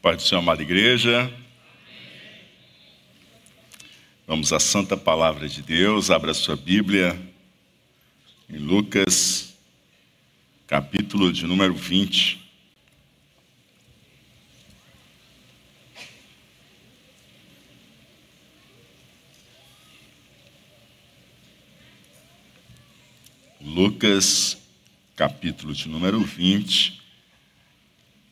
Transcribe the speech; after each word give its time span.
Pai 0.00 0.14
do 0.14 0.22
Senhor, 0.22 0.40
amada 0.40 0.62
igreja. 0.62 1.28
Vamos 4.28 4.52
à 4.52 4.60
santa 4.60 4.96
palavra 4.96 5.48
de 5.48 5.60
Deus. 5.60 6.08
Abra 6.08 6.32
sua 6.32 6.54
Bíblia 6.54 7.20
em 8.48 8.58
Lucas, 8.58 9.58
capítulo 10.68 11.32
de 11.32 11.44
número 11.48 11.74
20. 11.74 12.40
Lucas, 23.60 24.58
capítulo 25.16 25.74
de 25.74 25.88
número 25.88 26.20
20, 26.20 27.02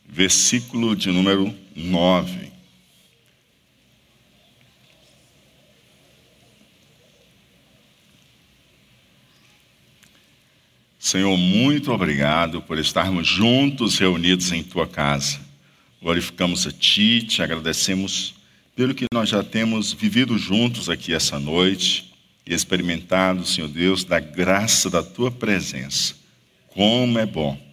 versículo 0.07 0.95
de 0.95 1.11
número 1.11 1.53
9. 1.75 2.51
Senhor, 10.97 11.37
muito 11.37 11.91
obrigado 11.91 12.61
por 12.61 12.77
estarmos 12.77 13.27
juntos, 13.27 13.97
reunidos 13.97 14.51
em 14.51 14.63
tua 14.63 14.87
casa. 14.87 15.39
Glorificamos 16.01 16.67
a 16.67 16.71
Ti, 16.71 17.23
te 17.23 17.41
agradecemos 17.41 18.35
pelo 18.75 18.93
que 18.93 19.05
nós 19.13 19.29
já 19.29 19.43
temos 19.43 19.93
vivido 19.93 20.37
juntos 20.37 20.89
aqui 20.89 21.13
essa 21.13 21.39
noite 21.39 22.13
e 22.45 22.53
experimentado, 22.53 23.45
Senhor 23.45 23.67
Deus, 23.67 24.03
da 24.03 24.19
graça 24.19 24.89
da 24.89 25.01
tua 25.01 25.31
presença. 25.31 26.15
Como 26.67 27.17
é 27.17 27.25
bom 27.25 27.66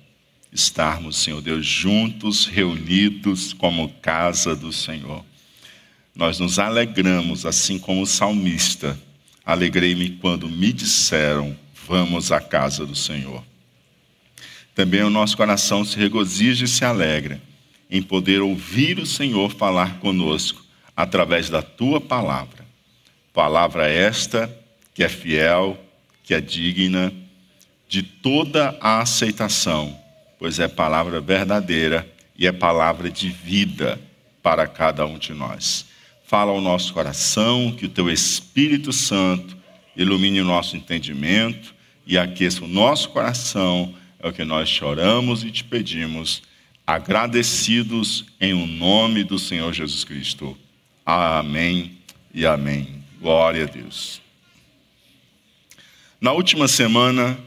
estarmos, 0.55 1.17
Senhor 1.17 1.43
Deus, 1.43 1.67
juntos, 1.67 2.47
reunidos 2.47 3.53
como 3.53 3.89
casa 4.01 4.55
do 4.55 4.73
Senhor. 4.73 5.25
Nós 6.15 6.39
nos 6.39 6.61
alegramos, 6.61 7.45
assim 7.45 7.78
como 7.78 8.03
o 8.03 8.06
salmista. 8.06 8.98
Alegrei-me 9.45 10.11
quando 10.11 10.48
me 10.48 10.73
disseram: 10.73 11.56
Vamos 11.87 12.31
à 12.31 12.41
casa 12.41 12.87
do 12.87 12.95
Senhor. 12.95 13.45
Também 14.75 15.03
o 15.03 15.11
nosso 15.11 15.37
coração 15.37 15.84
se 15.84 15.97
regozija 15.97 16.65
e 16.65 16.69
se 16.69 16.84
alegra 16.84 17.43
em 17.91 18.03
poder 18.03 18.41
ouvir 18.41 18.98
o 18.98 19.06
Senhor 19.06 19.50
falar 19.50 19.98
conosco 19.98 20.65
através 20.97 21.50
da 21.50 21.62
tua 21.62 22.00
palavra. 22.00 22.65
Palavra 23.33 23.89
esta 23.89 24.50
que 24.95 25.03
é 25.03 25.09
fiel, 25.09 25.78
que 26.23 26.33
é 26.33 26.41
digna 26.41 27.12
de 27.89 28.03
toda 28.03 28.77
a 28.81 29.00
aceitação, 29.00 29.97
pois 30.45 30.59
é 30.59 30.69
palavra 30.69 31.23
verdadeira 31.23 32.06
e 32.37 32.47
é 32.47 32.53
palavra 32.53 33.09
de 33.09 33.31
vida 33.31 33.98
para 34.42 34.67
cada 34.67 35.06
um 35.06 35.17
de 35.17 35.33
nós. 35.33 35.87
Fala 36.27 36.50
ao 36.50 36.61
nosso 36.61 36.92
coração, 36.92 37.73
que 37.73 37.87
o 37.87 37.89
teu 37.89 38.11
Espírito 38.11 38.92
Santo 38.92 39.56
ilumine 39.97 40.42
o 40.42 40.45
nosso 40.45 40.77
entendimento 40.77 41.75
e 42.06 42.19
aqueça 42.19 42.62
o 42.62 42.69
nosso 42.69 43.09
coração, 43.09 43.95
é 44.19 44.28
o 44.28 44.34
que 44.34 44.45
nós 44.45 44.69
choramos 44.69 45.42
e 45.42 45.50
te 45.50 45.65
pedimos, 45.65 46.42
agradecidos 46.87 48.27
em 48.39 48.53
o 48.53 48.67
nome 48.67 49.25
do 49.25 49.39
Senhor 49.39 49.72
Jesus 49.72 50.05
Cristo. 50.05 50.55
Amém 51.06 51.97
e 52.34 52.45
amém. 52.45 53.03
Glória 53.19 53.65
a 53.65 53.67
Deus. 53.67 54.20
Na 56.20 56.33
última 56.33 56.69
semana, 56.69 57.39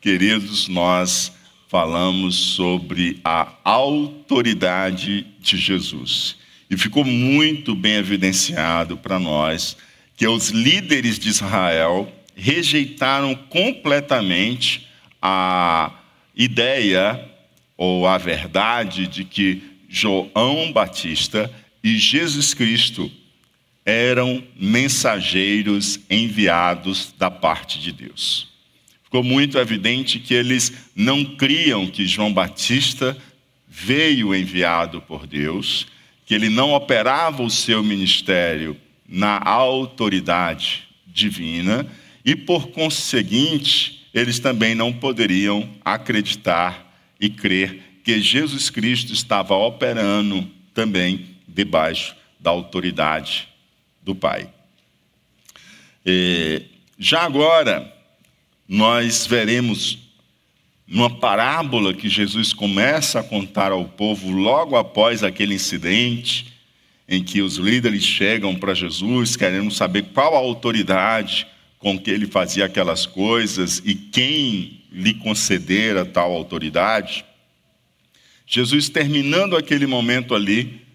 queridos, 0.00 0.68
nós 0.68 1.35
falamos 1.68 2.34
sobre 2.34 3.20
a 3.24 3.52
autoridade 3.64 5.26
de 5.40 5.56
Jesus. 5.56 6.36
E 6.70 6.76
ficou 6.76 7.04
muito 7.04 7.74
bem 7.74 7.94
evidenciado 7.94 8.96
para 8.96 9.18
nós 9.18 9.76
que 10.16 10.26
os 10.26 10.50
líderes 10.50 11.18
de 11.18 11.28
Israel 11.28 12.12
rejeitaram 12.34 13.34
completamente 13.34 14.88
a 15.20 15.92
ideia 16.34 17.30
ou 17.76 18.06
a 18.06 18.18
verdade 18.18 19.06
de 19.06 19.24
que 19.24 19.62
João 19.88 20.72
Batista 20.72 21.50
e 21.82 21.98
Jesus 21.98 22.54
Cristo 22.54 23.10
eram 23.84 24.42
mensageiros 24.56 26.00
enviados 26.10 27.14
da 27.16 27.30
parte 27.30 27.78
de 27.78 27.92
Deus. 27.92 28.55
Ficou 29.16 29.24
muito 29.24 29.56
evidente 29.56 30.18
que 30.18 30.34
eles 30.34 30.90
não 30.94 31.24
criam 31.24 31.86
que 31.86 32.04
João 32.04 32.30
Batista 32.30 33.16
veio 33.66 34.34
enviado 34.34 35.00
por 35.00 35.26
Deus, 35.26 35.86
que 36.26 36.34
ele 36.34 36.50
não 36.50 36.74
operava 36.74 37.42
o 37.42 37.48
seu 37.48 37.82
ministério 37.82 38.76
na 39.08 39.40
autoridade 39.42 40.86
divina 41.06 41.86
e, 42.26 42.36
por 42.36 42.68
conseguinte, 42.68 44.06
eles 44.12 44.38
também 44.38 44.74
não 44.74 44.92
poderiam 44.92 45.66
acreditar 45.82 46.94
e 47.18 47.30
crer 47.30 48.02
que 48.04 48.20
Jesus 48.20 48.68
Cristo 48.68 49.14
estava 49.14 49.54
operando 49.54 50.46
também 50.74 51.38
debaixo 51.48 52.14
da 52.38 52.50
autoridade 52.50 53.48
do 54.02 54.14
Pai. 54.14 54.46
E, 56.04 56.64
já 56.98 57.22
agora, 57.22 57.95
nós 58.68 59.26
veremos 59.26 59.98
numa 60.86 61.10
parábola 61.10 61.92
que 61.92 62.08
Jesus 62.08 62.52
começa 62.52 63.20
a 63.20 63.22
contar 63.22 63.72
ao 63.72 63.84
povo 63.84 64.30
logo 64.30 64.76
após 64.76 65.22
aquele 65.22 65.54
incidente, 65.54 66.54
em 67.08 67.22
que 67.22 67.42
os 67.42 67.56
líderes 67.56 68.04
chegam 68.04 68.54
para 68.54 68.74
Jesus 68.74 69.36
querendo 69.36 69.70
saber 69.70 70.06
qual 70.14 70.34
a 70.34 70.38
autoridade 70.38 71.46
com 71.78 71.98
que 71.98 72.10
ele 72.10 72.26
fazia 72.26 72.64
aquelas 72.64 73.06
coisas 73.06 73.82
e 73.84 73.94
quem 73.94 74.80
lhe 74.90 75.14
concedera 75.14 76.04
tal 76.04 76.32
autoridade. 76.32 77.24
Jesus, 78.46 78.88
terminando 78.88 79.56
aquele 79.56 79.86
momento 79.86 80.34
ali, 80.34 80.85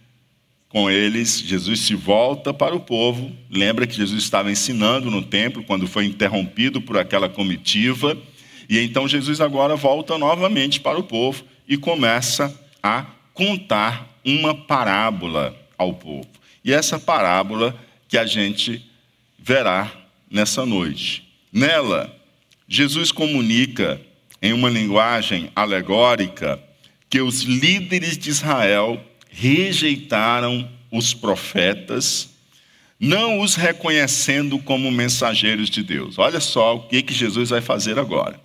com 0.72 0.90
eles, 0.90 1.42
Jesus 1.42 1.82
se 1.82 1.94
volta 1.94 2.54
para 2.54 2.74
o 2.74 2.80
povo. 2.80 3.30
Lembra 3.50 3.86
que 3.86 3.94
Jesus 3.94 4.24
estava 4.24 4.50
ensinando 4.50 5.12
no 5.12 5.22
templo 5.22 5.64
quando 5.64 5.86
foi 5.86 6.06
interrompido 6.06 6.82
por 6.82 6.98
aquela 6.98 7.28
comitiva. 7.28 8.18
E 8.70 8.80
então 8.80 9.06
Jesus 9.06 9.42
agora 9.42 9.76
volta 9.76 10.18
novamente 10.18 10.80
para 10.80 10.98
o 10.98 11.04
povo 11.04 11.44
e 11.68 11.76
começa 11.76 12.58
a 12.82 13.06
contar 13.34 14.18
uma 14.24 14.56
parábola 14.56 15.54
ao 15.78 15.94
povo. 15.94 16.30
E 16.64 16.72
essa 16.72 16.98
parábola 16.98 17.76
que 18.08 18.18
a 18.18 18.26
gente 18.26 18.82
verá 19.38 19.92
nessa 20.30 20.66
noite. 20.66 21.28
Nela, 21.52 22.16
Jesus 22.66 23.12
comunica 23.12 24.00
em 24.42 24.54
uma 24.54 24.70
linguagem 24.70 25.52
alegórica 25.54 26.64
que 27.10 27.20
os 27.20 27.42
líderes 27.42 28.18
de 28.18 28.30
Israel 28.30 29.06
rejeitaram 29.32 30.70
os 30.92 31.14
profetas, 31.14 32.30
não 33.00 33.40
os 33.40 33.56
reconhecendo 33.56 34.60
como 34.60 34.92
mensageiros 34.92 35.70
de 35.70 35.82
Deus. 35.82 36.20
Olha 36.20 36.40
só 36.40 36.76
o 36.76 36.82
que, 36.82 37.02
que 37.02 37.14
Jesus 37.14 37.50
vai 37.50 37.62
fazer 37.62 37.98
agora. 37.98 38.40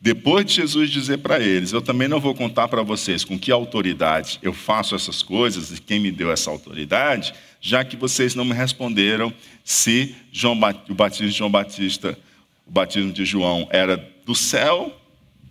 Depois 0.00 0.44
de 0.44 0.56
Jesus 0.56 0.90
dizer 0.90 1.18
para 1.18 1.40
eles: 1.40 1.72
Eu 1.72 1.80
também 1.80 2.08
não 2.08 2.20
vou 2.20 2.34
contar 2.34 2.68
para 2.68 2.82
vocês 2.82 3.24
com 3.24 3.38
que 3.38 3.50
autoridade 3.50 4.38
eu 4.42 4.52
faço 4.52 4.94
essas 4.94 5.22
coisas 5.22 5.70
e 5.70 5.80
quem 5.80 5.98
me 5.98 6.10
deu 6.12 6.30
essa 6.30 6.50
autoridade, 6.50 7.32
já 7.58 7.82
que 7.82 7.96
vocês 7.96 8.34
não 8.34 8.44
me 8.44 8.52
responderam 8.52 9.32
se 9.64 10.14
João, 10.30 10.58
o 10.90 10.94
batismo 10.94 11.28
de 11.28 11.38
João 11.38 11.50
Batista, 11.50 12.18
o 12.66 12.70
batismo 12.70 13.12
de 13.12 13.24
João 13.24 13.66
era 13.70 13.96
do 14.26 14.34
céu 14.34 14.94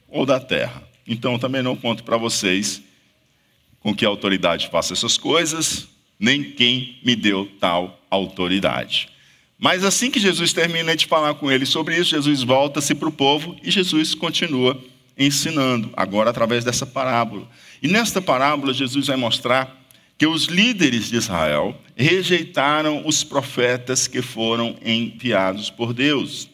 ou 0.07 0.23
da 0.23 0.39
terra. 0.39 0.83
Então 1.07 1.33
eu 1.33 1.39
também 1.39 1.63
não 1.63 1.75
conto 1.75 2.03
para 2.03 2.17
vocês 2.17 2.83
com 3.83 3.93
que 3.93 4.05
autoridade 4.05 4.69
faça 4.69 4.93
essas 4.93 5.17
coisas, 5.17 5.87
nem 6.19 6.41
quem 6.41 6.97
me 7.03 7.15
deu 7.15 7.51
tal 7.59 7.99
autoridade. 8.09 9.09
Mas 9.59 9.83
assim 9.83 10.09
que 10.09 10.19
Jesus 10.19 10.53
termina 10.53 10.95
de 10.95 11.05
falar 11.05 11.35
com 11.35 11.51
ele 11.51 11.65
sobre 11.65 11.97
isso, 11.97 12.11
Jesus 12.11 12.41
volta-se 12.41 12.95
para 12.95 13.09
o 13.09 13.11
povo 13.11 13.55
e 13.61 13.69
Jesus 13.69 14.15
continua 14.15 14.81
ensinando, 15.17 15.91
agora 15.95 16.29
através 16.29 16.63
dessa 16.63 16.85
parábola. 16.85 17.47
E 17.81 17.87
nesta 17.87 18.21
parábola, 18.21 18.73
Jesus 18.73 19.07
vai 19.07 19.17
mostrar 19.17 19.79
que 20.17 20.25
os 20.25 20.45
líderes 20.45 21.09
de 21.09 21.17
Israel 21.17 21.79
rejeitaram 21.95 23.05
os 23.05 23.23
profetas 23.23 24.07
que 24.07 24.21
foram 24.21 24.75
enviados 24.83 25.69
por 25.69 25.93
Deus. 25.93 26.49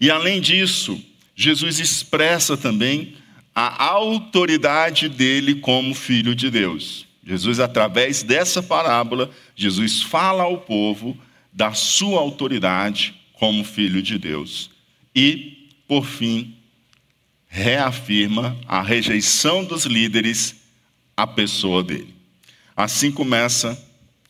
E 0.00 0.10
além 0.10 0.40
disso, 0.40 1.00
Jesus 1.34 1.78
expressa 1.78 2.56
também 2.56 3.14
a 3.58 3.84
autoridade 3.84 5.08
dele 5.08 5.54
como 5.54 5.94
filho 5.94 6.34
de 6.34 6.50
Deus. 6.50 7.06
Jesus, 7.24 7.58
através 7.58 8.22
dessa 8.22 8.62
parábola, 8.62 9.30
Jesus 9.56 10.02
fala 10.02 10.42
ao 10.42 10.58
povo 10.58 11.16
da 11.50 11.72
sua 11.72 12.20
autoridade 12.20 13.14
como 13.32 13.64
filho 13.64 14.02
de 14.02 14.18
Deus. 14.18 14.70
E, 15.14 15.70
por 15.88 16.04
fim, 16.04 16.54
reafirma 17.48 18.54
a 18.68 18.82
rejeição 18.82 19.64
dos 19.64 19.86
líderes 19.86 20.56
à 21.16 21.26
pessoa 21.26 21.82
dele. 21.82 22.14
Assim 22.76 23.10
começa 23.10 23.82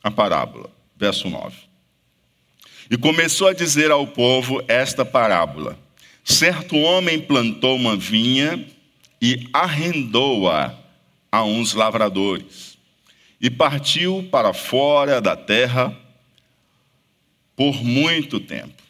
a 0.04 0.10
parábola, 0.10 0.70
verso 0.96 1.28
9. 1.28 1.52
E 2.88 2.96
começou 2.96 3.48
a 3.48 3.52
dizer 3.52 3.90
ao 3.90 4.06
povo 4.06 4.62
esta 4.68 5.04
parábola: 5.04 5.76
Certo 6.22 6.76
homem 6.76 7.20
plantou 7.20 7.74
uma 7.74 7.96
vinha 7.96 8.64
e 9.20 9.48
arrendou-a 9.52 10.74
a 11.30 11.44
uns 11.44 11.74
lavradores, 11.74 12.78
e 13.40 13.50
partiu 13.50 14.28
para 14.30 14.52
fora 14.52 15.20
da 15.20 15.36
terra 15.36 15.96
por 17.54 17.82
muito 17.82 18.38
tempo. 18.38 18.82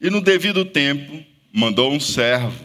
E 0.00 0.10
no 0.10 0.20
devido 0.20 0.64
tempo, 0.64 1.24
mandou 1.52 1.92
um 1.92 2.00
servo 2.00 2.64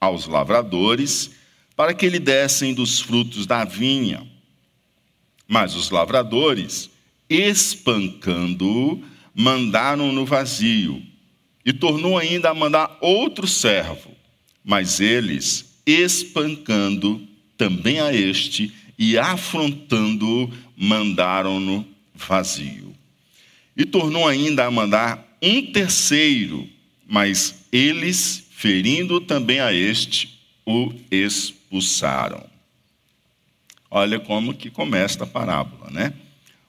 aos 0.00 0.26
lavradores 0.26 1.32
para 1.76 1.92
que 1.92 2.08
lhe 2.08 2.18
dessem 2.18 2.72
dos 2.72 3.00
frutos 3.00 3.46
da 3.46 3.64
vinha. 3.64 4.26
Mas 5.46 5.74
os 5.74 5.90
lavradores, 5.90 6.90
espancando-o, 7.28 9.02
mandaram 9.34 10.12
no 10.12 10.24
vazio. 10.24 11.02
E 11.64 11.72
tornou 11.72 12.16
ainda 12.16 12.50
a 12.50 12.54
mandar 12.54 12.96
outro 13.00 13.46
servo. 13.46 14.10
Mas 14.64 15.00
eles, 15.00 15.67
espancando 15.90 17.26
também 17.56 17.98
a 18.00 18.12
este 18.12 18.72
e 18.98 19.16
afrontando-o, 19.16 20.52
mandaram-no 20.76 21.86
vazio. 22.14 22.94
E 23.76 23.84
tornou 23.84 24.26
ainda 24.26 24.66
a 24.66 24.70
mandar 24.70 25.38
um 25.40 25.64
terceiro, 25.72 26.68
mas 27.06 27.66
eles, 27.72 28.48
ferindo 28.50 29.20
também 29.20 29.60
a 29.60 29.72
este, 29.72 30.40
o 30.66 30.92
expulsaram. 31.10 32.44
Olha 33.90 34.20
como 34.20 34.52
que 34.52 34.68
começa 34.68 35.24
a 35.24 35.26
parábola, 35.26 35.90
né? 35.90 36.12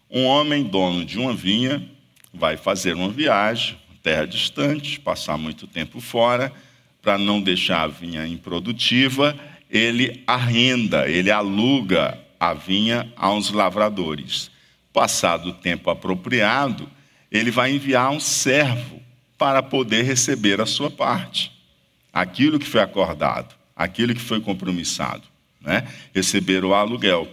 Um 0.09 0.23
homem 0.25 0.63
dono 0.63 1.03
de 1.03 1.19
uma 1.19 1.33
vinha 1.33 1.85
vai 2.33 2.55
fazer 2.55 2.93
uma 2.93 3.09
viagem, 3.09 3.77
terra 4.01 4.25
distante, 4.25 4.99
passar 4.99 5.37
muito 5.37 5.67
tempo 5.67 5.99
fora, 5.99 6.53
para 7.01 7.17
não 7.17 7.41
deixar 7.41 7.81
a 7.81 7.87
vinha 7.87 8.27
improdutiva, 8.27 9.37
ele 9.69 10.23
arrenda, 10.25 11.09
ele 11.09 11.31
aluga 11.31 12.19
a 12.39 12.53
vinha 12.53 13.11
a 13.15 13.31
uns 13.31 13.51
lavradores. 13.51 14.49
Passado 14.91 15.49
o 15.49 15.53
tempo 15.53 15.89
apropriado, 15.89 16.89
ele 17.31 17.51
vai 17.51 17.73
enviar 17.73 18.09
um 18.11 18.19
servo 18.19 18.99
para 19.37 19.61
poder 19.61 20.03
receber 20.03 20.59
a 20.59 20.65
sua 20.65 20.89
parte, 20.89 21.51
aquilo 22.11 22.59
que 22.59 22.65
foi 22.65 22.81
acordado, 22.81 23.55
aquilo 23.75 24.13
que 24.13 24.19
foi 24.19 24.41
compromissado, 24.41 25.23
né? 25.61 25.87
receber 26.13 26.65
o 26.65 26.73
aluguel. 26.73 27.27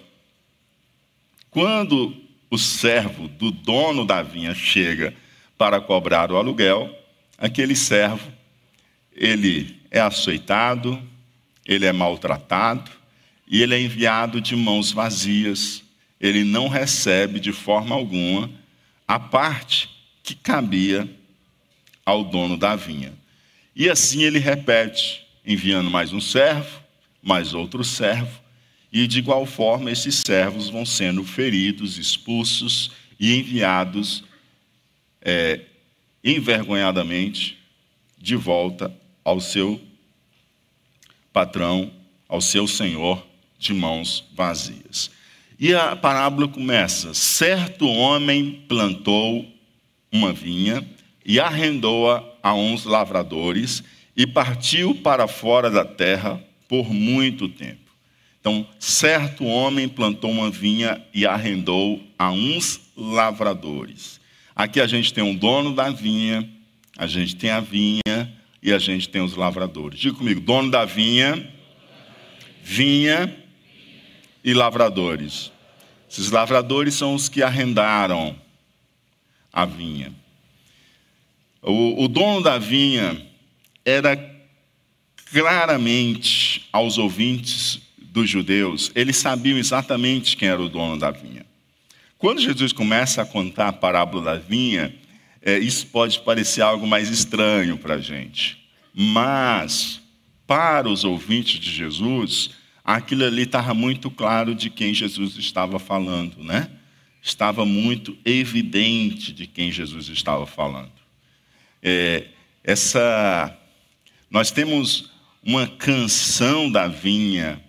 Quando 1.51 2.15
o 2.51 2.59
servo 2.59 3.27
do 3.27 3.51
dono 3.51 4.05
da 4.05 4.23
vinha 4.23 4.55
chega 4.55 5.15
para 5.59 5.81
cobrar 5.81 6.31
o 6.31 6.37
aluguel, 6.37 6.95
aquele 7.39 7.75
servo, 7.75 8.31
ele 9.17 9.81
é 9.91 9.99
açoitado, 9.99 11.03
ele 11.65 11.87
é 11.87 11.93
maltratado 11.93 12.91
e 13.49 13.63
ele 13.63 13.75
é 13.75 13.81
enviado 13.81 14.41
de 14.41 14.55
mãos 14.55 14.93
vazias. 14.93 15.83
Ele 16.21 16.45
não 16.45 16.69
recebe 16.69 17.41
de 17.41 17.51
forma 17.51 17.95
alguma 17.95 18.51
a 19.09 19.19
parte 19.19 19.89
que 20.23 20.35
cabia 20.35 21.09
ao 22.05 22.25
dono 22.25 22.59
da 22.59 22.77
vinha. 22.77 23.13
E 23.75 23.89
assim 23.89 24.23
ele 24.23 24.39
repete, 24.39 25.27
enviando 25.45 25.91
mais 25.91 26.13
um 26.13 26.21
servo, 26.21 26.83
mais 27.23 27.55
outro 27.55 27.83
servo, 27.83 28.41
e 28.93 29.07
de 29.07 29.19
igual 29.19 29.47
forma 29.47 29.91
esses 29.91 30.23
servos 30.27 30.69
vão 30.69 30.85
sendo 30.85 31.25
feridos, 31.25 31.99
expulsos 31.99 32.91
e 33.19 33.39
enviados 33.39 34.25
é, 35.23 35.61
envergonhadamente 36.23 37.59
de 38.19 38.37
volta 38.37 38.95
ao 39.27 39.41
seu 39.41 39.81
patrão, 41.33 41.91
ao 42.29 42.41
seu 42.41 42.69
senhor, 42.69 43.27
de 43.59 43.75
mãos 43.75 44.25
vazias. 44.37 45.11
E 45.59 45.75
a 45.75 45.97
parábola 45.97 46.47
começa: 46.47 47.13
certo 47.13 47.89
homem 47.89 48.65
plantou 48.69 49.45
uma 50.13 50.33
vinha 50.33 50.89
e 51.25 51.41
arrendou-a 51.41 52.23
a 52.41 52.55
uns 52.55 52.85
lavradores 52.85 53.83
e 54.17 54.29
partiu 54.29 54.95
para 54.95 55.27
fora 55.27 55.69
da 55.73 55.85
terra 55.85 56.41
por 56.69 56.89
muito 56.95 57.49
tempo. 57.49 57.91
Então, 58.41 58.65
certo 58.79 59.45
homem 59.45 59.89
plantou 59.89 60.31
uma 60.31 60.51
vinha 60.51 61.05
e 61.13 61.27
arrendou 61.27 62.01
a 62.17 62.31
uns 62.31 62.81
lavradores. 62.97 64.21
Aqui 64.55 64.81
a 64.81 64.87
gente 64.87 65.13
tem 65.13 65.25
um 65.25 65.35
dono 65.35 65.75
da 65.75 65.91
vinha, 65.91 66.49
a 66.97 67.09
gente 67.09 67.35
tem 67.35 67.51
a 67.51 67.59
vinha 67.59 68.36
e 68.63 68.73
a 68.73 68.79
gente 68.79 69.09
tem 69.09 69.23
os 69.23 69.35
lavradores. 69.35 69.99
Diga 69.99 70.17
comigo, 70.17 70.41
dono 70.41 70.71
da 70.71 70.85
vinha, 70.85 71.53
vinha 72.63 73.35
e 74.45 74.55
lavradores. 74.55 75.53
Esses 76.11 76.31
lavradores 76.31 76.95
são 76.95 77.15
os 77.15 77.29
que 77.29 77.43
arrendaram 77.43 78.37
a 79.53 79.65
vinha. 79.65 80.13
O, 81.63 82.05
o 82.05 82.09
dono 82.09 82.43
da 82.43 82.59
vinha 82.59 83.21
era 83.85 84.17
claramente 85.31 86.69
aos 86.73 86.99
ouvintes 86.99 87.81
dos 87.99 88.31
judeus, 88.31 88.91
eles 88.95 89.17
sabiam 89.17 89.59
exatamente 89.59 90.37
quem 90.37 90.49
era 90.49 90.63
o 90.63 90.69
dono 90.71 90.99
da 90.99 91.11
vinha. 91.11 91.45
Quando 92.17 92.41
Jesus 92.41 92.73
começa 92.73 93.21
a 93.21 93.27
contar 93.27 93.69
a 93.69 93.73
parábola 93.73 94.25
da 94.25 94.35
vinha, 94.37 94.95
é, 95.47 95.61
isso 95.61 95.87
pode 95.87 96.19
parecer 96.23 96.61
algo 96.61 96.89
mais 96.89 97.09
estranho 97.09 97.79
para 97.79 97.95
a 97.95 98.01
gente. 98.01 98.59
Mas, 98.93 100.01
para 100.45 100.89
os 100.89 101.05
ouvintes 101.05 101.61
de 101.61 101.71
Jesus, 101.71 102.51
aquilo 102.85 103.25
ali 103.25 103.43
estava 103.43 103.73
muito 103.73 104.11
claro 104.11 104.57
de 104.57 104.69
quem 104.69 104.93
Jesus 104.93 105.37
estava 105.37 105.79
falando, 105.79 106.43
né? 106.43 106.69
Estava 107.23 107.65
muito 107.65 108.19
evidente 108.25 109.33
de 109.33 109.47
quem 109.47 109.71
Jesus 109.71 110.09
estava 110.09 110.49
falando. 110.49 110.91
É, 111.81 112.27
essa, 112.65 113.57
nós 114.29 114.51
temos 114.51 115.13
uma 115.45 115.69
canção 115.69 116.69
da 116.69 116.89
vinha 116.89 117.63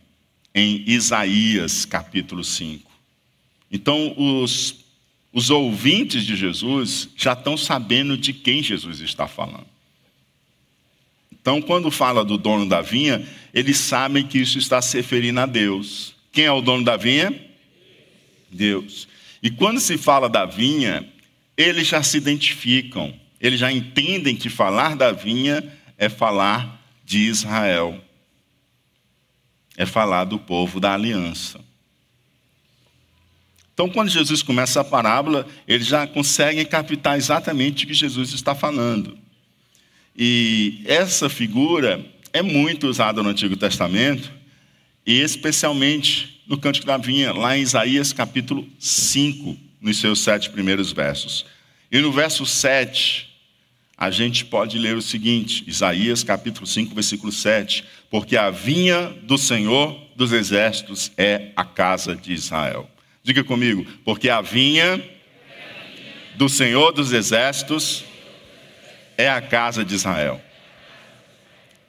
em 0.55 0.84
Isaías 0.88 1.86
capítulo 1.86 2.43
5. 2.43 2.89
Então, 3.72 4.15
os, 4.17 4.84
os 5.31 5.50
ouvintes 5.50 6.24
de 6.24 6.36
Jesus 6.36 7.10
já 7.15 7.34
estão 7.34 7.55
sabendo 7.55 8.17
de 8.17 8.34
quem 8.34 8.63
Jesus 8.63 9.00
está 9.01 9.27
falando. 9.27 9.67
Então, 11.31 11.62
quando 11.62 11.91
fala 11.91 12.25
do 12.25 12.38
dono 12.38 12.67
da 12.67 12.81
vinha, 12.81 13.25
eles 13.53 13.77
sabem 13.77 14.25
que 14.25 14.38
isso 14.38 14.57
está 14.57 14.81
se 14.81 14.98
referindo 14.98 15.39
a 15.39 15.46
Deus. 15.46 16.15
Quem 16.31 16.46
é 16.46 16.51
o 16.51 16.62
dono 16.62 16.84
da 16.84 16.98
vinha? 16.98 17.34
Deus. 18.51 19.07
E 19.41 19.50
quando 19.50 19.79
se 19.79 19.98
fala 19.98 20.27
da 20.27 20.46
vinha, 20.46 21.07
eles 21.55 21.88
já 21.88 22.03
se 22.03 22.17
identificam 22.17 23.13
eles 23.39 23.60
já 23.60 23.72
entendem 23.72 24.36
que 24.36 24.50
falar 24.50 24.96
da 24.96 25.12
vinha 25.12 25.63
é 25.98 26.10
falar 26.10 26.81
de 27.05 27.19
Israel, 27.19 28.03
é 29.77 29.86
falar 29.86 30.25
do 30.25 30.39
povo 30.39 30.79
da 30.79 30.93
aliança. 30.93 31.60
Então, 33.77 33.88
quando 33.88 34.10
Jesus 34.10 34.41
começa 34.41 34.81
a 34.81 34.84
parábola, 34.84 35.46
eles 35.67 35.86
já 35.86 36.07
conseguem 36.07 36.65
captar 36.65 37.15
exatamente 37.15 37.86
o 37.86 37.88
que 37.88 37.93
Jesus 37.93 38.34
está 38.34 38.55
falando. 38.55 39.15
E 40.17 40.81
essa 40.84 41.29
figura 41.29 42.03
é 42.34 42.41
muito 42.41 42.88
usada 42.88 43.22
no 43.22 43.29
Antigo 43.29 43.55
Testamento, 43.55 44.31
e 45.05 45.22
especialmente 45.22 46.41
no 46.48 46.57
Cântico 46.57 46.88
da 46.88 46.98
Vinha, 46.98 47.31
lá 47.31 47.55
em 47.55 47.62
Isaías 47.62 48.12
capítulo 48.12 48.67
5, 48.79 49.55
nos 49.79 50.00
seus 50.00 50.22
sete 50.22 50.50
primeiros 50.50 50.91
versos. 50.91 51.46
E 51.91 52.00
no 52.00 52.12
verso 52.12 52.48
7, 52.48 53.29
a 53.96 54.10
gente 54.10 54.43
pode 54.43 54.79
ler 54.79 54.98
o 54.98 55.03
seguinte, 55.03 55.63
Isaías 55.67 56.24
capítulo 56.24 56.65
5, 56.65 56.96
versículo 56.96 57.31
7, 57.31 57.84
porque 58.10 58.38
a 58.38 58.50
vinha 58.50 59.15
do 59.22 59.38
Senhor 59.38 59.96
dos 60.15 60.31
exércitos 60.31 61.12
é 61.15 61.51
a 61.55 61.63
casa 61.63 62.15
de 62.15 62.34
Israel. 62.34 62.89
Diga 63.27 63.43
comigo, 63.43 63.86
porque 64.05 64.29
a 64.29 64.39
vinha 64.39 65.03
do 66.38 66.48
Senhor 66.48 66.93
dos 66.93 67.12
exércitos 67.12 68.05
é 69.17 69.29
a 69.29 69.41
casa 69.41 69.84
de 69.84 69.93
Israel. 69.93 70.41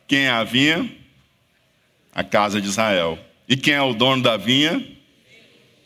Quem 0.09 0.25
é 0.25 0.31
a 0.31 0.43
vinha? 0.43 0.93
A 2.13 2.25
casa 2.25 2.61
de 2.61 2.67
Israel. 2.67 3.17
E 3.49 3.57
quem 3.57 3.75
é 3.75 3.81
o 3.81 3.95
dono 3.95 4.21
da 4.21 4.37
vinha? 4.37 4.85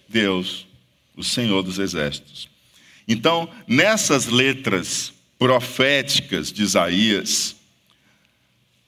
Deus, 0.09 0.67
o 1.15 1.23
Senhor 1.23 1.63
dos 1.63 1.79
exércitos. 1.79 2.49
Então, 3.07 3.47
nessas 3.67 4.29
letras 4.29 5.13
proféticas 5.39 6.51
de 6.51 6.63
Isaías, 6.63 7.57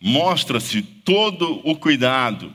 mostra-se 0.00 0.80
todo 0.80 1.60
o 1.62 1.76
cuidado 1.76 2.50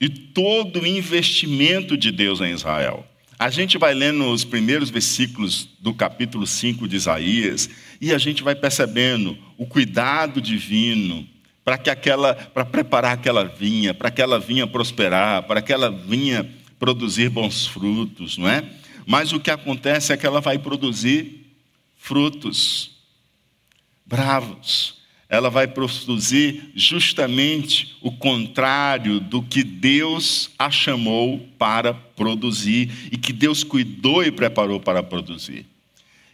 e 0.00 0.08
todo 0.08 0.80
o 0.80 0.86
investimento 0.86 1.94
de 1.94 2.10
Deus 2.10 2.40
em 2.40 2.54
Israel. 2.54 3.06
A 3.40 3.48
gente 3.48 3.78
vai 3.78 3.94
lendo 3.94 4.30
os 4.30 4.44
primeiros 4.44 4.90
versículos 4.90 5.66
do 5.80 5.94
capítulo 5.94 6.46
5 6.46 6.86
de 6.86 6.94
Isaías 6.94 7.70
e 7.98 8.12
a 8.12 8.18
gente 8.18 8.42
vai 8.42 8.54
percebendo 8.54 9.34
o 9.56 9.64
cuidado 9.64 10.42
divino 10.42 11.26
para 11.64 11.78
que 11.78 11.88
aquela 11.88 12.34
para 12.34 12.66
preparar 12.66 13.14
aquela 13.14 13.44
vinha, 13.44 13.94
para 13.94 14.08
aquela 14.08 14.38
vinha 14.38 14.66
prosperar, 14.66 15.44
para 15.44 15.60
aquela 15.60 15.90
vinha 15.90 16.54
produzir 16.78 17.30
bons 17.30 17.66
frutos, 17.66 18.36
não 18.36 18.46
é? 18.46 18.62
Mas 19.06 19.32
o 19.32 19.40
que 19.40 19.50
acontece 19.50 20.12
é 20.12 20.18
que 20.18 20.26
ela 20.26 20.42
vai 20.42 20.58
produzir 20.58 21.50
frutos 21.96 22.90
bravos, 24.04 24.99
ela 25.30 25.48
vai 25.48 25.68
produzir 25.68 26.72
justamente 26.74 27.96
o 28.02 28.10
contrário 28.10 29.20
do 29.20 29.40
que 29.40 29.62
Deus 29.62 30.50
a 30.58 30.72
chamou 30.72 31.38
para 31.56 31.94
produzir 31.94 32.90
e 33.12 33.16
que 33.16 33.32
Deus 33.32 33.62
cuidou 33.62 34.24
e 34.24 34.32
preparou 34.32 34.80
para 34.80 35.04
produzir. 35.04 35.64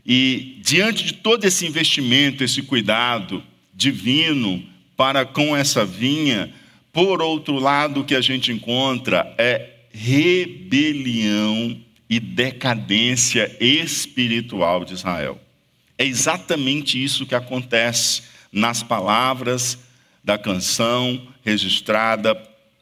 E 0.05 0.59
diante 0.63 1.05
de 1.05 1.13
todo 1.13 1.45
esse 1.45 1.67
investimento, 1.67 2.43
esse 2.43 2.63
cuidado 2.63 3.43
divino 3.75 4.65
para 4.97 5.27
com 5.27 5.55
essa 5.55 5.85
vinha, 5.85 6.51
por 6.91 7.21
outro 7.21 7.59
lado, 7.59 8.01
o 8.01 8.05
que 8.05 8.15
a 8.15 8.23
gente 8.23 8.51
encontra 8.51 9.35
é 9.37 9.73
rebelião 9.93 11.79
e 12.09 12.19
decadência 12.19 13.55
espiritual 13.61 14.87
de 14.87 14.95
Israel. 14.95 15.39
É 15.99 16.07
exatamente 16.07 17.03
isso 17.03 17.27
que 17.27 17.35
acontece 17.35 18.23
nas 18.53 18.83
palavras 18.83 19.79
da 20.23 20.37
canção 20.37 21.27
registrada 21.45 22.35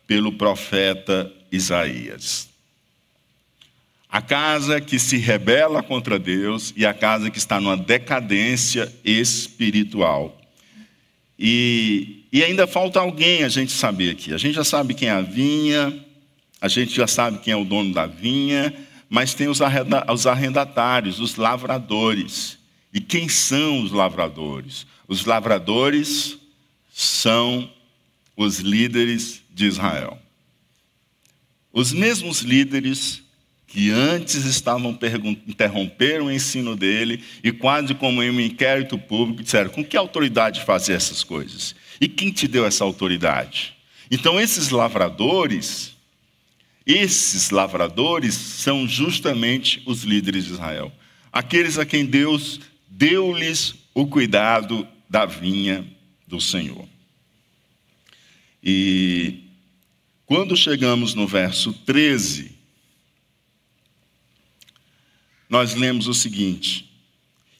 pelo 0.06 0.32
profeta 0.32 1.30
Isaías. 1.52 2.48
A 4.08 4.22
casa 4.22 4.80
que 4.80 4.98
se 4.98 5.16
rebela 5.16 5.82
contra 5.82 6.18
Deus 6.18 6.72
e 6.76 6.86
a 6.86 6.94
casa 6.94 7.30
que 7.30 7.38
está 7.38 7.60
numa 7.60 7.76
decadência 7.76 8.92
espiritual. 9.04 10.40
E, 11.38 12.24
e 12.32 12.44
ainda 12.44 12.66
falta 12.66 13.00
alguém 13.00 13.42
a 13.42 13.48
gente 13.48 13.72
saber 13.72 14.10
aqui. 14.10 14.32
A 14.32 14.38
gente 14.38 14.54
já 14.54 14.64
sabe 14.64 14.94
quem 14.94 15.08
é 15.08 15.12
a 15.12 15.20
vinha, 15.20 16.04
a 16.60 16.68
gente 16.68 16.94
já 16.94 17.06
sabe 17.06 17.38
quem 17.38 17.52
é 17.52 17.56
o 17.56 17.64
dono 17.64 17.92
da 17.92 18.06
vinha, 18.06 18.72
mas 19.10 19.34
tem 19.34 19.48
os 19.48 19.60
arrendatários, 19.60 21.20
os 21.20 21.36
lavradores. 21.36 22.58
E 22.94 23.00
quem 23.00 23.28
são 23.28 23.82
os 23.82 23.90
lavradores? 23.90 24.86
Os 25.08 25.24
lavradores 25.24 26.38
são 26.92 27.68
os 28.36 28.60
líderes 28.60 29.42
de 29.52 29.66
Israel. 29.66 30.16
Os 31.72 31.92
mesmos 31.92 32.42
líderes 32.42 33.20
que 33.66 33.90
antes 33.90 34.44
estavam 34.44 34.96
interromperam 35.48 36.26
o 36.26 36.30
ensino 36.30 36.76
dele 36.76 37.24
e 37.42 37.50
quase 37.50 37.92
como 37.96 38.22
em 38.22 38.30
um 38.30 38.40
inquérito 38.40 38.96
público 38.96 39.42
disseram: 39.42 39.70
com 39.70 39.84
que 39.84 39.96
autoridade 39.96 40.64
fazer 40.64 40.92
essas 40.92 41.24
coisas? 41.24 41.74
E 42.00 42.06
quem 42.06 42.30
te 42.30 42.46
deu 42.46 42.64
essa 42.64 42.84
autoridade? 42.84 43.74
Então 44.08 44.38
esses 44.38 44.70
lavradores, 44.70 45.96
esses 46.86 47.50
lavradores 47.50 48.34
são 48.34 48.86
justamente 48.86 49.82
os 49.84 50.04
líderes 50.04 50.44
de 50.44 50.52
Israel, 50.52 50.92
aqueles 51.32 51.76
a 51.76 51.84
quem 51.84 52.06
Deus 52.06 52.60
deu-lhes 52.96 53.74
o 53.92 54.06
cuidado 54.06 54.86
da 55.10 55.26
vinha 55.26 55.84
do 56.28 56.40
Senhor. 56.40 56.88
E 58.62 59.42
quando 60.24 60.56
chegamos 60.56 61.12
no 61.12 61.26
verso 61.26 61.72
13, 61.72 62.52
nós 65.48 65.74
lemos 65.74 66.06
o 66.06 66.14
seguinte: 66.14 66.88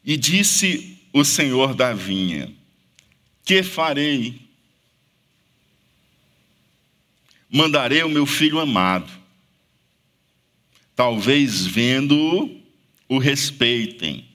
E 0.05 0.17
disse 0.17 0.99
o 1.13 1.25
Senhor 1.25 1.75
da 1.75 1.93
vinha: 1.93 2.55
Que 3.45 3.63
farei? 3.63 4.41
Mandarei 7.51 8.03
o 8.05 8.09
meu 8.09 8.25
filho 8.25 8.61
amado. 8.61 9.13
Talvez 10.95 11.67
vendo-o, 11.67 12.63
o 13.09 13.19
respeitem 13.19 14.34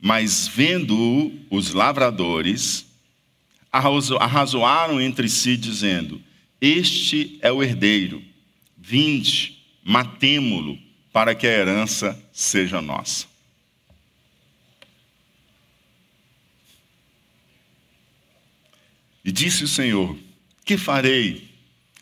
mas 0.00 0.48
vendo-o, 0.48 1.30
os 1.50 1.72
lavradores 1.72 2.86
arrazoaram 3.70 5.00
entre 5.00 5.28
si, 5.28 5.56
dizendo: 5.56 6.20
Este 6.60 7.38
é 7.42 7.52
o 7.52 7.62
herdeiro, 7.62 8.22
vinde, 8.76 9.58
matemo-lo, 9.84 10.78
para 11.12 11.34
que 11.34 11.46
a 11.46 11.50
herança 11.50 12.18
seja 12.32 12.80
nossa. 12.80 13.26
E 19.22 19.30
disse 19.30 19.64
o 19.64 19.68
Senhor: 19.68 20.16
Que 20.64 20.78
farei? 20.78 21.50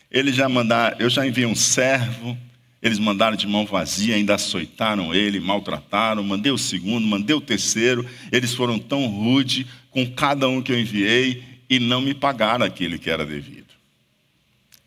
Ele 0.09 0.31
já 0.31 0.47
mandar, 0.47 0.99
eu 1.01 1.09
já 1.09 1.27
enviei 1.27 1.45
um 1.45 1.55
servo 1.55 2.37
eles 2.81 2.97
mandaram 2.97 3.35
de 3.35 3.45
mão 3.45 3.65
vazia, 3.65 4.15
ainda 4.15 4.35
açoitaram 4.35 5.13
ele, 5.13 5.39
maltrataram. 5.39 6.23
Mandei 6.23 6.51
o 6.51 6.57
segundo, 6.57 7.05
mandei 7.05 7.35
o 7.35 7.41
terceiro. 7.41 8.05
Eles 8.31 8.53
foram 8.53 8.79
tão 8.79 9.05
rude 9.07 9.67
com 9.91 10.09
cada 10.09 10.47
um 10.47 10.61
que 10.61 10.71
eu 10.71 10.79
enviei 10.79 11.43
e 11.69 11.77
não 11.79 11.99
me 11.99 12.13
pagaram 12.13 12.65
aquilo 12.65 12.97
que 12.97 13.09
era 13.09 13.25
devido. 13.25 13.67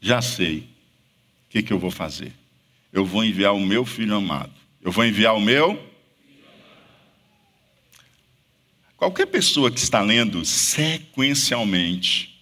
Já 0.01 0.23
sei 0.23 0.59
o 0.59 0.65
que, 1.51 1.63
que 1.63 1.73
eu 1.73 1.79
vou 1.79 1.91
fazer. 1.91 2.33
Eu 2.93 3.05
vou 3.05 3.23
enviar 3.23 3.55
o 3.55 3.61
meu 3.61 3.85
filho 3.85 4.15
amado. 4.15 4.53
Eu 4.83 4.91
vou 4.91 5.05
enviar 5.05 5.37
o 5.37 5.41
meu. 5.41 5.91
Qualquer 8.97 9.27
pessoa 9.27 9.71
que 9.71 9.81
está 9.81 10.01
lendo 10.01 10.45
sequencialmente 10.45 12.33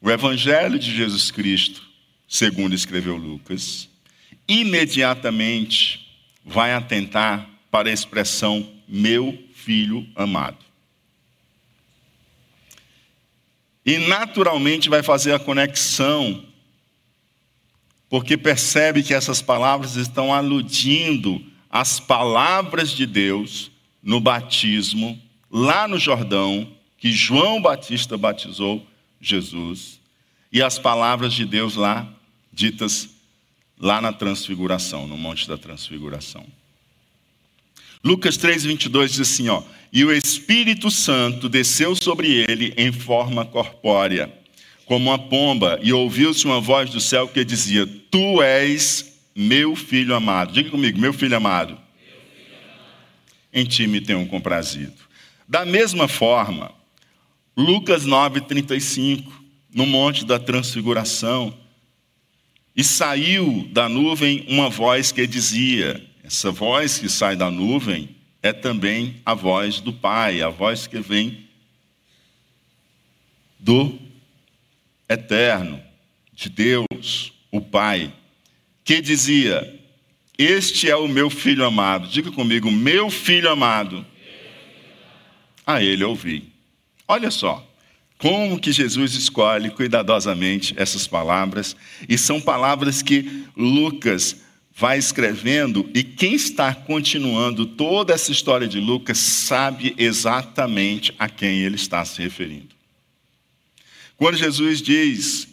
o 0.00 0.10
Evangelho 0.10 0.78
de 0.78 0.94
Jesus 0.94 1.30
Cristo, 1.30 1.82
segundo 2.28 2.74
escreveu 2.74 3.16
Lucas, 3.16 3.88
imediatamente 4.48 6.06
vai 6.44 6.72
atentar 6.72 7.48
para 7.70 7.90
a 7.90 7.92
expressão 7.92 8.68
meu 8.88 9.36
filho 9.52 10.06
amado. 10.14 10.64
E 13.84 13.98
naturalmente 13.98 14.88
vai 14.88 15.02
fazer 15.02 15.32
a 15.32 15.38
conexão, 15.38 16.44
porque 18.08 18.36
percebe 18.36 19.02
que 19.02 19.14
essas 19.14 19.42
palavras 19.42 19.96
estão 19.96 20.32
aludindo 20.32 21.44
às 21.70 22.00
palavras 22.00 22.90
de 22.90 23.06
Deus 23.06 23.70
no 24.02 24.20
batismo, 24.20 25.20
lá 25.50 25.86
no 25.86 25.98
Jordão, 25.98 26.72
que 26.98 27.12
João 27.12 27.60
Batista 27.60 28.16
batizou 28.16 28.86
Jesus, 29.20 30.00
e 30.52 30.62
as 30.62 30.78
palavras 30.78 31.32
de 31.32 31.44
Deus 31.44 31.74
lá 31.74 32.08
ditas 32.52 33.15
lá 33.78 34.00
na 34.00 34.12
transfiguração, 34.12 35.06
no 35.06 35.16
Monte 35.16 35.48
da 35.48 35.58
Transfiguração. 35.58 36.44
Lucas 38.02 38.36
3:22 38.36 39.10
diz 39.10 39.20
assim, 39.20 39.48
ó: 39.48 39.62
"E 39.92 40.04
o 40.04 40.12
Espírito 40.12 40.90
Santo 40.90 41.48
desceu 41.48 41.94
sobre 41.94 42.28
ele 42.28 42.72
em 42.76 42.92
forma 42.92 43.44
corpórea, 43.44 44.32
como 44.86 45.10
uma 45.10 45.18
pomba, 45.18 45.78
e 45.82 45.92
ouviu-se 45.92 46.44
uma 46.44 46.60
voz 46.60 46.90
do 46.90 47.00
céu 47.00 47.26
que 47.28 47.44
dizia: 47.44 47.86
Tu 48.10 48.42
és 48.42 49.16
meu 49.34 49.76
filho 49.76 50.14
amado. 50.14 50.52
Diga 50.52 50.70
comigo, 50.70 50.98
meu 50.98 51.12
filho 51.12 51.36
amado. 51.36 51.74
Meu 51.74 51.78
filho 51.78 52.56
amado. 52.62 52.92
Em 53.52 53.64
ti 53.64 53.86
me 53.86 54.00
tenho 54.00 54.26
comprazido. 54.26 54.94
Da 55.48 55.64
mesma 55.64 56.08
forma, 56.08 56.72
Lucas 57.56 58.06
9:35, 58.06 59.30
no 59.74 59.84
Monte 59.84 60.24
da 60.24 60.38
Transfiguração, 60.38 61.52
e 62.76 62.84
saiu 62.84 63.66
da 63.72 63.88
nuvem 63.88 64.44
uma 64.48 64.68
voz 64.68 65.10
que 65.10 65.26
dizia: 65.26 66.04
essa 66.22 66.50
voz 66.50 66.98
que 66.98 67.08
sai 67.08 67.34
da 67.34 67.50
nuvem 67.50 68.14
é 68.42 68.52
também 68.52 69.16
a 69.24 69.32
voz 69.32 69.80
do 69.80 69.92
Pai, 69.92 70.42
a 70.42 70.50
voz 70.50 70.86
que 70.86 71.00
vem 71.00 71.46
do 73.58 73.98
Eterno, 75.08 75.82
de 76.32 76.50
Deus, 76.50 77.32
o 77.50 77.60
Pai, 77.60 78.12
que 78.84 79.00
dizia: 79.00 79.80
Este 80.36 80.90
é 80.90 80.96
o 80.96 81.08
meu 81.08 81.30
filho 81.30 81.64
amado. 81.64 82.08
Diga 82.08 82.30
comigo, 82.30 82.70
meu 82.70 83.08
filho 83.08 83.50
amado. 83.50 84.04
A 85.66 85.82
ele 85.82 86.04
ouvi. 86.04 86.52
Olha 87.08 87.30
só. 87.30 87.65
Como 88.18 88.58
que 88.58 88.72
Jesus 88.72 89.14
escolhe 89.14 89.70
cuidadosamente 89.70 90.74
essas 90.76 91.06
palavras, 91.06 91.76
e 92.08 92.16
são 92.16 92.40
palavras 92.40 93.02
que 93.02 93.44
Lucas 93.56 94.36
vai 94.74 94.98
escrevendo, 94.98 95.88
e 95.94 96.02
quem 96.02 96.34
está 96.34 96.74
continuando 96.74 97.66
toda 97.66 98.12
essa 98.12 98.32
história 98.32 98.68
de 98.68 98.78
Lucas 98.80 99.18
sabe 99.18 99.94
exatamente 99.98 101.14
a 101.18 101.28
quem 101.28 101.60
ele 101.60 101.76
está 101.76 102.04
se 102.04 102.22
referindo. 102.22 102.74
Quando 104.16 104.36
Jesus 104.36 104.80
diz 104.80 105.48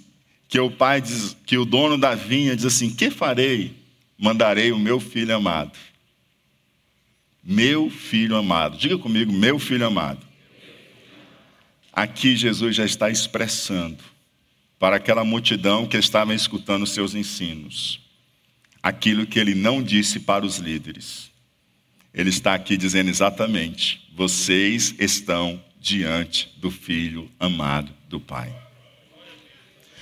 que 0.47 0.59
o 0.59 0.71
pai 0.71 1.01
diz, 1.01 1.35
que 1.45 1.57
o 1.57 1.65
dono 1.65 1.97
da 1.97 2.15
vinha 2.15 2.55
diz 2.55 2.65
assim: 2.65 2.89
"Que 2.89 3.09
farei? 3.09 3.83
mandarei 4.23 4.71
o 4.71 4.79
meu 4.79 5.01
filho 5.01 5.35
amado. 5.35 5.71
Meu 7.43 7.89
filho 7.89 8.37
amado. 8.37 8.77
Diga 8.77 8.97
comigo, 8.97 9.33
meu 9.33 9.59
filho 9.59 9.85
amado. 9.85 10.25
Aqui 11.93 12.35
Jesus 12.35 12.75
já 12.75 12.85
está 12.85 13.09
expressando 13.09 14.03
para 14.79 14.95
aquela 14.95 15.23
multidão 15.23 15.85
que 15.85 15.95
estava 15.95 16.33
escutando 16.33 16.87
seus 16.87 17.13
ensinos 17.13 18.03
aquilo 18.83 19.25
que 19.25 19.39
ele 19.39 19.55
não 19.55 19.81
disse 19.81 20.19
para 20.19 20.45
os 20.45 20.57
líderes. 20.57 21.31
Ele 22.13 22.29
está 22.29 22.53
aqui 22.53 22.75
dizendo 22.75 23.09
exatamente: 23.09 24.05
vocês 24.13 24.93
estão 24.99 25.63
diante 25.79 26.53
do 26.57 26.69
Filho 26.69 27.31
amado 27.39 27.91
do 28.09 28.19
Pai. 28.19 28.53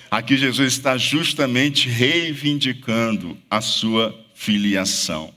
Aqui 0.10 0.36
Jesus 0.36 0.74
está 0.74 0.98
justamente 0.98 1.88
reivindicando 1.88 3.38
a 3.50 3.62
sua 3.62 4.20
filiação. 4.34 5.34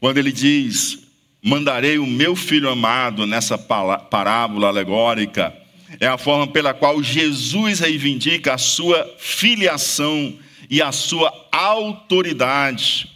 Quando 0.00 0.18
ele 0.18 0.32
diz: 0.32 1.01
Mandarei 1.42 1.98
o 1.98 2.06
meu 2.06 2.36
filho 2.36 2.70
amado 2.70 3.26
nessa 3.26 3.58
parábola 3.58 4.68
alegórica, 4.68 5.52
é 5.98 6.06
a 6.06 6.16
forma 6.16 6.46
pela 6.46 6.72
qual 6.72 7.02
Jesus 7.02 7.80
reivindica 7.80 8.54
a 8.54 8.58
sua 8.58 9.16
filiação 9.18 10.38
e 10.70 10.80
a 10.80 10.92
sua 10.92 11.32
autoridade 11.50 13.10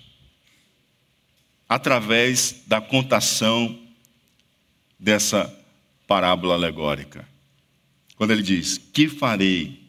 através 1.69 2.63
da 2.67 2.81
contação 2.81 3.79
dessa 4.99 5.53
parábola 6.07 6.55
alegórica. 6.55 7.27
Quando 8.17 8.33
ele 8.33 8.43
diz: 8.43 8.79
Que 8.93 9.09
farei? 9.09 9.85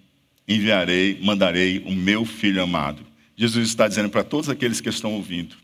Enviarei, 0.48 1.20
mandarei 1.22 1.80
o 1.80 1.92
meu 1.92 2.24
filho 2.24 2.62
amado. 2.64 3.06
Jesus 3.36 3.68
está 3.68 3.88
dizendo 3.88 4.10
para 4.10 4.24
todos 4.24 4.50
aqueles 4.50 4.80
que 4.80 4.90
estão 4.90 5.14
ouvindo. 5.14 5.56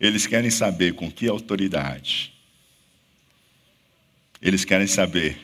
Eles 0.00 0.26
querem 0.26 0.50
saber 0.50 0.94
com 0.94 1.10
que 1.10 1.28
autoridade. 1.28 2.32
Eles 4.40 4.64
querem 4.64 4.86
saber 4.86 5.36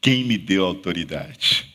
quem 0.00 0.24
me 0.24 0.38
deu 0.38 0.64
autoridade. 0.64 1.74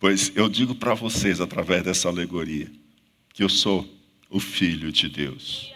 Pois 0.00 0.32
eu 0.34 0.48
digo 0.48 0.74
para 0.74 0.94
vocês, 0.94 1.40
através 1.40 1.82
dessa 1.82 2.08
alegoria, 2.08 2.70
que 3.32 3.42
eu 3.42 3.48
sou 3.48 3.88
o 4.30 4.40
Filho 4.40 4.90
de 4.90 5.08
Deus. 5.08 5.72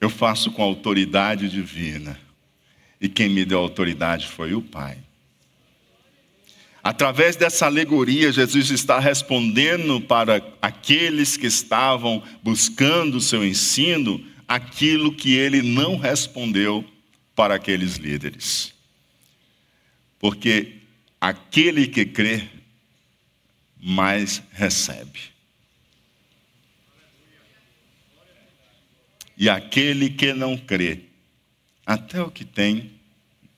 Eu 0.00 0.10
faço 0.10 0.50
com 0.50 0.62
autoridade 0.62 1.48
divina. 1.48 2.18
E 3.00 3.08
quem 3.08 3.28
me 3.28 3.44
deu 3.44 3.58
autoridade 3.58 4.26
foi 4.26 4.54
o 4.54 4.62
Pai. 4.62 4.98
Através 6.82 7.36
dessa 7.36 7.66
alegoria, 7.66 8.32
Jesus 8.32 8.70
está 8.70 8.98
respondendo 8.98 10.00
para 10.00 10.42
aqueles 10.60 11.36
que 11.36 11.46
estavam 11.46 12.22
buscando 12.42 13.18
o 13.18 13.20
seu 13.20 13.46
ensino 13.46 14.24
aquilo 14.48 15.14
que 15.14 15.32
ele 15.34 15.62
não 15.62 15.96
respondeu 15.96 16.84
para 17.34 17.54
aqueles 17.54 17.96
líderes. 17.96 18.74
Porque 20.18 20.80
aquele 21.20 21.86
que 21.86 22.04
crê, 22.04 22.48
mais 23.80 24.42
recebe. 24.52 25.32
E 29.36 29.48
aquele 29.48 30.10
que 30.10 30.32
não 30.32 30.56
crê, 30.56 31.00
até 31.86 32.22
o 32.22 32.30
que 32.30 32.44
tem 32.44 32.92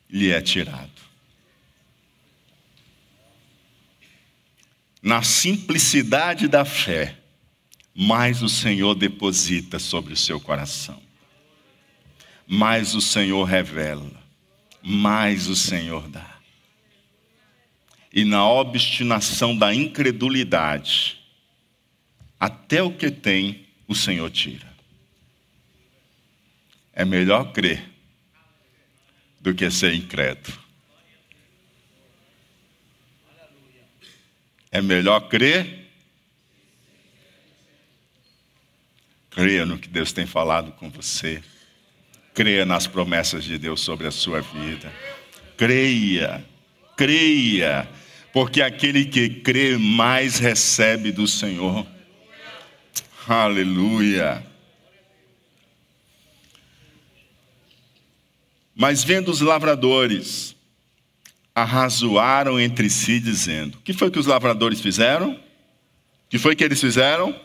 lhe 0.09 0.31
é 0.31 0.41
tirado. 0.41 0.91
Na 5.05 5.23
simplicidade 5.23 6.49
da 6.49 6.65
fé, 6.65 7.19
mais 7.95 8.43
o 8.43 8.49
Senhor 8.49 8.95
deposita 8.95 9.79
sobre 9.79 10.15
o 10.15 10.17
seu 10.17 10.41
coração. 10.41 10.99
Mais 12.47 12.95
o 12.95 13.03
Senhor 13.03 13.45
revela, 13.45 14.11
mais 14.83 15.47
o 15.47 15.55
Senhor 15.55 16.09
dá. 16.09 16.39
E 18.15 18.25
na 18.25 18.49
obstinação 18.49 19.55
da 19.55 19.75
incredulidade, 19.75 21.23
até 22.41 22.83
o 22.83 22.91
que 22.91 23.11
tem, 23.11 23.67
o 23.87 23.95
Senhor 23.95 24.31
tira. 24.31 24.73
É 26.95 27.05
melhor 27.05 27.53
crer 27.53 27.93
do 29.39 29.55
que 29.55 29.71
ser 29.71 29.93
incrédulo. 29.93 30.64
É 34.75 34.83
melhor 34.83 35.29
crer. 35.29 35.89
Creia 39.31 39.65
no 39.65 39.79
que 39.79 39.87
Deus 39.87 40.13
tem 40.13 40.27
falado 40.27 40.73
com 40.73 40.91
você. 40.91 41.41
Creia 42.35 42.67
nas 42.67 42.85
promessas 42.85 43.45
de 43.45 43.57
Deus 43.57 43.81
sobre 43.83 44.09
a 44.09 44.11
sua 44.11 44.41
vida. 44.41 44.93
Creia, 45.57 46.45
creia, 46.97 47.89
porque 48.33 48.61
aquele 48.61 49.05
que 49.05 49.31
crê 49.31 49.79
mais 49.79 50.41
recebe 50.41 51.13
do 51.13 51.29
Senhor. 51.29 51.87
Aleluia. 53.29 54.45
Mas 58.75 59.05
vendo 59.05 59.31
os 59.31 59.41
lavradores, 59.41 60.54
arrazoaram 61.55 62.59
entre 62.59 62.91
si, 62.91 63.21
dizendo: 63.21 63.79
O 63.79 63.81
que 63.83 63.93
foi 63.93 64.11
que 64.11 64.19
os 64.19 64.27
lavradores 64.27 64.81
fizeram? 64.81 65.33
O 65.33 65.41
que 66.29 66.39
foi 66.39 66.57
que 66.57 66.65
eles 66.65 66.81
fizeram? 66.81 67.39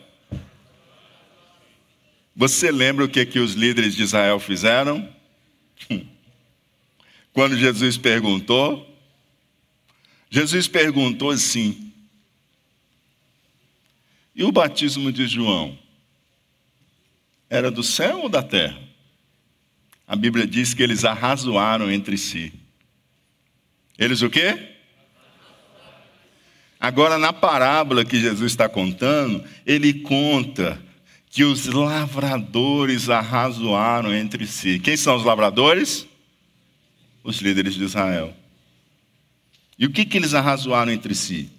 Você 2.34 2.70
lembra 2.70 3.04
o 3.04 3.08
que, 3.08 3.24
que 3.26 3.38
os 3.38 3.52
líderes 3.52 3.94
de 3.94 4.02
Israel 4.02 4.40
fizeram? 4.40 5.08
Quando 7.32 7.56
Jesus 7.56 7.96
perguntou, 7.96 8.86
Jesus 10.30 10.66
perguntou 10.66 11.30
assim: 11.30 11.92
E 14.34 14.42
o 14.44 14.50
batismo 14.50 15.12
de 15.12 15.26
João? 15.26 15.78
Era 17.48 17.70
do 17.70 17.82
céu 17.82 18.20
ou 18.20 18.28
da 18.28 18.42
terra? 18.42 18.90
a 20.10 20.16
Bíblia 20.16 20.44
diz 20.44 20.74
que 20.74 20.82
eles 20.82 21.04
arrazoaram 21.04 21.88
entre 21.88 22.18
si. 22.18 22.52
Eles 24.00 24.22
o 24.22 24.30
quê? 24.30 24.58
Agora, 26.80 27.18
na 27.18 27.34
parábola 27.34 28.02
que 28.02 28.18
Jesus 28.18 28.52
está 28.52 28.66
contando, 28.66 29.44
ele 29.66 29.92
conta 30.00 30.80
que 31.28 31.44
os 31.44 31.66
lavradores 31.66 33.10
arrazoaram 33.10 34.14
entre 34.14 34.46
si. 34.46 34.78
Quem 34.78 34.96
são 34.96 35.14
os 35.14 35.22
lavradores? 35.22 36.06
Os 37.22 37.42
líderes 37.42 37.74
de 37.74 37.84
Israel. 37.84 38.34
E 39.78 39.84
o 39.84 39.90
que, 39.90 40.06
que 40.06 40.16
eles 40.16 40.32
arrazoaram 40.32 40.90
entre 40.90 41.14
si? 41.14 41.50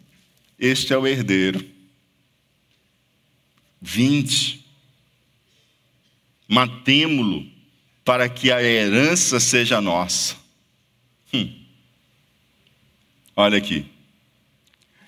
Este 0.57 0.93
é 0.93 0.97
o 0.97 1.05
herdeiro. 1.05 1.63
Vinde, 3.79 4.65
matemo-lo 6.47 7.47
para 8.03 8.27
que 8.27 8.51
a 8.51 8.61
herança 8.63 9.39
seja 9.39 9.79
nossa. 9.79 10.35
Hum. 11.31 11.60
Olha 13.41 13.57
aqui. 13.57 13.87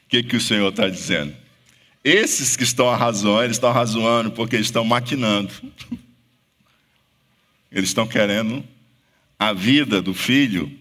O 0.06 0.10
que, 0.10 0.24
que 0.24 0.36
o 0.36 0.42
Senhor 0.42 0.70
está 0.70 0.90
dizendo? 0.90 1.36
Esses 2.04 2.58
que 2.58 2.64
estão 2.64 2.90
arrazoando, 2.90 3.44
eles 3.44 3.58
estão 3.58 3.70
arrazoando 3.70 4.32
porque 4.32 4.56
eles 4.56 4.66
estão 4.66 4.84
maquinando. 4.84 5.54
Eles 7.72 7.90
estão 7.90 8.06
querendo 8.06 8.64
a 9.40 9.52
vida 9.52 10.00
do 10.00 10.14
filho, 10.14 10.72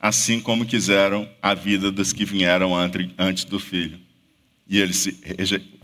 assim 0.00 0.40
como 0.40 0.66
quiseram 0.66 1.28
a 1.40 1.54
vida 1.54 1.92
dos 1.92 2.12
que 2.12 2.24
vieram 2.24 2.72
antes 3.16 3.44
do 3.44 3.60
filho. 3.60 4.00
E 4.66 4.80
eles 4.80 4.96
se, 4.96 5.16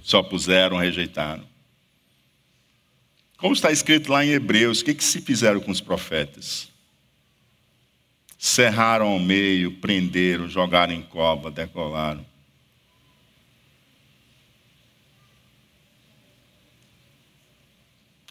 só 0.02 0.20
puseram, 0.20 0.76
rejeitaram. 0.78 1.46
Como 3.36 3.54
está 3.54 3.70
escrito 3.70 4.10
lá 4.10 4.24
em 4.24 4.30
Hebreus, 4.30 4.80
o 4.80 4.84
que, 4.84 4.94
que 4.94 5.04
se 5.04 5.20
fizeram 5.20 5.60
com 5.60 5.70
os 5.70 5.80
profetas? 5.80 6.71
Cerraram 8.44 9.06
ao 9.06 9.20
meio, 9.20 9.70
prenderam, 9.74 10.48
jogaram 10.48 10.92
em 10.92 11.00
cova, 11.00 11.48
decolaram. 11.48 12.26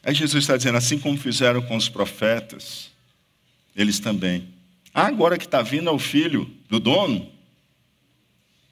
Aí 0.03 0.13
Jesus 0.13 0.43
está 0.43 0.57
dizendo, 0.57 0.77
assim 0.77 0.99
como 0.99 1.17
fizeram 1.17 1.61
com 1.61 1.77
os 1.77 1.87
profetas, 1.87 2.91
eles 3.73 4.01
também. 4.01 4.53
Ah, 4.93 5.07
agora 5.07 5.37
que 5.37 5.45
está 5.45 5.61
vindo 5.61 5.89
é 5.89 5.93
o 5.93 5.97
filho 5.97 6.53
do 6.67 6.77
dono. 6.77 7.31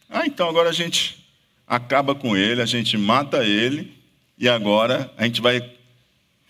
Ah, 0.09 0.25
então 0.25 0.49
agora 0.49 0.67
a 0.67 0.73
gente 0.73 1.25
acaba 1.65 2.13
com 2.13 2.35
ele, 2.35 2.61
a 2.61 2.65
gente 2.65 2.97
mata 2.97 3.45
ele, 3.45 3.97
e 4.37 4.49
agora 4.49 5.09
a 5.15 5.23
gente 5.23 5.39
vai 5.39 5.73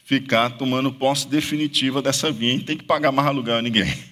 ficar 0.03 0.49
tomando 0.49 0.91
posse 0.91 1.27
definitiva 1.27 2.01
dessa 2.01 2.31
vinha 2.31 2.55
e 2.55 2.63
tem 2.63 2.75
que 2.75 2.85
pagar 2.85 3.11
mais 3.11 3.27
aluguel 3.27 3.57
a 3.57 3.61
ninguém. 3.61 4.09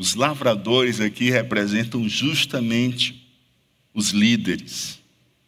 Os 0.00 0.14
lavradores 0.14 0.98
aqui 0.98 1.28
representam 1.28 2.08
justamente 2.08 3.22
os 3.92 4.12
líderes 4.12 4.98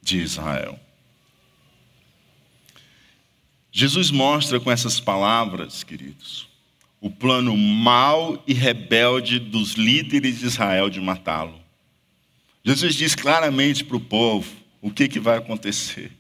de 0.03 0.19
Israel. 0.19 0.79
Jesus 3.73 4.11
mostra 4.11 4.61
com 4.61 4.71
essas 4.71 5.01
palavras, 5.01 5.83
queridos, 5.83 6.47
o 7.01 7.11
plano 7.11 7.57
mau 7.57 8.45
e 8.47 8.53
rebelde 8.53 9.39
dos 9.39 9.73
líderes 9.73 10.41
de 10.41 10.45
Israel 10.49 10.91
de 10.91 11.01
matá-lo. 11.01 11.59
Jesus 12.63 12.95
diz 12.95 13.15
claramente 13.15 13.83
para 13.83 13.97
o 13.97 14.01
povo 14.01 14.53
o 14.83 14.91
que, 14.91 15.09
que 15.09 15.19
vai 15.19 15.39
acontecer. 15.39 16.13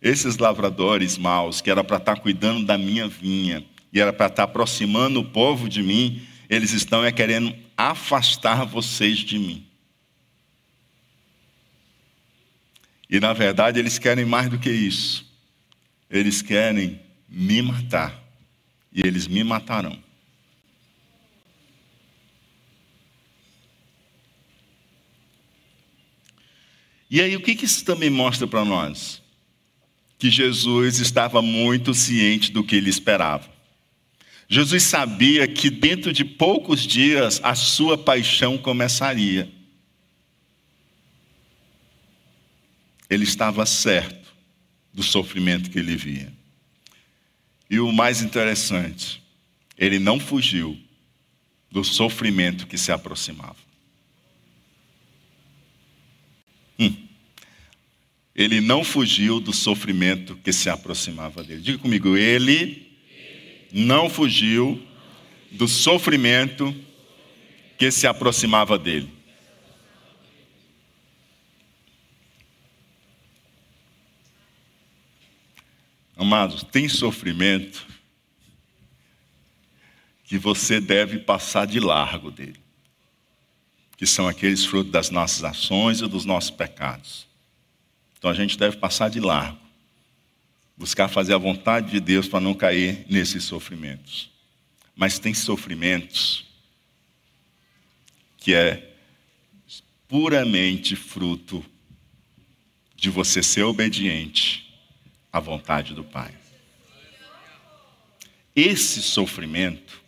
Esses 0.00 0.38
lavradores 0.38 1.18
maus, 1.18 1.60
que 1.60 1.70
era 1.70 1.84
para 1.84 1.98
estar 1.98 2.16
cuidando 2.16 2.64
da 2.64 2.78
minha 2.78 3.06
vinha 3.06 3.62
e 3.92 4.00
era 4.00 4.10
para 4.10 4.28
estar 4.28 4.44
aproximando 4.44 5.20
o 5.20 5.24
povo 5.24 5.68
de 5.68 5.82
mim, 5.82 6.22
eles 6.48 6.72
estão 6.72 7.04
é 7.04 7.12
querendo 7.12 7.63
afastar 7.76 8.64
vocês 8.64 9.18
de 9.18 9.38
mim. 9.38 9.66
E 13.08 13.20
na 13.20 13.32
verdade 13.32 13.78
eles 13.78 13.98
querem 13.98 14.24
mais 14.24 14.48
do 14.48 14.58
que 14.58 14.70
isso. 14.70 15.24
Eles 16.10 16.42
querem 16.42 17.00
me 17.28 17.62
matar. 17.62 18.22
E 18.92 19.00
eles 19.06 19.26
me 19.26 19.42
matarão. 19.42 20.04
E 27.14 27.20
aí, 27.20 27.36
o 27.36 27.40
que, 27.40 27.52
isso 27.64 27.84
também 27.84 28.10
mostra 28.10 28.44
para 28.44 28.64
nós? 28.64 29.22
Que 30.18 30.28
Jesus 30.28 30.98
estava 30.98 31.40
muito 31.40 31.94
ciente 31.94 32.50
do 32.50 32.64
que 32.64 32.74
ele 32.74 32.90
esperava. 32.90 33.53
Jesus 34.48 34.82
sabia 34.82 35.48
que 35.48 35.70
dentro 35.70 36.12
de 36.12 36.24
poucos 36.24 36.82
dias 36.82 37.40
a 37.42 37.54
sua 37.54 37.96
paixão 37.96 38.58
começaria. 38.58 39.50
Ele 43.08 43.24
estava 43.24 43.64
certo 43.64 44.34
do 44.92 45.02
sofrimento 45.02 45.70
que 45.70 45.78
ele 45.78 45.96
via. 45.96 46.32
E 47.68 47.78
o 47.80 47.90
mais 47.92 48.22
interessante, 48.22 49.22
ele 49.76 49.98
não 49.98 50.20
fugiu 50.20 50.78
do 51.70 51.82
sofrimento 51.82 52.66
que 52.66 52.78
se 52.78 52.92
aproximava. 52.92 53.56
Hum. 56.78 56.94
Ele 58.34 58.60
não 58.60 58.84
fugiu 58.84 59.40
do 59.40 59.52
sofrimento 59.52 60.36
que 60.36 60.52
se 60.52 60.68
aproximava 60.68 61.42
dele. 61.42 61.60
Diga 61.60 61.78
comigo, 61.78 62.16
ele 62.16 62.83
não 63.74 64.08
fugiu 64.08 64.80
do 65.50 65.66
sofrimento 65.66 66.72
que 67.76 67.90
se 67.90 68.06
aproximava 68.06 68.78
dele. 68.78 69.12
Amados, 76.16 76.62
tem 76.62 76.88
sofrimento 76.88 77.84
que 80.22 80.38
você 80.38 80.80
deve 80.80 81.18
passar 81.18 81.66
de 81.66 81.80
largo 81.80 82.30
dele, 82.30 82.60
que 83.96 84.06
são 84.06 84.28
aqueles 84.28 84.64
frutos 84.64 84.92
das 84.92 85.10
nossas 85.10 85.42
ações 85.42 86.00
e 86.00 86.06
dos 86.06 86.24
nossos 86.24 86.50
pecados. 86.50 87.26
Então 88.16 88.30
a 88.30 88.34
gente 88.34 88.56
deve 88.56 88.76
passar 88.76 89.10
de 89.10 89.18
largo, 89.18 89.58
buscar 90.76 91.08
fazer 91.08 91.34
a 91.34 91.38
vontade 91.38 91.90
de 91.90 92.00
Deus 92.00 92.28
para 92.28 92.40
não 92.40 92.54
cair 92.54 93.06
nesses 93.08 93.44
sofrimentos. 93.44 94.30
Mas 94.96 95.18
tem 95.18 95.34
sofrimentos 95.34 96.44
que 98.36 98.54
é 98.54 98.94
puramente 100.08 100.94
fruto 100.94 101.64
de 102.94 103.10
você 103.10 103.42
ser 103.42 103.62
obediente 103.62 104.74
à 105.32 105.40
vontade 105.40 105.94
do 105.94 106.04
Pai. 106.04 106.32
Esse 108.54 109.02
sofrimento, 109.02 110.00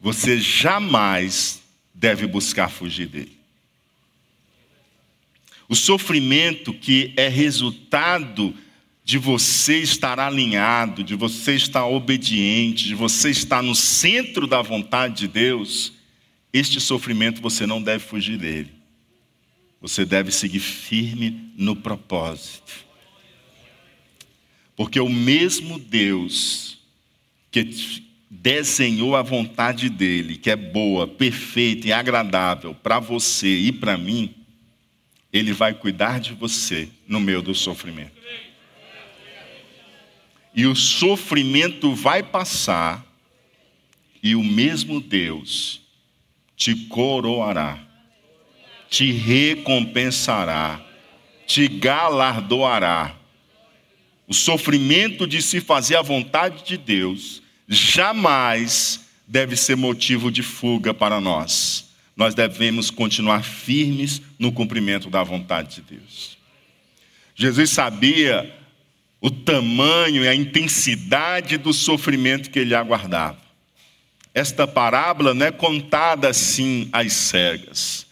você 0.00 0.40
jamais 0.40 1.62
deve 1.94 2.26
buscar 2.26 2.68
fugir 2.68 3.06
dele. 3.06 3.38
O 5.68 5.76
sofrimento 5.76 6.74
que 6.74 7.14
é 7.16 7.28
resultado 7.28 8.56
de 9.10 9.18
você 9.18 9.78
estar 9.78 10.20
alinhado, 10.20 11.02
de 11.02 11.16
você 11.16 11.56
estar 11.56 11.84
obediente, 11.84 12.84
de 12.84 12.94
você 12.94 13.28
estar 13.28 13.60
no 13.60 13.74
centro 13.74 14.46
da 14.46 14.62
vontade 14.62 15.22
de 15.22 15.26
Deus, 15.26 15.94
este 16.52 16.80
sofrimento 16.80 17.42
você 17.42 17.66
não 17.66 17.82
deve 17.82 18.04
fugir 18.04 18.38
dele. 18.38 18.70
Você 19.80 20.04
deve 20.04 20.30
seguir 20.30 20.60
firme 20.60 21.52
no 21.56 21.74
propósito. 21.74 22.72
Porque 24.76 25.00
o 25.00 25.08
mesmo 25.08 25.76
Deus 25.76 26.78
que 27.50 27.68
desenhou 28.30 29.16
a 29.16 29.22
vontade 29.22 29.90
dele, 29.90 30.36
que 30.36 30.52
é 30.52 30.56
boa, 30.56 31.08
perfeita 31.08 31.88
e 31.88 31.92
agradável 31.92 32.76
para 32.76 33.00
você 33.00 33.58
e 33.58 33.72
para 33.72 33.98
mim, 33.98 34.36
ele 35.32 35.52
vai 35.52 35.74
cuidar 35.74 36.20
de 36.20 36.32
você 36.32 36.88
no 37.08 37.18
meio 37.18 37.42
do 37.42 37.56
sofrimento. 37.56 38.19
E 40.54 40.66
o 40.66 40.74
sofrimento 40.74 41.94
vai 41.94 42.22
passar, 42.22 43.04
e 44.22 44.34
o 44.34 44.42
mesmo 44.42 45.00
Deus 45.00 45.80
te 46.56 46.74
coroará, 46.86 47.78
te 48.88 49.12
recompensará, 49.12 50.84
te 51.46 51.68
galardoará. 51.68 53.16
O 54.26 54.34
sofrimento 54.34 55.26
de 55.26 55.40
se 55.40 55.60
fazer 55.60 55.96
a 55.96 56.02
vontade 56.02 56.64
de 56.64 56.76
Deus 56.76 57.42
jamais 57.66 59.08
deve 59.26 59.56
ser 59.56 59.76
motivo 59.76 60.30
de 60.30 60.42
fuga 60.42 60.92
para 60.92 61.20
nós 61.20 61.90
nós 62.20 62.34
devemos 62.34 62.90
continuar 62.90 63.42
firmes 63.42 64.20
no 64.38 64.52
cumprimento 64.52 65.08
da 65.08 65.22
vontade 65.22 65.76
de 65.76 65.96
Deus. 65.96 66.36
Jesus 67.34 67.70
sabia 67.70 68.54
o 69.20 69.30
tamanho 69.30 70.24
e 70.24 70.28
a 70.28 70.34
intensidade 70.34 71.58
do 71.58 71.72
sofrimento 71.72 72.50
que 72.50 72.58
ele 72.58 72.74
aguardava. 72.74 73.38
Esta 74.32 74.66
parábola 74.66 75.34
não 75.34 75.46
é 75.46 75.52
contada 75.52 76.28
assim 76.28 76.88
às 76.92 77.12
cegas, 77.12 78.06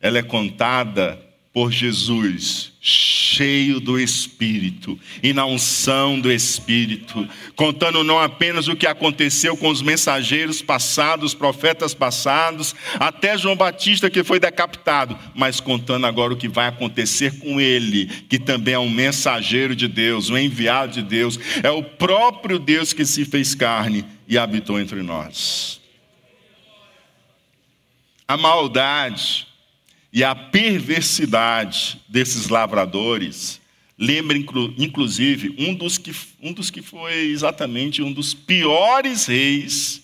ela 0.00 0.18
é 0.18 0.22
contada 0.22 1.27
por 1.58 1.72
Jesus, 1.72 2.70
cheio 2.80 3.80
do 3.80 3.98
Espírito 3.98 4.96
e 5.20 5.32
na 5.32 5.44
unção 5.44 6.20
do 6.20 6.30
Espírito, 6.30 7.28
contando 7.56 8.04
não 8.04 8.16
apenas 8.16 8.68
o 8.68 8.76
que 8.76 8.86
aconteceu 8.86 9.56
com 9.56 9.68
os 9.68 9.82
mensageiros 9.82 10.62
passados, 10.62 11.34
profetas 11.34 11.94
passados, 11.94 12.76
até 13.00 13.36
João 13.36 13.56
Batista 13.56 14.08
que 14.08 14.22
foi 14.22 14.38
decapitado, 14.38 15.18
mas 15.34 15.58
contando 15.58 16.06
agora 16.06 16.32
o 16.32 16.36
que 16.36 16.46
vai 16.46 16.68
acontecer 16.68 17.40
com 17.40 17.60
ele, 17.60 18.06
que 18.06 18.38
também 18.38 18.74
é 18.74 18.78
um 18.78 18.88
mensageiro 18.88 19.74
de 19.74 19.88
Deus, 19.88 20.30
um 20.30 20.38
enviado 20.38 20.92
de 20.92 21.02
Deus, 21.02 21.40
é 21.60 21.70
o 21.72 21.82
próprio 21.82 22.60
Deus 22.60 22.92
que 22.92 23.04
se 23.04 23.24
fez 23.24 23.52
carne 23.56 24.04
e 24.28 24.38
habitou 24.38 24.78
entre 24.78 25.02
nós. 25.02 25.80
A 28.28 28.36
maldade, 28.36 29.47
e 30.12 30.24
a 30.24 30.34
perversidade 30.34 32.00
desses 32.08 32.48
lavradores 32.48 33.60
lembra, 33.98 34.38
inclusive, 34.38 35.54
um 35.58 35.74
dos, 35.74 35.98
que, 35.98 36.14
um 36.40 36.52
dos 36.52 36.70
que 36.70 36.80
foi 36.80 37.14
exatamente 37.26 38.00
um 38.00 38.12
dos 38.12 38.32
piores 38.32 39.26
reis 39.26 40.02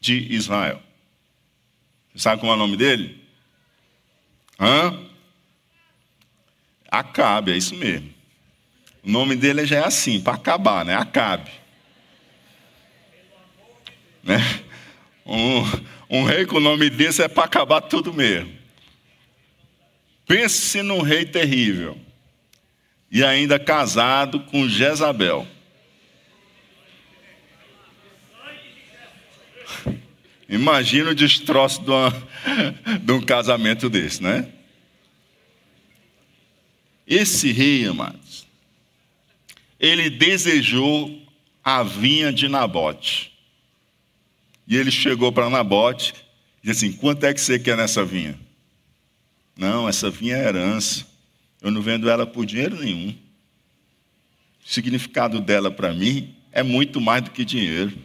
de 0.00 0.14
Israel. 0.34 0.82
Você 2.12 2.22
sabe 2.22 2.40
como 2.40 2.52
é 2.52 2.56
o 2.56 2.58
nome 2.58 2.76
dele? 2.76 3.22
Hã? 4.58 5.06
Acabe, 6.90 7.52
é 7.52 7.56
isso 7.56 7.76
mesmo. 7.76 8.12
O 9.04 9.10
nome 9.10 9.36
dele 9.36 9.64
já 9.64 9.76
é 9.76 9.84
assim, 9.84 10.20
para 10.20 10.34
acabar, 10.34 10.84
né? 10.84 10.96
Acabe. 10.96 11.50
Né? 14.22 14.38
Um, 15.24 16.18
um 16.18 16.24
rei 16.24 16.44
com 16.44 16.56
o 16.56 16.60
nome 16.60 16.90
desse 16.90 17.22
é 17.22 17.28
para 17.28 17.44
acabar 17.44 17.82
tudo 17.82 18.12
mesmo. 18.12 18.57
Pense 20.28 20.80
num 20.82 21.02
rei 21.02 21.24
terrível. 21.24 21.98
E 23.10 23.24
ainda 23.24 23.58
casado 23.58 24.40
com 24.40 24.68
Jezabel. 24.68 25.48
Imagina 30.48 31.10
o 31.10 31.14
destroço 31.14 31.82
de, 31.82 31.90
uma, 31.90 32.10
de 33.02 33.12
um 33.12 33.20
casamento 33.20 33.90
desse, 33.90 34.22
né? 34.22 34.48
Esse 37.06 37.50
rei, 37.50 37.86
amados, 37.86 38.46
ele 39.80 40.08
desejou 40.08 41.26
a 41.64 41.82
vinha 41.82 42.32
de 42.32 42.46
Nabote. 42.46 43.32
E 44.66 44.76
ele 44.76 44.90
chegou 44.90 45.32
para 45.32 45.50
Nabote 45.50 46.14
Diz 46.62 46.76
assim: 46.76 46.92
quanto 46.92 47.24
é 47.24 47.32
que 47.32 47.40
você 47.40 47.58
quer 47.58 47.76
nessa 47.76 48.04
vinha? 48.04 48.38
Não, 49.58 49.88
essa 49.88 50.08
vinha 50.08 50.36
é 50.36 50.46
herança. 50.46 51.04
Eu 51.60 51.72
não 51.72 51.82
vendo 51.82 52.08
ela 52.08 52.24
por 52.24 52.46
dinheiro 52.46 52.76
nenhum. 52.76 53.10
O 54.64 54.68
significado 54.68 55.40
dela 55.40 55.68
para 55.68 55.92
mim 55.92 56.36
é 56.52 56.62
muito 56.62 57.00
mais 57.00 57.24
do 57.24 57.32
que 57.32 57.44
dinheiro. 57.44 57.98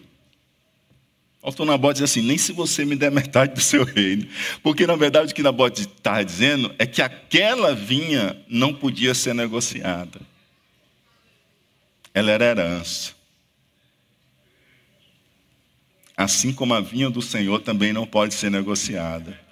Nabote 1.64 2.00
diz 2.00 2.10
assim: 2.10 2.22
nem 2.22 2.38
se 2.38 2.52
você 2.52 2.84
me 2.84 2.96
der 2.96 3.12
metade 3.12 3.54
do 3.54 3.62
seu 3.62 3.84
reino. 3.84 4.26
Porque, 4.64 4.88
na 4.88 4.96
verdade, 4.96 5.32
o 5.32 5.36
que 5.36 5.44
Nabote 5.44 5.82
está 5.82 6.24
dizendo 6.24 6.74
é 6.80 6.88
que 6.88 7.02
aquela 7.02 7.76
vinha 7.76 8.36
não 8.50 8.74
podia 8.74 9.14
ser 9.14 9.36
negociada. 9.36 10.20
Ela 12.14 12.32
era 12.32 12.46
herança. 12.46 13.14
Assim 16.18 16.52
como 16.54 16.74
a 16.74 16.80
vinha 16.80 17.10
do 17.10 17.22
Senhor 17.22 17.62
também 17.62 17.94
não 17.94 18.08
pode 18.08 18.34
ser 18.34 18.50
negociada. 18.50 19.43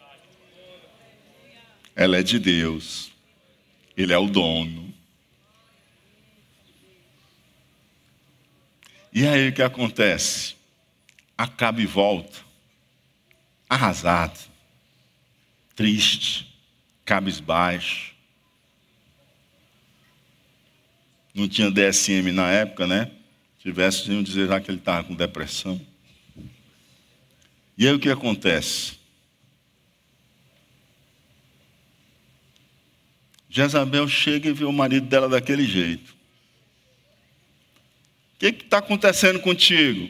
Ela 1.96 2.18
é 2.18 2.24
de 2.24 2.40
Deus. 2.40 3.12
Ele 3.96 4.14
é 4.14 4.18
o 4.18 4.28
dono. 4.28 4.94
E 9.14 9.28
aí 9.28 9.50
o 9.50 9.54
que 9.54 9.62
acontece? 9.62 10.56
Acaba 11.38 11.82
e 11.82 11.86
volta, 11.86 12.40
arrasado, 13.68 14.40
triste, 15.76 16.48
cabisbaixo. 17.04 18.14
Não 21.34 21.48
tinha 21.48 21.70
DSM 21.70 22.32
na 22.32 22.50
época, 22.52 22.88
né? 22.88 23.12
Se 23.58 23.64
tivesse, 23.64 24.10
iam 24.12 24.24
dizer 24.24 24.48
já 24.48 24.62
que 24.62 24.72
ele 24.72 24.78
estava 24.78 25.04
com 25.04 25.16
depressão. 25.16 25.80
E 27.78 27.88
aí 27.88 27.94
o 27.94 28.00
que 28.00 28.10
acontece? 28.10 29.01
Jezabel 33.52 34.08
chega 34.08 34.48
e 34.48 34.54
vê 34.54 34.64
o 34.64 34.72
marido 34.72 35.08
dela 35.08 35.28
daquele 35.28 35.66
jeito. 35.66 36.16
O 38.36 38.40
que 38.40 38.46
está 38.48 38.78
acontecendo 38.78 39.42
contigo? 39.42 40.10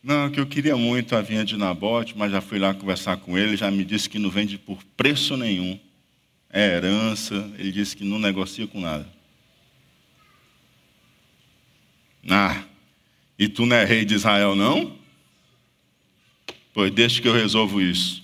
Não, 0.00 0.30
que 0.30 0.38
eu 0.38 0.46
queria 0.46 0.76
muito 0.76 1.16
a 1.16 1.20
vinha 1.20 1.44
de 1.44 1.56
Nabote, 1.56 2.16
mas 2.16 2.30
já 2.30 2.40
fui 2.40 2.58
lá 2.58 2.72
conversar 2.72 3.16
com 3.16 3.36
ele, 3.36 3.56
já 3.56 3.68
me 3.68 3.84
disse 3.84 4.08
que 4.08 4.18
não 4.18 4.30
vende 4.30 4.56
por 4.56 4.78
preço 4.96 5.36
nenhum. 5.36 5.78
É 6.48 6.76
herança, 6.76 7.34
ele 7.58 7.72
disse 7.72 7.96
que 7.96 8.04
não 8.04 8.20
negocia 8.20 8.66
com 8.68 8.80
nada. 8.80 9.08
Ah, 12.30 12.62
e 13.36 13.48
tu 13.48 13.66
não 13.66 13.74
é 13.74 13.84
rei 13.84 14.04
de 14.04 14.14
Israel, 14.14 14.54
não? 14.54 14.96
Pois 16.72 16.92
deixa 16.92 17.20
que 17.20 17.26
eu 17.26 17.34
resolvo 17.34 17.80
isso. 17.80 18.22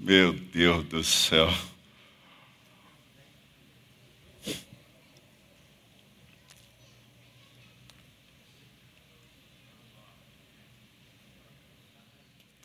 Meu 0.00 0.32
Deus 0.32 0.84
do 0.86 1.04
céu. 1.04 1.48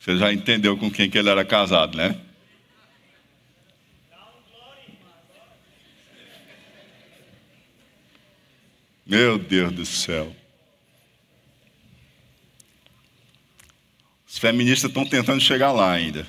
Você 0.03 0.17
já 0.17 0.33
entendeu 0.33 0.75
com 0.75 0.91
quem 0.91 1.09
que 1.09 1.17
ele 1.17 1.29
era 1.29 1.45
casado, 1.45 1.97
né? 1.97 2.19
Meu 9.05 9.39
Deus 9.39 9.71
do 9.71 9.85
céu. 9.85 10.35
Os 14.27 14.37
feministas 14.37 14.89
estão 14.89 15.05
tentando 15.05 15.39
chegar 15.39 15.71
lá 15.71 15.93
ainda. 15.93 16.27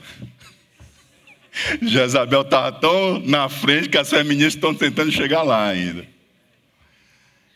Jezabel 1.83 2.43
estava 2.43 2.71
tão 2.79 3.19
na 3.19 3.49
frente 3.49 3.89
que 3.89 3.99
as 3.99 4.09
feministas 4.09 4.55
estão 4.55 4.73
tentando 4.73 5.11
chegar 5.11 5.43
lá 5.43 5.67
ainda. 5.67 6.07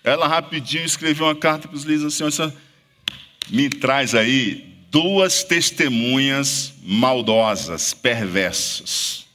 Ela 0.03 0.27
rapidinho 0.27 0.85
escreveu 0.85 1.27
uma 1.27 1.37
carta 1.37 1.69
para 1.69 1.77
os 1.77 1.85
líderes 1.85 2.21
assim: 2.21 2.53
me 3.51 3.69
traz 3.69 4.17
aí 4.17 4.68
duas 4.91 5.45
testemunhas 5.45 6.75
maldosas, 6.83 7.95
perversas. 7.95 9.27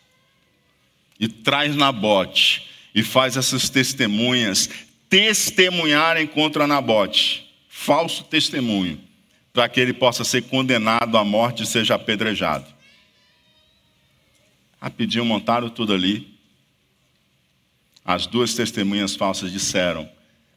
E 1.20 1.28
traz 1.28 1.76
Nabote 1.76 2.70
e 2.94 3.04
faz 3.04 3.38
essas 3.38 3.70
testemunhas 3.70 4.70
testemunharem 5.10 6.26
contra 6.26 6.68
Nabote, 6.68 7.48
falso 7.70 8.24
testemunho, 8.24 9.00
para 9.54 9.70
que 9.70 9.80
ele 9.80 9.94
possa 9.94 10.24
ser 10.24 10.44
condenado 10.44 11.18
à 11.18 11.24
morte 11.24 11.64
e 11.64 11.68
seja 11.68 11.96
apedrejado. 11.96 12.66
Rapidinho 14.82 15.24
montaram 15.24 15.70
tudo 15.70 15.94
ali. 15.94 16.34
As 18.04 18.26
duas 18.26 18.54
testemunhas 18.54 19.16
falsas 19.16 19.52
disseram 19.52 20.10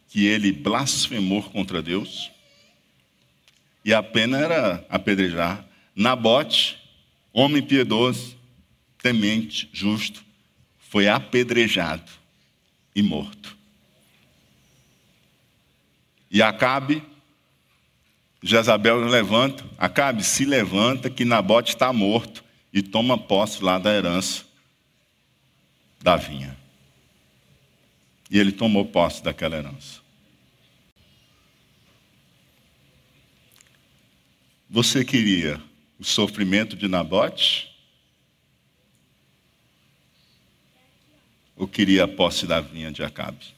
que 0.09 0.27
ele 0.27 0.51
blasfemou 0.51 1.43
contra 1.43 1.81
Deus 1.81 2.31
e 3.87 3.95
a 3.95 4.03
pena 4.03 4.37
era 4.37 4.85
apedrejar. 4.91 5.65
Nabote, 5.95 6.77
homem 7.33 7.63
piedoso, 7.63 8.37
temente, 9.01 9.71
justo, 9.73 10.25
foi 10.77 11.07
apedrejado 11.07 12.11
e 12.97 13.01
morto. 13.01 13.57
E 16.29 16.43
Acabe, 16.43 17.01
Jezabel 18.43 19.07
levanta, 19.07 19.65
Acabe 19.79 20.25
se 20.25 20.45
levanta 20.45 21.09
que 21.09 21.25
Nabote 21.25 21.71
está 21.71 21.93
morto 21.93 22.43
e 22.73 22.83
toma 22.83 23.17
posse 23.17 23.63
lá 23.63 23.79
da 23.79 23.95
herança 23.95 24.45
da 26.03 26.17
vinha. 26.17 26.57
E 28.29 28.37
ele 28.37 28.51
tomou 28.51 28.85
posse 28.85 29.23
daquela 29.23 29.57
herança. 29.57 30.06
Você 34.69 35.05
queria 35.05 35.63
o 35.97 36.05
sofrimento 36.05 36.77
de 36.77 36.89
Nabote? 36.89 37.73
Ou 41.55 41.69
queria 41.69 42.03
a 42.03 42.09
posse 42.09 42.47
da 42.49 42.61
vinha 42.61 42.91
de 42.91 43.03
Acabe? 43.03 43.55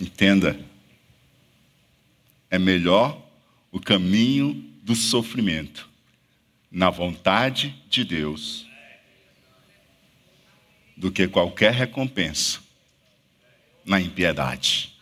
Entenda, 0.00 0.58
é 2.48 2.58
melhor 2.58 3.20
o 3.72 3.80
caminho 3.80 4.54
do 4.82 4.94
sofrimento 4.94 5.90
na 6.70 6.90
vontade 6.90 7.74
de 7.88 8.04
Deus 8.04 8.66
do 10.96 11.10
que 11.10 11.26
qualquer 11.26 11.72
recompensa 11.72 12.63
na 13.84 14.00
impiedade. 14.00 14.92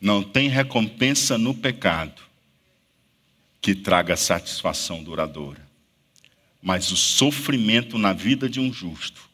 Não 0.00 0.22
tem 0.22 0.48
recompensa 0.48 1.36
no 1.36 1.52
pecado 1.52 2.22
que 3.60 3.74
traga 3.74 4.16
satisfação 4.16 5.02
duradoura. 5.02 5.66
Mas 6.62 6.90
o 6.92 6.96
sofrimento 6.96 7.98
na 7.98 8.12
vida 8.12 8.48
de 8.48 8.60
um 8.60 8.72
justo 8.72 9.28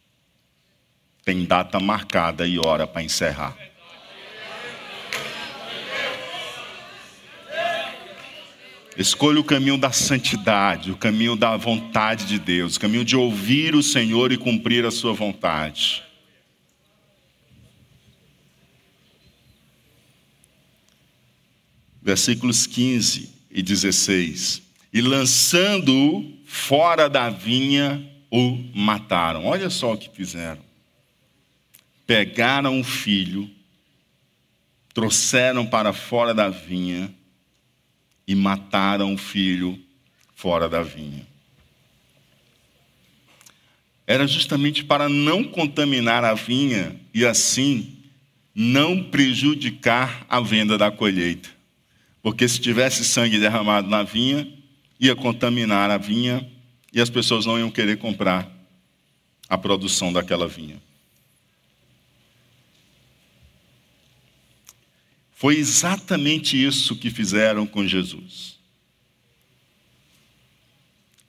tem 1.25 1.45
data 1.45 1.81
marcada 1.81 2.47
e 2.47 2.59
hora 2.59 2.87
para 2.87 3.03
encerrar. 3.03 3.57
Escolha 8.97 9.41
o 9.41 9.45
caminho 9.45 9.77
da 9.77 9.91
santidade, 9.91 10.93
o 10.93 10.97
caminho 10.97 11.35
da 11.35 11.57
vontade 11.57 12.27
de 12.27 12.39
Deus, 12.39 12.77
o 12.77 12.81
caminho 12.81 13.05
de 13.05 13.17
ouvir 13.17 13.75
o 13.75 13.83
Senhor 13.83 14.31
e 14.31 14.37
cumprir 14.37 14.87
a 14.87 14.91
sua 14.91 15.13
vontade. 15.13 16.03
Versículos 22.01 22.69
15 22.69 23.35
e 23.51 23.63
16. 23.63 24.63
E 24.93 25.01
lançando-o 25.01 26.33
fora 26.47 27.09
da 27.09 27.29
vinha, 27.31 28.09
o 28.31 28.57
mataram. 28.73 29.47
Olha 29.47 29.71
só 29.71 29.95
o 29.95 29.99
que 29.99 30.09
fizeram. 30.09 30.63
Pegaram 32.07 32.79
o 32.79 32.85
filho, 32.85 33.51
trouxeram 34.93 35.67
para 35.67 35.93
fora 35.93 36.33
da 36.33 36.49
vinha 36.49 37.13
e 38.27 38.35
mataram 38.35 39.15
o 39.15 39.19
filho 39.19 39.79
fora 40.35 40.69
da 40.69 40.83
vinha. 40.83 41.27
Era 44.07 44.27
justamente 44.27 44.85
para 44.85 45.09
não 45.09 45.45
contaminar 45.45 46.25
a 46.25 46.35
vinha 46.35 47.01
e 47.13 47.25
assim 47.25 47.97
não 48.55 49.03
prejudicar 49.03 50.27
a 50.29 50.41
venda 50.41 50.77
da 50.77 50.91
colheita. 50.91 51.49
Porque 52.23 52.47
se 52.49 52.61
tivesse 52.61 53.05
sangue 53.05 53.39
derramado 53.39 53.89
na 53.89 54.03
vinha, 54.03 54.47
ia 55.01 55.17
contaminar 55.17 55.91
a 55.91 55.99
vinha 55.99 56.49
e 56.93 57.01
as 57.01 57.11
pessoas 57.11 57.45
não 57.45 57.59
iam 57.59 57.71
querer 57.71 57.99
comprar 57.99 58.51
a 59.49 59.59
produção 59.59 60.13
daquela 60.13 60.47
vinha. 60.47 60.81
Foi 65.35 65.57
exatamente 65.57 66.63
isso 66.63 66.97
que 66.97 67.11
fizeram 67.11 67.67
com 67.67 67.87
Jesus. 67.87 68.59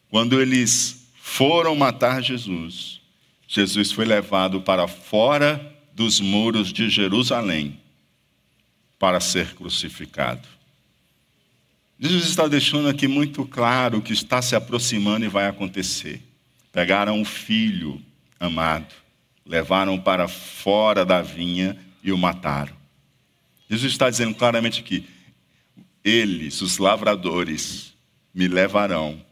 Quando 0.09 0.39
eles 0.39 1.07
foram 1.19 1.75
matar 1.75 2.21
Jesus, 2.21 3.01
Jesus 3.47 3.91
foi 3.91 4.05
levado 4.05 4.61
para 4.61 4.87
fora 4.87 5.73
dos 5.93 6.19
muros 6.19 6.71
de 6.71 6.89
Jerusalém 6.89 7.79
para 8.99 9.19
ser 9.19 9.55
crucificado. 9.55 10.47
Jesus 11.99 12.25
está 12.25 12.47
deixando 12.47 12.89
aqui 12.89 13.07
muito 13.07 13.45
claro 13.45 13.97
o 13.97 14.01
que 14.01 14.13
está 14.13 14.41
se 14.41 14.55
aproximando 14.55 15.25
e 15.25 15.29
vai 15.29 15.47
acontecer. 15.47 16.21
Pegaram 16.71 17.21
o 17.21 17.25
filho 17.25 18.01
amado, 18.39 18.93
levaram 19.45 19.97
para 19.97 20.27
fora 20.27 21.05
da 21.05 21.21
vinha 21.21 21.77
e 22.03 22.11
o 22.11 22.17
mataram. 22.17 22.74
Jesus 23.69 23.91
está 23.91 24.09
dizendo 24.09 24.35
claramente 24.35 24.83
que 24.83 25.05
eles, 26.03 26.61
os 26.61 26.77
lavradores, 26.77 27.93
me 28.33 28.47
levarão 28.47 29.23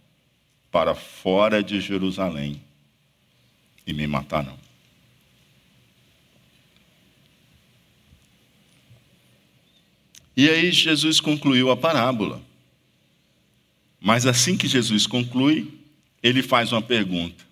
para 0.72 0.96
fora 0.96 1.62
de 1.62 1.80
Jerusalém 1.80 2.62
e 3.86 3.94
me 3.94 4.08
matarão. 4.08 4.58
E 10.36 10.50
aí 10.50 10.72
Jesus 10.72 11.20
concluiu 11.20 11.70
a 11.70 11.78
parábola. 11.78 12.42
Mas 14.02 14.26
assim 14.26 14.58
que 14.58 14.68
Jesus 14.68 15.06
conclui, 15.06 15.72
ele 16.22 16.42
faz 16.42 16.72
uma 16.72 16.82
pergunta: 16.82 17.44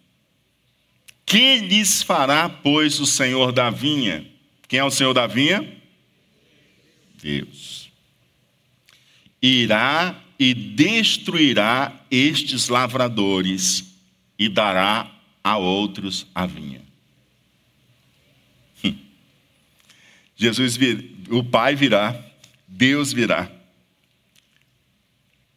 Que 1.26 1.60
lhes 1.60 2.02
fará, 2.02 2.50
pois, 2.50 3.00
o 3.00 3.06
Senhor 3.06 3.52
da 3.52 3.70
vinha? 3.70 4.26
Quem 4.68 4.80
é 4.80 4.84
o 4.84 4.92
Senhor 4.92 5.14
da 5.14 5.28
vinha? 5.28 5.81
Deus. 7.22 7.90
Irá 9.42 10.20
e 10.40 10.54
destruirá 10.54 12.00
estes 12.10 12.68
lavradores 12.68 13.96
e 14.38 14.50
dará 14.50 15.12
a 15.44 15.58
outros 15.58 16.28
a 16.34 16.46
vinha. 16.46 16.82
Hum. 18.84 18.96
Jesus, 20.36 20.76
vir, 20.76 21.16
o 21.30 21.44
Pai 21.44 21.76
virá, 21.76 22.20
Deus 22.68 23.14
virá 23.14 23.52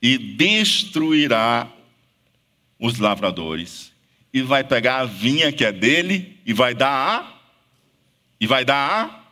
e 0.04 0.18
destruirá 0.18 1.72
os 2.78 2.98
lavradores 2.98 3.90
e 4.34 4.42
vai 4.42 4.62
pegar 4.62 5.00
a 5.00 5.04
vinha 5.06 5.50
que 5.50 5.64
é 5.64 5.72
dele 5.72 6.38
e 6.44 6.52
vai 6.52 6.74
dar 6.74 7.20
a 7.20 7.40
e 8.38 8.46
vai 8.46 8.66
dar 8.66 9.00
a 9.00 9.24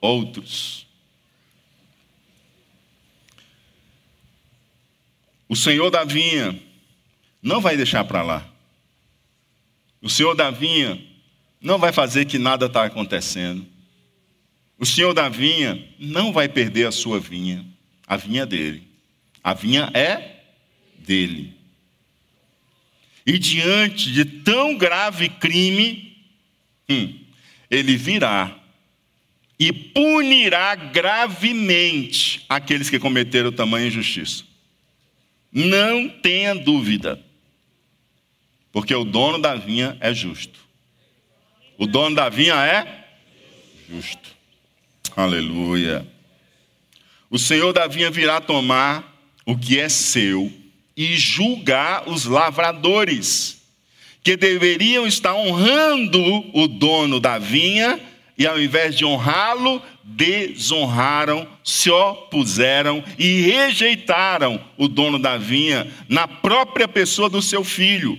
outros. 0.00 0.83
O 5.48 5.56
Senhor 5.56 5.90
da 5.90 6.04
vinha 6.04 6.58
não 7.42 7.60
vai 7.60 7.76
deixar 7.76 8.04
para 8.04 8.22
lá. 8.22 8.48
O 10.00 10.08
Senhor 10.08 10.34
da 10.34 10.50
vinha 10.50 11.02
não 11.60 11.78
vai 11.78 11.92
fazer 11.92 12.24
que 12.26 12.38
nada 12.38 12.66
está 12.66 12.84
acontecendo. 12.84 13.66
O 14.78 14.84
Senhor 14.84 15.14
da 15.14 15.28
vinha 15.28 15.82
não 15.98 16.32
vai 16.32 16.48
perder 16.48 16.86
a 16.86 16.92
sua 16.92 17.20
vinha, 17.20 17.64
a 18.06 18.16
vinha 18.16 18.44
dele. 18.44 18.86
A 19.42 19.54
vinha 19.54 19.90
é 19.94 20.42
dele. 20.98 21.54
E 23.26 23.38
diante 23.38 24.12
de 24.12 24.24
tão 24.24 24.76
grave 24.76 25.28
crime, 25.28 26.18
hum, 26.88 27.18
ele 27.70 27.96
virá 27.96 28.58
e 29.58 29.72
punirá 29.72 30.74
gravemente 30.74 32.44
aqueles 32.48 32.90
que 32.90 32.98
cometeram 32.98 33.52
tamanha 33.52 33.86
injustiça. 33.86 34.44
Não 35.54 36.08
tenha 36.08 36.52
dúvida, 36.52 37.22
porque 38.72 38.92
o 38.92 39.04
dono 39.04 39.38
da 39.38 39.54
vinha 39.54 39.96
é 40.00 40.12
justo. 40.12 40.58
O 41.78 41.86
dono 41.86 42.16
da 42.16 42.28
vinha 42.28 42.56
é 42.56 43.04
justo. 43.88 44.34
Aleluia. 45.14 46.04
O 47.30 47.38
Senhor 47.38 47.72
da 47.72 47.86
vinha 47.86 48.10
virá 48.10 48.40
tomar 48.40 49.16
o 49.46 49.56
que 49.56 49.78
é 49.78 49.88
seu 49.88 50.52
e 50.96 51.16
julgar 51.16 52.08
os 52.08 52.24
lavradores, 52.24 53.62
que 54.24 54.36
deveriam 54.36 55.06
estar 55.06 55.34
honrando 55.34 56.20
o 56.52 56.66
dono 56.66 57.20
da 57.20 57.38
vinha, 57.38 58.00
e 58.36 58.44
ao 58.44 58.60
invés 58.60 58.96
de 58.96 59.04
honrá-lo, 59.04 59.80
desonraram, 60.04 61.48
se 61.64 61.90
opuseram 61.90 63.02
e 63.18 63.40
rejeitaram 63.40 64.62
o 64.76 64.86
dono 64.86 65.18
da 65.18 65.38
vinha 65.38 65.90
na 66.08 66.28
própria 66.28 66.86
pessoa 66.86 67.30
do 67.30 67.40
seu 67.40 67.64
filho. 67.64 68.18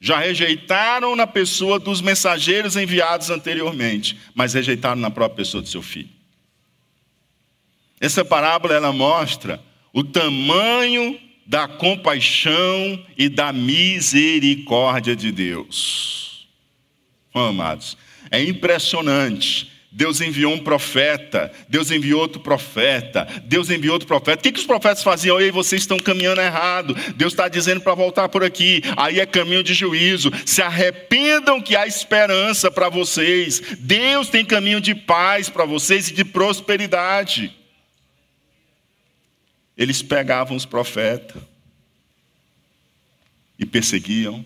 Já 0.00 0.18
rejeitaram 0.18 1.16
na 1.16 1.26
pessoa 1.26 1.80
dos 1.80 2.00
mensageiros 2.00 2.76
enviados 2.76 3.30
anteriormente, 3.30 4.16
mas 4.34 4.52
rejeitaram 4.52 5.00
na 5.00 5.10
própria 5.10 5.44
pessoa 5.44 5.62
do 5.62 5.68
seu 5.68 5.82
filho. 5.82 6.10
Essa 8.00 8.24
parábola 8.24 8.74
ela 8.74 8.92
mostra 8.92 9.60
o 9.92 10.04
tamanho 10.04 11.18
da 11.44 11.66
compaixão 11.66 13.04
e 13.16 13.28
da 13.28 13.52
misericórdia 13.52 15.16
de 15.16 15.32
Deus. 15.32 16.46
Oh, 17.32 17.40
amados, 17.40 17.96
é 18.30 18.42
impressionante. 18.42 19.77
Deus 19.90 20.20
enviou 20.20 20.52
um 20.52 20.58
profeta, 20.58 21.50
Deus 21.68 21.90
enviou 21.90 22.20
outro 22.20 22.40
profeta, 22.40 23.26
Deus 23.44 23.70
enviou 23.70 23.94
outro 23.94 24.06
profeta. 24.06 24.40
O 24.40 24.42
que, 24.42 24.52
que 24.52 24.60
os 24.60 24.66
profetas 24.66 25.02
faziam? 25.02 25.40
Ei, 25.40 25.50
vocês 25.50 25.82
estão 25.82 25.98
caminhando 25.98 26.40
errado. 26.40 26.94
Deus 27.16 27.32
está 27.32 27.48
dizendo 27.48 27.80
para 27.80 27.94
voltar 27.94 28.28
por 28.28 28.44
aqui. 28.44 28.82
Aí 28.96 29.18
é 29.18 29.26
caminho 29.26 29.62
de 29.62 29.72
juízo. 29.72 30.30
Se 30.44 30.60
arrependam 30.60 31.60
que 31.60 31.74
há 31.74 31.86
esperança 31.86 32.70
para 32.70 32.88
vocês. 32.88 33.62
Deus 33.78 34.28
tem 34.28 34.44
caminho 34.44 34.80
de 34.80 34.94
paz 34.94 35.48
para 35.48 35.64
vocês 35.64 36.08
e 36.10 36.14
de 36.14 36.24
prosperidade 36.24 37.58
eles 39.78 40.02
pegavam 40.02 40.56
os 40.56 40.66
profetas 40.66 41.40
e 43.56 43.64
perseguiam, 43.64 44.44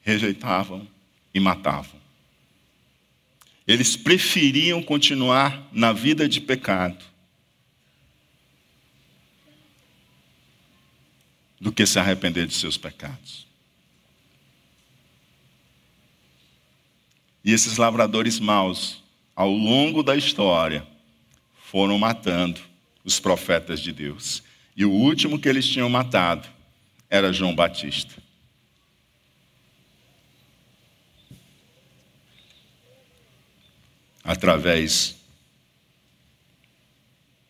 rejeitavam 0.00 0.86
e 1.32 1.38
matavam. 1.38 2.01
Eles 3.66 3.96
preferiam 3.96 4.82
continuar 4.82 5.68
na 5.72 5.92
vida 5.92 6.28
de 6.28 6.40
pecado 6.40 7.04
do 11.60 11.70
que 11.70 11.86
se 11.86 11.98
arrepender 11.98 12.46
de 12.46 12.54
seus 12.54 12.76
pecados. 12.76 13.46
E 17.44 17.52
esses 17.52 17.76
lavradores 17.76 18.38
maus, 18.38 19.02
ao 19.34 19.50
longo 19.50 20.02
da 20.02 20.16
história, 20.16 20.86
foram 21.64 21.98
matando 21.98 22.60
os 23.04 23.18
profetas 23.18 23.80
de 23.80 23.92
Deus. 23.92 24.42
E 24.76 24.84
o 24.84 24.90
último 24.90 25.38
que 25.38 25.48
eles 25.48 25.66
tinham 25.66 25.88
matado 25.88 26.48
era 27.08 27.32
João 27.32 27.54
Batista. 27.54 28.21
Através 34.22 35.16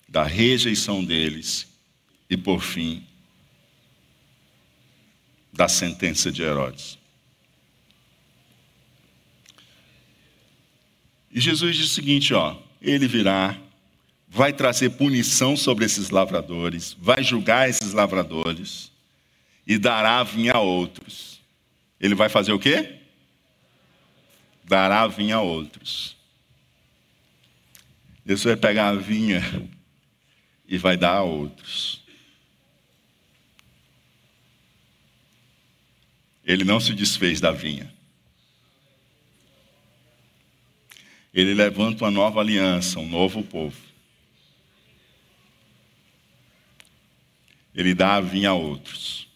da 0.09 0.25
rejeição 0.25 1.05
deles 1.05 1.67
e, 2.29 2.37
por 2.37 2.63
fim, 2.63 3.07
da 5.53 5.69
sentença 5.69 6.31
de 6.31 6.43
Herodes. 6.43 6.99
E 11.31 11.41
Jesus 11.41 11.77
diz 11.77 11.87
o 11.87 11.95
seguinte, 11.95 12.35
ó, 12.35 12.59
ele 12.81 13.07
virá 13.07 13.59
vai 14.35 14.51
trazer 14.51 14.89
punição 14.91 15.59
sobre 15.59 15.85
esses 15.85 16.09
lavradores, 16.09 16.97
vai 16.99 17.23
julgar 17.23 17.69
esses 17.69 17.93
lavradores 17.93 18.91
e 19.67 19.77
dará 19.77 20.21
a 20.21 20.25
vinha 20.25 20.55
a 20.55 20.61
outros. 20.61 21.39
Ele 22.01 22.15
vai 22.15 22.31
fazer 22.31 22.51
o 22.51 22.59
quê? 22.59 22.99
Dará 24.65 25.03
a 25.03 25.07
vinha 25.07 25.37
a 25.37 25.43
outros. 25.43 26.17
Deus 28.33 28.45
vai 28.45 28.57
pegar 28.57 28.89
a 28.89 28.95
vinha 28.95 29.43
e 30.67 30.79
vai 30.79 30.97
dar 30.97 31.17
a 31.17 31.23
outros. 31.23 32.03
Ele 36.43 36.65
não 36.65 36.81
se 36.81 36.95
desfez 36.95 37.43
da 37.43 37.53
vinha. 37.53 37.93
Ele 41.35 41.53
levanta 41.53 42.05
uma 42.05 42.11
nova 42.11 42.41
aliança, 42.41 42.99
um 42.99 43.07
novo 43.07 43.43
povo. 43.43 43.77
ele 47.75 47.95
dá 47.95 48.15
a 48.15 48.21
vinha 48.23 48.49
a 48.49 48.55
outros. 48.55 49.29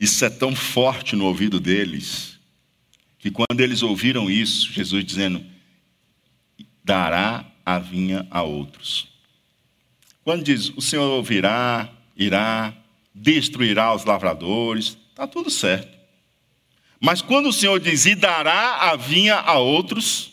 Isso 0.00 0.24
é 0.24 0.30
tão 0.30 0.54
forte 0.56 1.14
no 1.14 1.26
ouvido 1.26 1.60
deles, 1.60 2.40
que 3.20 3.30
quando 3.30 3.60
eles 3.60 3.82
ouviram 3.82 4.28
isso, 4.28 4.72
Jesus 4.72 5.04
dizendo: 5.04 5.53
dará 6.84 7.44
a 7.64 7.78
vinha 7.78 8.26
a 8.30 8.42
outros. 8.42 9.08
Quando 10.22 10.44
diz 10.44 10.68
o 10.76 10.80
Senhor 10.80 11.22
virá, 11.22 11.88
irá, 12.16 12.74
destruirá 13.14 13.94
os 13.94 14.04
lavradores, 14.04 14.96
está 15.10 15.26
tudo 15.26 15.50
certo. 15.50 15.94
Mas 17.00 17.20
quando 17.20 17.48
o 17.48 17.52
Senhor 17.52 17.80
diz 17.80 18.06
e 18.06 18.14
dará 18.14 18.90
a 18.90 18.96
vinha 18.96 19.36
a 19.36 19.58
outros, 19.58 20.32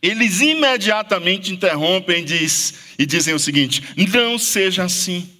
eles 0.00 0.40
imediatamente 0.40 1.52
interrompem 1.52 2.24
diz, 2.24 2.94
e 2.98 3.06
dizem 3.06 3.34
o 3.34 3.38
seguinte: 3.38 3.82
não 4.12 4.38
seja 4.38 4.84
assim. 4.84 5.33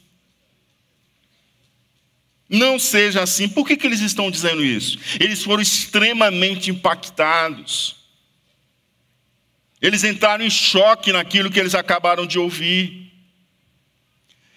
Não 2.49 2.79
seja 2.79 3.23
assim. 3.23 3.49
Por 3.49 3.67
que, 3.67 3.77
que 3.77 3.87
eles 3.87 4.01
estão 4.01 4.31
dizendo 4.31 4.65
isso? 4.65 4.99
Eles 5.19 5.43
foram 5.43 5.63
extremamente 5.63 6.71
impactados. 6.71 7.97
Eles 9.81 10.05
entraram 10.05 10.45
em 10.45 10.51
choque 10.51 11.13
naquilo 11.13 11.51
que 11.51 11.61
eles 11.61 11.75
acabaram 11.75 12.27
de 12.27 12.39
ouvir. 12.39 13.13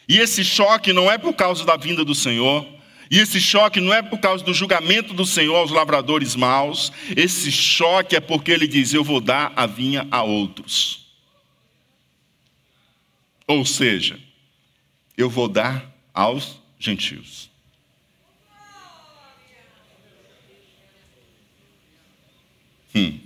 E 0.07 0.17
esse 0.17 0.43
choque 0.43 0.93
não 0.93 1.11
é 1.11 1.17
por 1.17 1.33
causa 1.33 1.65
da 1.65 1.75
vinda 1.75 2.05
do 2.05 2.15
Senhor, 2.15 2.65
e 3.09 3.19
esse 3.19 3.39
choque 3.39 3.79
não 3.79 3.93
é 3.93 4.01
por 4.01 4.19
causa 4.19 4.43
do 4.43 4.53
julgamento 4.53 5.13
do 5.13 5.25
Senhor 5.25 5.55
aos 5.55 5.71
lavradores 5.71 6.35
maus, 6.35 6.91
esse 7.15 7.51
choque 7.51 8.15
é 8.15 8.19
porque 8.19 8.51
ele 8.51 8.67
diz: 8.67 8.93
Eu 8.93 9.03
vou 9.03 9.19
dar 9.19 9.51
a 9.55 9.65
vinha 9.65 10.07
a 10.11 10.23
outros. 10.23 11.07
Ou 13.45 13.65
seja, 13.65 14.19
eu 15.17 15.29
vou 15.29 15.47
dar 15.47 15.89
aos 16.13 16.59
gentios. 16.77 17.46
Hum. 22.97 23.19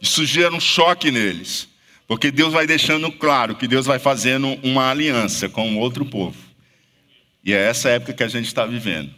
Isso 0.00 0.24
gera 0.24 0.54
um 0.54 0.60
choque 0.60 1.10
neles, 1.10 1.68
porque 2.06 2.30
Deus 2.30 2.52
vai 2.52 2.66
deixando 2.66 3.10
claro 3.10 3.56
que 3.56 3.66
Deus 3.66 3.86
vai 3.86 3.98
fazendo 3.98 4.48
uma 4.62 4.90
aliança 4.90 5.48
com 5.48 5.76
outro 5.78 6.04
povo. 6.04 6.38
E 7.44 7.52
é 7.52 7.68
essa 7.68 7.88
época 7.88 8.12
que 8.12 8.22
a 8.22 8.28
gente 8.28 8.46
está 8.46 8.66
vivendo. 8.66 9.14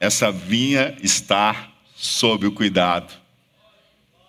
Essa 0.00 0.32
vinha 0.32 0.96
está 1.02 1.70
sob 1.94 2.46
o 2.46 2.52
cuidado, 2.52 3.12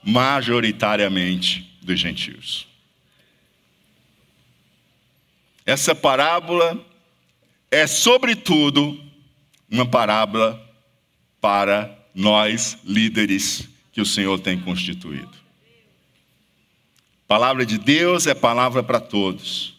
majoritariamente, 0.03 1.77
dos 1.81 1.99
gentios. 1.99 2.67
Essa 5.65 5.95
parábola 5.95 6.79
é, 7.73 7.87
sobretudo, 7.87 9.03
uma 9.67 9.83
parábola 9.83 10.63
para 11.41 12.02
nós, 12.13 12.77
líderes 12.83 13.67
que 13.91 14.01
o 14.01 14.05
Senhor 14.05 14.39
tem 14.39 14.59
constituído. 14.59 15.31
Palavra 17.27 17.65
de 17.65 17.77
Deus 17.77 18.27
é 18.27 18.33
palavra 18.33 18.83
para 18.83 18.99
todos, 18.99 19.75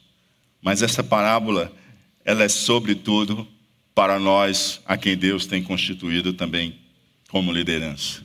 mas 0.61 0.83
essa 0.83 1.05
parábola 1.05 1.73
ela 2.25 2.43
é 2.43 2.49
sobretudo 2.49 3.47
para 3.95 4.19
nós 4.19 4.81
a 4.87 4.97
quem 4.97 5.17
Deus 5.17 5.47
tem 5.47 5.63
constituído 5.63 6.33
também 6.33 6.81
como 7.29 7.53
liderança. 7.53 8.23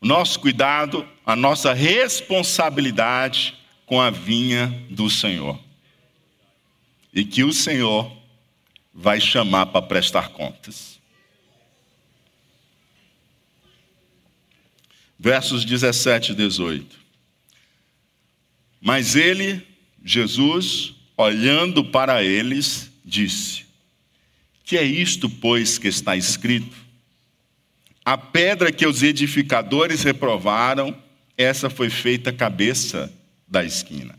O 0.00 0.06
nosso 0.06 0.38
cuidado, 0.40 1.06
a 1.24 1.34
nossa 1.34 1.72
responsabilidade 1.72 3.54
com 3.84 4.00
a 4.00 4.10
vinha 4.10 4.86
do 4.90 5.10
Senhor. 5.10 5.58
E 7.12 7.24
que 7.24 7.42
o 7.42 7.52
Senhor 7.52 8.10
vai 8.92 9.20
chamar 9.20 9.66
para 9.66 9.82
prestar 9.82 10.30
contas. 10.30 10.95
Versos 15.26 15.64
17 15.64 16.30
e 16.30 16.34
18. 16.36 16.86
Mas 18.80 19.16
ele, 19.16 19.60
Jesus, 20.04 20.94
olhando 21.16 21.84
para 21.84 22.22
eles, 22.22 22.92
disse: 23.04 23.64
Que 24.62 24.78
é 24.78 24.84
isto, 24.84 25.28
pois, 25.28 25.78
que 25.78 25.88
está 25.88 26.16
escrito? 26.16 26.76
A 28.04 28.16
pedra 28.16 28.70
que 28.70 28.86
os 28.86 29.02
edificadores 29.02 30.04
reprovaram, 30.04 30.96
essa 31.36 31.68
foi 31.68 31.90
feita 31.90 32.32
cabeça 32.32 33.12
da 33.48 33.64
esquina. 33.64 34.16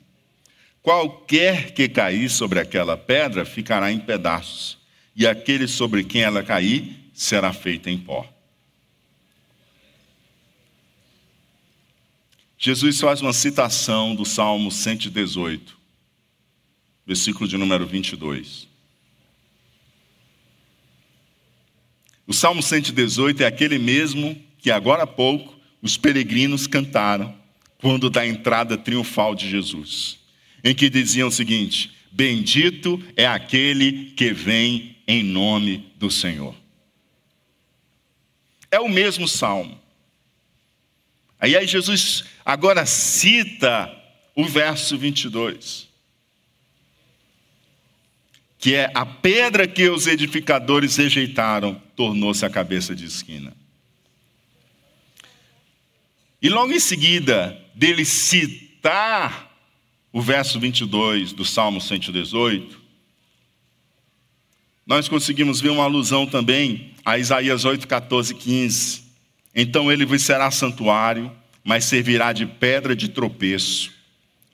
Qualquer 0.81 1.71
que 1.71 1.87
cair 1.87 2.29
sobre 2.29 2.59
aquela 2.59 2.97
pedra 2.97 3.45
ficará 3.45 3.93
em 3.93 3.99
pedaços, 3.99 4.77
e 5.15 5.25
aquele 5.25 5.69
sobre 5.69 6.03
quem 6.03 6.23
ela 6.23 6.43
cair 6.43 7.09
será 7.13 7.53
feito 7.53 7.89
em 7.89 7.97
pó. 7.97 8.29
Jesus 12.57 12.99
faz 12.99 13.21
uma 13.21 13.33
citação 13.33 14.15
do 14.15 14.25
Salmo 14.25 14.71
118, 14.71 15.77
versículo 17.05 17.47
de 17.47 17.55
número 17.55 17.85
22. 17.85 18.67
O 22.25 22.33
Salmo 22.33 22.63
118 22.63 23.43
é 23.43 23.45
aquele 23.45 23.77
mesmo 23.77 24.35
que 24.57 24.71
agora 24.71 25.03
há 25.03 25.07
pouco 25.07 25.55
os 25.81 25.97
peregrinos 25.97 26.65
cantaram 26.65 27.33
quando 27.77 28.09
da 28.09 28.25
entrada 28.25 28.75
triunfal 28.75 29.35
de 29.35 29.47
Jesus, 29.47 30.17
em 30.63 30.73
que 30.73 30.89
diziam 30.89 31.27
o 31.27 31.31
seguinte: 31.31 31.95
Bendito 32.11 33.01
é 33.15 33.27
aquele 33.27 34.11
que 34.15 34.33
vem 34.33 34.97
em 35.07 35.23
nome 35.23 35.91
do 35.95 36.09
Senhor. 36.09 36.55
É 38.71 38.79
o 38.79 38.89
mesmo 38.89 39.27
salmo. 39.27 39.79
Aí, 41.39 41.55
aí 41.55 41.67
Jesus 41.67 42.23
agora 42.45 42.85
cita 42.85 43.91
o 44.35 44.45
verso 44.45 44.97
22 44.97 45.87
que 48.57 48.73
é 48.73 48.91
a 48.93 49.05
pedra 49.05 49.67
que 49.67 49.87
os 49.89 50.07
edificadores 50.07 50.97
rejeitaram, 50.97 51.81
tornou-se 51.95 52.45
a 52.45 52.49
cabeça 52.49 52.95
de 52.95 53.05
esquina. 53.05 53.55
E 56.41 56.49
logo 56.49 56.73
em 56.73 56.79
seguida 56.79 57.59
dele 57.73 58.03
citar 58.03 59.55
o 60.11 60.21
verso 60.21 60.59
22 60.59 61.33
do 61.33 61.45
Salmo 61.45 61.79
118, 61.79 62.81
nós 64.85 65.07
conseguimos 65.07 65.59
ver 65.61 65.69
uma 65.69 65.83
alusão 65.83 66.25
também 66.25 66.93
a 67.05 67.17
Isaías 67.17 67.65
8, 67.65 67.87
14, 67.87 68.33
15. 68.33 69.06
Então 69.57 69.91
ele 69.91 70.05
vos 70.05 70.21
será 70.21 70.49
santuário, 70.49 71.29
mas 71.65 71.83
servirá 71.83 72.31
de 72.31 72.45
pedra 72.45 72.95
de 72.95 73.09
tropeço 73.09 73.91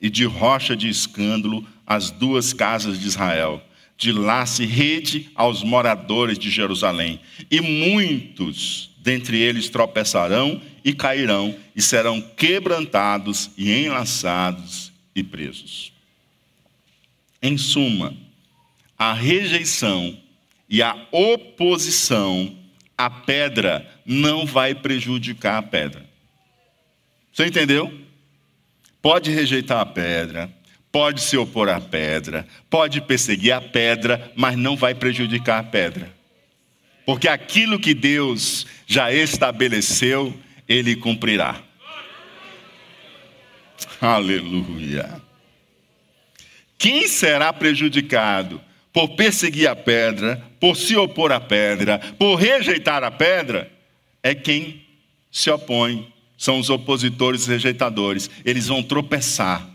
e 0.02 0.10
de 0.10 0.26
rocha 0.26 0.76
de 0.76 0.90
escândalo 0.90 1.64
as 1.86 2.10
duas 2.10 2.54
casas 2.54 3.00
de 3.00 3.06
Israel 3.06 3.62
de 3.98 4.12
lá 4.12 4.46
se 4.46 4.66
rede 4.66 5.30
aos 5.36 5.64
moradores 5.64 6.38
de 6.38 6.50
Jerusalém. 6.50 7.20
E 7.50 7.62
muitos 7.62 8.90
dentre 8.98 9.38
eles 9.38 9.70
tropeçarão 9.70 10.62
e 10.84 10.94
cairão, 10.94 11.56
e 11.76 11.82
serão 11.82 12.22
quebrantados 12.22 13.50
e 13.58 13.72
enlaçados 13.72 14.92
e 15.16 15.24
presos. 15.24 15.94
Em 17.42 17.58
suma, 17.58 18.14
a 18.98 19.14
rejeição 19.14 20.18
e 20.70 20.82
a 20.82 20.96
oposição 21.12 22.56
à 22.98 23.10
pedra 23.10 23.90
não 24.06 24.46
vai 24.46 24.76
prejudicar 24.76 25.58
a 25.58 25.62
pedra. 25.62 26.06
Você 27.32 27.48
entendeu? 27.48 27.92
Pode 29.02 29.32
rejeitar 29.32 29.80
a 29.80 29.86
pedra, 29.86 30.50
pode 30.92 31.22
se 31.22 31.36
opor 31.36 31.68
à 31.68 31.82
pedra, 31.82 32.48
pode 32.70 33.02
perseguir 33.02 33.52
a 33.52 33.60
pedra, 33.60 34.32
mas 34.36 34.56
não 34.56 34.78
vai 34.78 34.94
prejudicar 34.94 35.60
a 35.60 35.64
pedra. 35.64 36.14
Porque 37.06 37.28
aquilo 37.28 37.80
que 37.80 37.94
Deus 37.94 38.66
já 38.86 39.12
estabeleceu, 39.12 40.34
Ele 40.70 40.96
cumprirá. 40.96 41.62
Aleluia. 44.00 45.22
Quem 46.78 47.08
será 47.08 47.52
prejudicado 47.52 48.62
por 48.94 49.16
perseguir 49.16 49.68
a 49.68 49.76
pedra, 49.76 50.42
por 50.60 50.78
se 50.78 50.96
opor 50.96 51.32
à 51.32 51.40
pedra, 51.40 51.98
por 52.20 52.36
rejeitar 52.36 53.04
a 53.04 53.10
pedra? 53.10 53.73
É 54.24 54.34
quem 54.34 54.82
se 55.30 55.52
opõe, 55.52 56.12
são 56.38 56.58
os 56.58 56.70
opositores 56.70 57.46
e 57.46 57.50
rejeitadores. 57.50 58.30
Eles 58.44 58.68
vão 58.68 58.82
tropeçar 58.82 59.74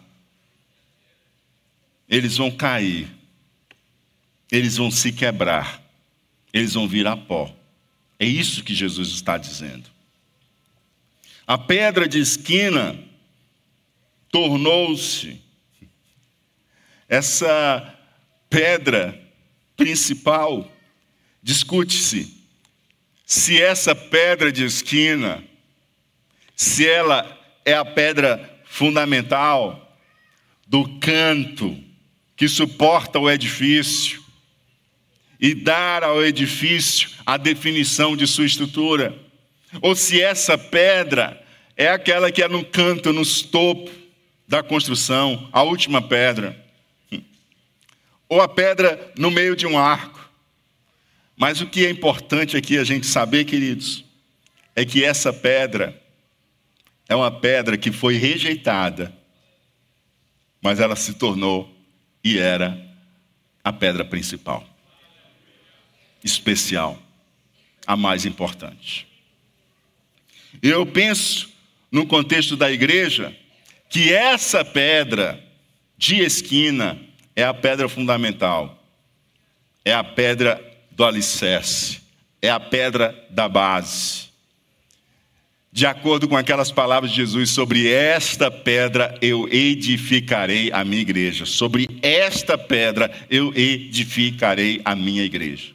eles 2.09 2.39
vão 2.39 2.51
cair, 2.51 3.09
eles 4.51 4.77
vão 4.79 4.91
se 4.91 5.13
quebrar, 5.13 5.83
eles 6.53 6.73
vão 6.73 6.89
virar 6.89 7.17
pó. 7.19 7.55
É 8.19 8.25
isso 8.25 8.65
que 8.65 8.75
Jesus 8.75 9.11
está 9.11 9.37
dizendo. 9.37 9.91
A 11.47 11.59
pedra 11.59 12.09
de 12.09 12.19
esquina 12.19 12.99
tornou-se 14.31 15.41
essa 17.09 17.95
pedra 18.49 19.19
principal. 19.77 20.71
Discute-se 21.43 22.38
se 23.29 23.61
essa 23.61 23.95
pedra 23.95 24.51
de 24.51 24.65
esquina 24.65 25.45
se 26.57 26.89
ela 26.89 27.39
é 27.63 27.75
a 27.75 27.85
pedra 27.85 28.59
fundamental 28.65 29.97
do 30.67 30.99
canto 30.99 31.79
que 32.35 32.49
suporta 32.49 33.19
o 33.19 33.31
edifício 33.31 34.25
e 35.39 35.55
dar 35.55 36.03
ao 36.03 36.25
edifício 36.25 37.11
a 37.27 37.37
definição 37.37 38.17
de 38.17 38.27
sua 38.27 38.47
estrutura, 38.47 39.17
ou 39.83 39.95
se 39.95 40.23
essa 40.23 40.57
pedra 40.57 41.41
é 41.77 41.89
aquela 41.89 42.33
que 42.33 42.43
é 42.43 42.49
no 42.49 42.65
canto, 42.65 43.13
no 43.13 43.27
topo 43.45 43.91
da 44.49 44.63
construção, 44.63 45.49
a 45.53 45.63
última 45.63 46.01
pedra, 46.01 46.59
ou 48.27 48.41
a 48.41 48.49
pedra 48.49 49.13
no 49.19 49.31
meio 49.31 49.55
de 49.55 49.67
um 49.67 49.79
arco. 49.79 50.18
Mas 51.39 51.61
o 51.61 51.69
que 51.69 51.87
é 51.87 51.91
importante 51.91 52.57
aqui 52.57 52.77
a 52.77 52.83
gente 52.83 53.07
saber, 53.07 53.45
queridos, 53.45 54.05
é 54.75 54.85
que 54.85 55.05
essa 55.05 55.33
pedra 55.33 56.03
é 57.09 57.15
uma 57.15 57.31
pedra 57.31 57.79
que 57.79 57.93
foi 57.93 58.17
rejeitada, 58.17 59.17
mas 60.61 60.81
ela 60.81 60.97
se 60.97 61.15
tornou 61.15 61.73
e 62.25 62.39
era 62.39 62.77
a 63.63 63.73
pedra 63.73 64.05
principal, 64.05 64.69
especial, 66.25 67.01
a 67.87 67.97
mais 67.97 68.27
importante. 68.27 69.07
Eu 70.61 70.85
penso, 70.85 71.49
no 71.91 72.05
contexto 72.05 72.57
da 72.57 72.71
igreja, 72.71 73.35
que 73.89 74.13
essa 74.13 74.65
pedra 74.65 75.41
de 75.97 76.17
esquina 76.17 77.01
é 77.37 77.45
a 77.45 77.55
pedra 77.55 77.89
fundamental, 77.89 78.83
é 79.85 79.95
a 79.95 80.03
pedra 80.03 80.68
do 80.99 81.05
alicerce, 81.07 82.03
é 82.43 82.51
a 82.51 82.61
pedra 82.61 83.27
da 83.31 83.49
base 83.49 84.29
de 85.79 85.87
acordo 85.87 86.27
com 86.27 86.37
aquelas 86.37 86.73
palavras 86.73 87.13
de 87.13 87.19
Jesus, 87.19 87.51
sobre 87.51 87.89
esta 87.89 88.51
pedra 88.51 89.17
eu 89.23 89.49
edificarei 89.49 90.73
a 90.73 90.85
minha 90.85 91.03
igreja. 91.03 91.47
Sobre 91.47 91.87
esta 92.03 92.59
pedra 92.59 93.09
eu 93.31 93.55
edificarei 93.55 94.81
a 94.85 94.97
minha 94.97 95.23
igreja. 95.23 95.73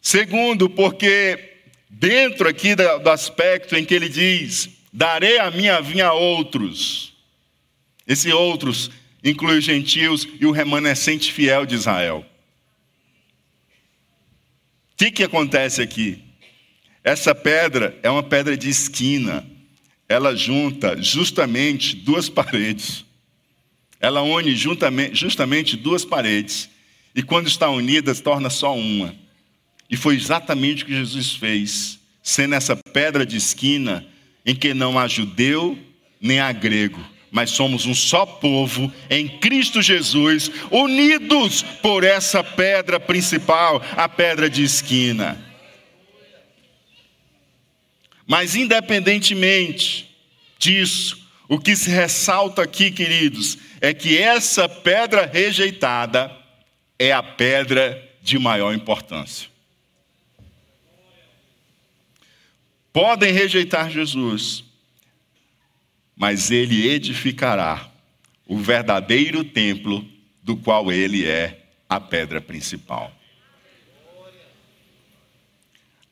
Segundo, 0.00 0.70
porque 0.70 1.58
dentro 1.90 2.48
aqui 2.48 2.74
do 2.74 3.10
aspecto 3.10 3.76
em 3.76 3.84
que 3.84 3.94
ele 3.94 4.08
diz: 4.08 4.70
darei 4.90 5.38
a 5.40 5.50
minha 5.50 5.78
vinha 5.82 6.06
a 6.06 6.14
outros. 6.14 7.12
Esse 8.06 8.32
outros 8.32 8.90
inclui 9.22 9.58
os 9.58 9.64
gentios 9.64 10.26
e 10.40 10.46
o 10.46 10.50
remanescente 10.50 11.32
fiel 11.32 11.64
de 11.64 11.74
Israel. 11.74 12.26
O 14.92 14.96
que, 14.96 15.10
que 15.10 15.22
acontece 15.22 15.80
aqui? 15.82 16.22
Essa 17.04 17.34
pedra 17.34 17.98
é 18.02 18.10
uma 18.10 18.22
pedra 18.22 18.56
de 18.56 18.68
esquina. 18.68 19.44
Ela 20.08 20.36
junta 20.36 21.00
justamente 21.02 21.96
duas 21.96 22.28
paredes. 22.28 23.04
Ela 24.00 24.22
une 24.22 24.54
justamente 24.54 25.76
duas 25.76 26.04
paredes. 26.04 26.68
E 27.14 27.22
quando 27.22 27.46
está 27.46 27.70
unida, 27.70 28.14
torna 28.14 28.50
só 28.50 28.76
uma. 28.76 29.14
E 29.88 29.96
foi 29.96 30.16
exatamente 30.16 30.82
o 30.82 30.86
que 30.86 30.94
Jesus 30.94 31.32
fez, 31.34 31.98
sendo 32.22 32.54
essa 32.54 32.76
pedra 32.76 33.26
de 33.26 33.36
esquina 33.36 34.06
em 34.44 34.54
que 34.54 34.72
não 34.72 34.98
há 34.98 35.06
judeu 35.06 35.78
nem 36.20 36.40
há 36.40 36.50
grego, 36.52 37.04
mas 37.32 37.50
somos 37.50 37.86
um 37.86 37.94
só 37.94 38.26
povo 38.26 38.92
em 39.08 39.26
Cristo 39.26 39.80
Jesus, 39.80 40.50
unidos 40.70 41.62
por 41.80 42.04
essa 42.04 42.44
pedra 42.44 43.00
principal, 43.00 43.82
a 43.96 44.06
pedra 44.06 44.50
de 44.50 44.62
esquina. 44.62 45.42
Mas, 48.26 48.54
independentemente 48.54 50.14
disso, 50.58 51.26
o 51.48 51.58
que 51.58 51.74
se 51.74 51.90
ressalta 51.90 52.62
aqui, 52.62 52.90
queridos, 52.90 53.56
é 53.80 53.94
que 53.94 54.18
essa 54.18 54.68
pedra 54.68 55.24
rejeitada 55.24 56.30
é 56.98 57.12
a 57.12 57.22
pedra 57.22 58.10
de 58.22 58.38
maior 58.38 58.74
importância. 58.74 59.48
Podem 62.92 63.32
rejeitar 63.32 63.90
Jesus, 63.90 64.64
mas 66.16 66.50
ele 66.50 66.88
edificará 66.88 67.90
o 68.46 68.58
verdadeiro 68.58 69.44
templo 69.44 70.06
do 70.42 70.56
qual 70.56 70.92
ele 70.92 71.24
é 71.26 71.66
a 71.88 72.00
pedra 72.00 72.40
principal. 72.40 73.12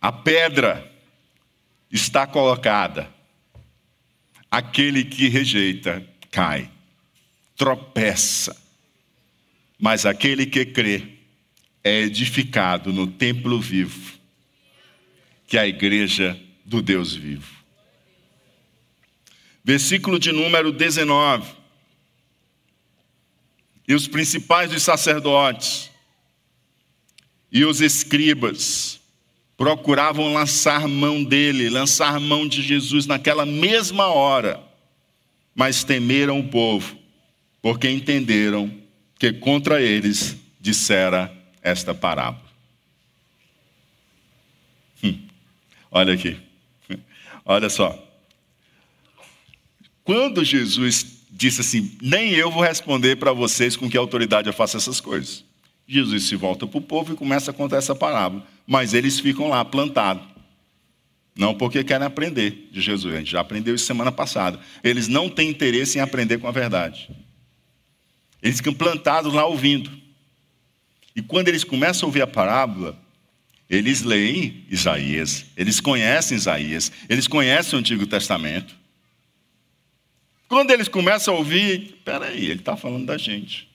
A 0.00 0.10
pedra 0.10 0.90
está 1.90 2.26
colocada. 2.26 3.08
Aquele 4.50 5.04
que 5.04 5.28
rejeita 5.28 6.04
cai, 6.30 6.70
tropeça. 7.56 8.56
Mas 9.78 10.06
aquele 10.06 10.46
que 10.46 10.64
crê 10.64 11.18
é 11.84 12.00
edificado 12.00 12.92
no 12.92 13.06
templo 13.06 13.60
vivo, 13.60 14.18
que 15.46 15.56
é 15.56 15.60
a 15.60 15.66
igreja 15.66 16.38
do 16.64 16.82
Deus 16.82 17.14
vivo. 17.14 17.59
Versículo 19.64 20.18
de 20.18 20.32
número 20.32 20.72
19. 20.72 21.50
E 23.86 23.94
os 23.94 24.06
principais 24.06 24.70
dos 24.70 24.82
sacerdotes 24.82 25.90
e 27.50 27.64
os 27.64 27.80
escribas 27.80 29.00
procuravam 29.56 30.32
lançar 30.32 30.88
mão 30.88 31.22
dele, 31.22 31.68
lançar 31.68 32.18
mão 32.18 32.48
de 32.48 32.62
Jesus 32.62 33.04
naquela 33.04 33.44
mesma 33.44 34.06
hora, 34.06 34.58
mas 35.54 35.84
temeram 35.84 36.40
o 36.40 36.48
povo, 36.48 36.96
porque 37.60 37.90
entenderam 37.90 38.72
que 39.18 39.32
contra 39.34 39.82
eles 39.82 40.36
dissera 40.58 41.30
esta 41.60 41.94
parábola. 41.94 42.48
Hum, 45.04 45.18
olha 45.90 46.14
aqui, 46.14 46.38
olha 47.44 47.68
só. 47.68 48.09
Quando 50.04 50.44
Jesus 50.44 51.24
disse 51.30 51.60
assim: 51.60 51.96
Nem 52.00 52.30
eu 52.32 52.50
vou 52.50 52.62
responder 52.62 53.16
para 53.16 53.32
vocês 53.32 53.76
com 53.76 53.88
que 53.88 53.96
autoridade 53.96 54.48
eu 54.48 54.52
faço 54.52 54.76
essas 54.76 55.00
coisas. 55.00 55.44
Jesus 55.86 56.24
se 56.24 56.36
volta 56.36 56.66
para 56.66 56.78
o 56.78 56.82
povo 56.82 57.12
e 57.12 57.16
começa 57.16 57.50
a 57.50 57.54
contar 57.54 57.78
essa 57.78 57.94
parábola. 57.94 58.46
Mas 58.66 58.94
eles 58.94 59.18
ficam 59.18 59.48
lá 59.48 59.64
plantados. 59.64 60.24
Não 61.36 61.54
porque 61.54 61.82
querem 61.82 62.06
aprender 62.06 62.68
de 62.70 62.80
Jesus. 62.80 63.14
A 63.14 63.18
gente 63.18 63.30
já 63.30 63.40
aprendeu 63.40 63.74
isso 63.74 63.86
semana 63.86 64.12
passada. 64.12 64.60
Eles 64.84 65.08
não 65.08 65.28
têm 65.28 65.50
interesse 65.50 65.98
em 65.98 66.00
aprender 66.00 66.38
com 66.38 66.46
a 66.46 66.52
verdade. 66.52 67.10
Eles 68.42 68.58
ficam 68.58 68.74
plantados 68.74 69.32
lá 69.32 69.44
ouvindo. 69.46 69.90
E 71.14 71.22
quando 71.22 71.48
eles 71.48 71.64
começam 71.64 72.06
a 72.06 72.08
ouvir 72.08 72.22
a 72.22 72.26
parábola, 72.26 72.98
eles 73.68 74.02
leem 74.02 74.64
Isaías, 74.70 75.46
eles 75.56 75.80
conhecem 75.80 76.36
Isaías, 76.36 76.90
eles 77.08 77.26
conhecem 77.26 77.76
o 77.76 77.80
Antigo 77.80 78.06
Testamento. 78.06 78.76
Quando 80.50 80.72
eles 80.72 80.88
começam 80.88 81.32
a 81.32 81.38
ouvir, 81.38 82.00
peraí, 82.04 82.46
ele 82.46 82.58
está 82.58 82.76
falando 82.76 83.06
da 83.06 83.16
gente. 83.16 83.70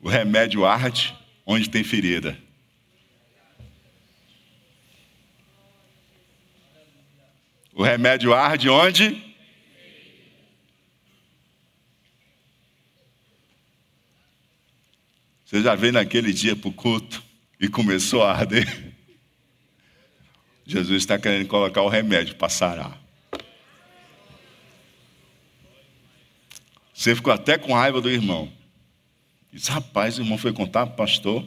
O 0.00 0.08
remédio 0.08 0.66
arde 0.66 1.16
onde 1.46 1.70
tem 1.70 1.84
ferida. 1.84 2.36
O 7.72 7.84
remédio 7.84 8.34
arde 8.34 8.68
onde? 8.68 9.33
Você 15.54 15.62
já 15.62 15.76
veio 15.76 15.92
naquele 15.92 16.32
dia 16.32 16.56
para 16.56 16.68
o 16.68 16.72
culto 16.72 17.22
e 17.60 17.68
começou 17.68 18.24
a 18.24 18.32
arder? 18.32 18.92
Jesus 20.66 21.04
está 21.04 21.16
querendo 21.16 21.46
colocar 21.46 21.80
o 21.80 21.88
remédio 21.88 22.34
para 22.34 22.48
sarar. 22.48 23.00
Você 26.92 27.14
ficou 27.14 27.32
até 27.32 27.56
com 27.56 27.72
raiva 27.72 28.00
do 28.00 28.10
irmão. 28.10 28.52
Diz, 29.52 29.68
rapaz, 29.68 30.18
o 30.18 30.22
irmão 30.22 30.36
foi 30.36 30.52
contar 30.52 30.86
para 30.86 30.94
o 30.94 30.96
pastor. 30.96 31.46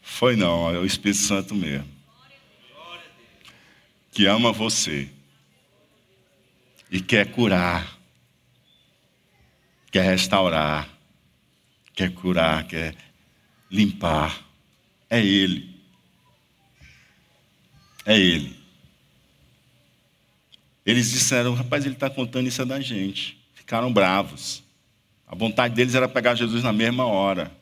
Foi 0.00 0.36
não, 0.36 0.74
é 0.74 0.78
o 0.78 0.86
Espírito 0.86 1.20
Santo 1.20 1.54
mesmo. 1.54 1.86
Que 4.10 4.24
ama 4.24 4.52
você. 4.52 5.06
E 6.90 6.98
quer 6.98 7.30
curar. 7.30 8.00
Quer 9.90 10.04
restaurar. 10.04 10.99
Quer 12.00 12.12
curar, 12.12 12.66
quer 12.66 12.94
limpar. 13.70 14.42
É 15.10 15.20
Ele. 15.22 15.78
É 18.06 18.18
Ele. 18.18 18.56
Eles 20.86 21.10
disseram: 21.10 21.52
rapaz, 21.52 21.84
ele 21.84 21.92
está 21.92 22.08
contando 22.08 22.46
isso 22.46 22.62
é 22.62 22.64
da 22.64 22.80
gente. 22.80 23.38
Ficaram 23.52 23.92
bravos. 23.92 24.62
A 25.26 25.34
vontade 25.34 25.74
deles 25.74 25.94
era 25.94 26.08
pegar 26.08 26.34
Jesus 26.34 26.62
na 26.62 26.72
mesma 26.72 27.04
hora. 27.04 27.52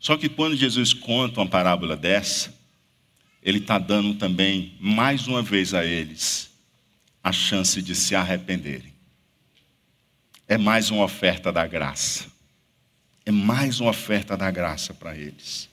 Só 0.00 0.16
que 0.16 0.28
quando 0.28 0.56
Jesus 0.56 0.92
conta 0.92 1.40
uma 1.40 1.46
parábola 1.46 1.96
dessa, 1.96 2.52
ele 3.40 3.58
está 3.58 3.78
dando 3.78 4.14
também, 4.14 4.76
mais 4.80 5.28
uma 5.28 5.40
vez 5.40 5.72
a 5.72 5.84
eles, 5.84 6.50
a 7.22 7.30
chance 7.30 7.80
de 7.80 7.94
se 7.94 8.16
arrependerem. 8.16 8.92
É 10.48 10.58
mais 10.58 10.90
uma 10.90 11.04
oferta 11.04 11.52
da 11.52 11.64
graça. 11.64 12.33
É 13.26 13.30
mais 13.30 13.80
uma 13.80 13.90
oferta 13.90 14.36
da 14.36 14.50
graça 14.50 14.92
para 14.92 15.16
eles. 15.16 15.68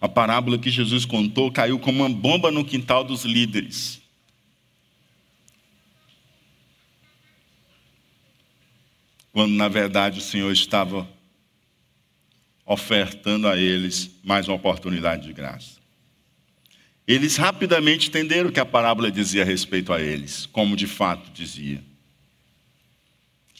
A 0.00 0.08
parábola 0.08 0.58
que 0.58 0.70
Jesus 0.70 1.04
contou 1.04 1.50
caiu 1.50 1.78
como 1.78 2.04
uma 2.04 2.08
bomba 2.08 2.50
no 2.50 2.64
quintal 2.64 3.04
dos 3.04 3.24
líderes. 3.24 4.00
Quando 9.32 9.54
na 9.54 9.68
verdade 9.68 10.18
o 10.18 10.22
Senhor 10.22 10.52
estava 10.52 11.08
ofertando 12.66 13.48
a 13.48 13.56
eles 13.56 14.10
mais 14.22 14.46
uma 14.46 14.56
oportunidade 14.56 15.26
de 15.26 15.32
graça. 15.32 15.80
Eles 17.06 17.36
rapidamente 17.36 18.08
entenderam 18.08 18.50
o 18.50 18.52
que 18.52 18.60
a 18.60 18.66
parábola 18.66 19.10
dizia 19.10 19.42
a 19.42 19.44
respeito 19.44 19.92
a 19.92 20.00
eles, 20.00 20.46
como 20.46 20.76
de 20.76 20.86
fato 20.86 21.30
dizia. 21.32 21.82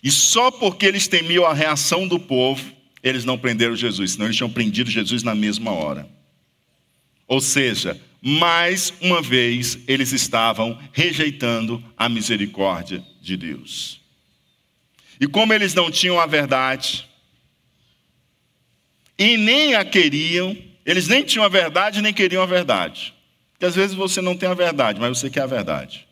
E 0.03 0.11
só 0.11 0.51
porque 0.51 0.85
eles 0.85 1.07
temiam 1.07 1.47
a 1.47 1.55
reação 1.55 2.09
do 2.09 2.19
povo, 2.19 2.73
eles 3.03 3.25
não 3.25 3.39
prenderam 3.39 3.77
Jesus, 3.77 4.13
senão 4.13 4.27
eles 4.27 4.37
tinham 4.37 4.51
prendido 4.51 4.91
Jesus 4.91 5.23
na 5.23 5.35
mesma 5.35 5.71
hora. 5.71 6.09
Ou 7.29 7.41
seja, 7.41 8.01
mais 8.21 8.93
uma 9.01 9.23
vez 9.23 9.79
eles 9.87 10.13
estavam 10.13 10.79
rejeitando 10.93 11.83
a 11.97 12.09
misericórdia 12.09 13.05
de 13.21 13.37
Deus. 13.37 14.01
E 15.21 15.27
como 15.27 15.53
eles 15.53 15.73
não 15.73 15.91
tinham 15.91 16.19
a 16.19 16.27
verdade, 16.27 17.09
e 19.17 19.37
nem 19.37 19.75
a 19.77 19.85
queriam, 19.85 20.57
eles 20.85 21.07
nem 21.07 21.23
tinham 21.23 21.45
a 21.45 21.49
verdade 21.49 22.03
nem 22.03 22.13
queriam 22.13 22.43
a 22.43 22.47
verdade. 22.47 23.15
Porque 23.53 23.67
às 23.67 23.75
vezes 23.77 23.95
você 23.95 24.21
não 24.21 24.37
tem 24.37 24.49
a 24.49 24.55
verdade, 24.55 24.99
mas 24.99 25.17
você 25.17 25.31
quer 25.31 25.43
a 25.43 25.47
verdade. 25.47 26.09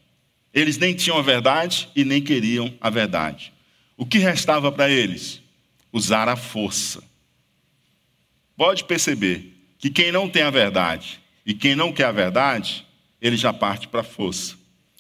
Eles 0.55 0.78
nem 0.78 0.95
tinham 0.95 1.18
a 1.18 1.22
verdade 1.22 1.88
e 1.95 2.05
nem 2.05 2.22
queriam 2.22 2.72
a 2.80 2.88
verdade. 2.88 3.53
O 4.01 4.07
que 4.07 4.16
restava 4.16 4.72
para 4.72 4.88
eles? 4.88 5.42
Usar 5.92 6.26
a 6.26 6.34
força. 6.34 7.05
Pode 8.57 8.84
perceber 8.84 9.55
que 9.78 9.90
quem 9.90 10.11
não 10.11 10.26
tem 10.26 10.40
a 10.40 10.51
verdade 10.51 11.20
e 11.44 11.53
quem 11.53 11.74
não 11.74 11.92
quer 11.92 12.07
a 12.07 12.12
verdade, 12.12 12.86
ele 13.20 13.36
já 13.36 13.53
parte 13.53 13.86
para 13.88 14.01
a 14.01 14.03
força. 14.03 14.57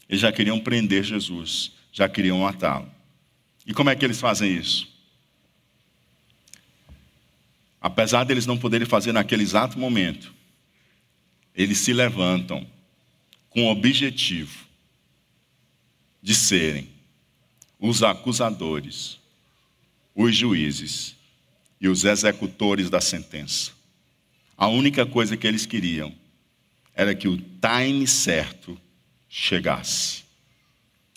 Eles 0.06 0.20
já 0.20 0.30
queriam 0.30 0.60
prender 0.60 1.02
Jesus, 1.02 1.72
já 1.90 2.10
queriam 2.10 2.40
matá-lo. 2.40 2.92
E 3.66 3.72
como 3.72 3.88
é 3.88 3.96
que 3.96 4.04
eles 4.04 4.20
fazem 4.20 4.54
isso? 4.54 4.86
Apesar 7.80 8.24
deles 8.24 8.44
não 8.44 8.58
poderem 8.58 8.86
fazer 8.86 9.12
naquele 9.12 9.44
exato 9.44 9.78
momento, 9.78 10.30
eles 11.54 11.78
se 11.78 11.94
levantam 11.94 12.66
com 13.48 13.64
o 13.64 13.70
objetivo 13.70 14.66
de 16.22 16.34
serem 16.34 16.99
os 17.80 18.02
acusadores, 18.02 19.18
os 20.14 20.36
juízes 20.36 21.16
e 21.80 21.88
os 21.88 22.04
executores 22.04 22.90
da 22.90 23.00
sentença. 23.00 23.72
A 24.56 24.68
única 24.68 25.06
coisa 25.06 25.36
que 25.36 25.46
eles 25.46 25.64
queriam 25.64 26.14
era 26.94 27.14
que 27.14 27.26
o 27.26 27.38
time 27.38 28.06
certo 28.06 28.78
chegasse. 29.30 30.24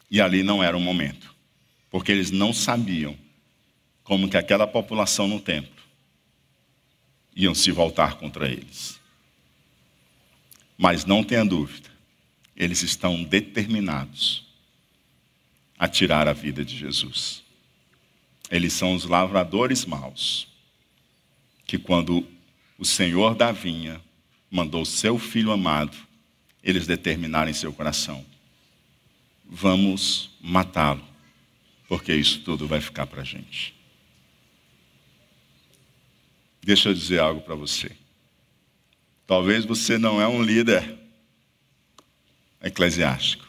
E 0.09 0.21
ali 0.21 0.41
não 0.41 0.63
era 0.63 0.77
o 0.77 0.79
momento, 0.79 1.35
porque 1.91 2.11
eles 2.11 2.31
não 2.31 2.53
sabiam 2.53 3.17
como 4.03 4.29
que 4.29 4.37
aquela 4.37 4.65
população 4.65 5.27
no 5.27 5.41
templo 5.41 5.83
iam 7.35 7.53
se 7.53 7.71
voltar 7.71 8.15
contra 8.15 8.47
eles. 8.47 9.01
Mas 10.77 11.03
não 11.03 11.23
tenha 11.23 11.43
dúvida, 11.43 11.89
eles 12.55 12.83
estão 12.83 13.21
determinados 13.23 14.42
a 15.83 15.87
tirar 15.89 16.29
a 16.29 16.33
vida 16.33 16.63
de 16.63 16.77
Jesus. 16.77 17.43
Eles 18.49 18.71
são 18.71 18.95
os 18.95 19.03
lavradores 19.03 19.83
maus, 19.83 20.47
que 21.67 21.77
quando 21.77 22.25
o 22.77 22.85
Senhor 22.85 23.35
da 23.35 23.51
vinha 23.51 24.01
mandou 24.49 24.85
seu 24.85 25.19
filho 25.19 25.51
amado, 25.51 25.97
eles 26.63 26.87
determinaram 26.87 27.51
em 27.51 27.53
seu 27.53 27.73
coração: 27.73 28.25
vamos 29.43 30.29
matá-lo, 30.39 31.05
porque 31.89 32.15
isso 32.15 32.39
tudo 32.39 32.65
vai 32.65 32.79
ficar 32.79 33.05
para 33.05 33.21
a 33.21 33.25
gente. 33.25 33.75
Deixa 36.61 36.87
eu 36.87 36.93
dizer 36.93 37.19
algo 37.19 37.41
para 37.41 37.55
você. 37.55 37.91
Talvez 39.27 39.65
você 39.65 39.97
não 39.97 40.21
é 40.21 40.27
um 40.29 40.41
líder 40.41 40.97
eclesiástico 42.61 43.42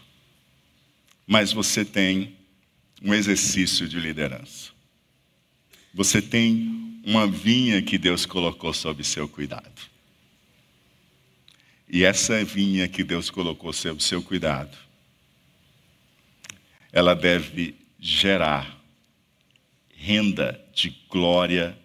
mas 1.26 1.52
você 1.52 1.84
tem 1.84 2.36
um 3.02 3.14
exercício 3.14 3.88
de 3.88 3.98
liderança. 3.98 4.72
Você 5.92 6.20
tem 6.20 7.00
uma 7.04 7.26
vinha 7.26 7.82
que 7.82 7.98
Deus 7.98 8.26
colocou 8.26 8.72
sob 8.72 9.02
seu 9.04 9.28
cuidado. 9.28 9.94
E 11.88 12.04
essa 12.04 12.42
vinha 12.44 12.88
que 12.88 13.04
Deus 13.04 13.30
colocou 13.30 13.72
sob 13.72 14.02
seu 14.02 14.22
cuidado, 14.22 14.76
ela 16.90 17.14
deve 17.14 17.74
gerar 18.00 18.78
renda 19.96 20.60
de 20.74 20.90
glória, 21.08 21.78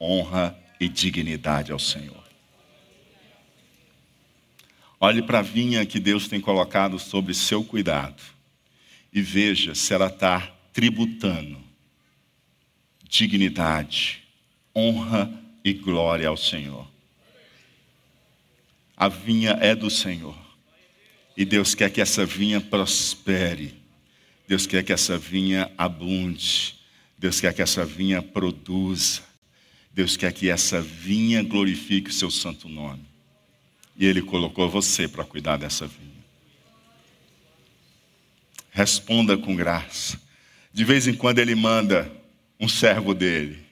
honra 0.00 0.56
e 0.78 0.88
dignidade 0.88 1.72
ao 1.72 1.78
Senhor. 1.78 2.24
Olhe 4.98 5.22
para 5.22 5.40
a 5.40 5.42
vinha 5.42 5.84
que 5.84 6.00
Deus 6.00 6.28
tem 6.28 6.40
colocado 6.40 6.98
sobre 6.98 7.34
seu 7.34 7.62
cuidado 7.62 8.35
e 9.16 9.22
veja 9.22 9.74
se 9.74 9.94
ela 9.94 10.08
está 10.08 10.46
tributando 10.74 11.58
dignidade, 13.08 14.22
honra 14.76 15.32
e 15.64 15.72
glória 15.72 16.28
ao 16.28 16.36
Senhor. 16.36 16.86
A 18.94 19.08
vinha 19.08 19.52
é 19.52 19.74
do 19.74 19.88
Senhor. 19.88 20.36
E 21.34 21.46
Deus 21.46 21.74
quer 21.74 21.90
que 21.90 22.02
essa 22.02 22.26
vinha 22.26 22.60
prospere. 22.60 23.74
Deus 24.46 24.66
quer 24.66 24.84
que 24.84 24.92
essa 24.92 25.16
vinha 25.16 25.72
abunde. 25.78 26.76
Deus 27.16 27.40
quer 27.40 27.54
que 27.54 27.62
essa 27.62 27.86
vinha 27.86 28.20
produza. 28.20 29.22
Deus 29.94 30.14
quer 30.14 30.30
que 30.30 30.50
essa 30.50 30.82
vinha 30.82 31.42
glorifique 31.42 32.10
o 32.10 32.12
seu 32.12 32.30
santo 32.30 32.68
nome. 32.68 33.06
E 33.96 34.04
Ele 34.04 34.20
colocou 34.20 34.68
você 34.68 35.08
para 35.08 35.24
cuidar 35.24 35.56
dessa 35.56 35.86
vinha 35.86 36.15
responda 38.76 39.38
com 39.38 39.56
graça. 39.56 40.20
De 40.70 40.84
vez 40.84 41.08
em 41.08 41.14
quando 41.14 41.38
ele 41.38 41.54
manda 41.54 42.12
um 42.60 42.68
servo 42.68 43.14
dele. 43.14 43.64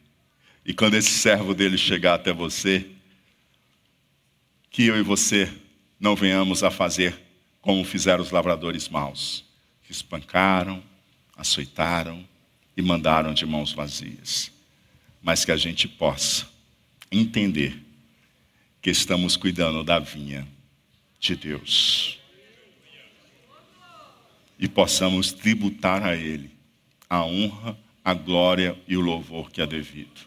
E 0.64 0.72
quando 0.72 0.94
esse 0.94 1.10
servo 1.10 1.54
dele 1.54 1.76
chegar 1.76 2.14
até 2.14 2.32
você, 2.32 2.86
que 4.70 4.86
eu 4.86 4.98
e 4.98 5.02
você 5.02 5.52
não 6.00 6.16
venhamos 6.16 6.64
a 6.64 6.70
fazer 6.70 7.20
como 7.60 7.84
fizeram 7.84 8.22
os 8.22 8.30
lavradores 8.30 8.88
maus, 8.88 9.44
que 9.82 9.92
espancaram, 9.92 10.82
açoitaram 11.36 12.26
e 12.74 12.80
mandaram 12.80 13.34
de 13.34 13.44
mãos 13.44 13.74
vazias. 13.74 14.50
Mas 15.22 15.44
que 15.44 15.52
a 15.52 15.56
gente 15.58 15.86
possa 15.86 16.48
entender 17.12 17.78
que 18.80 18.88
estamos 18.88 19.36
cuidando 19.36 19.84
da 19.84 19.98
vinha 19.98 20.48
de 21.20 21.36
Deus 21.36 22.23
e 24.58 24.68
possamos 24.68 25.32
tributar 25.32 26.02
a 26.02 26.14
Ele 26.14 26.54
a 27.08 27.24
honra, 27.24 27.76
a 28.04 28.12
glória 28.12 28.76
e 28.88 28.96
o 28.96 29.00
louvor 29.00 29.50
que 29.50 29.60
é 29.60 29.66
devido. 29.66 30.22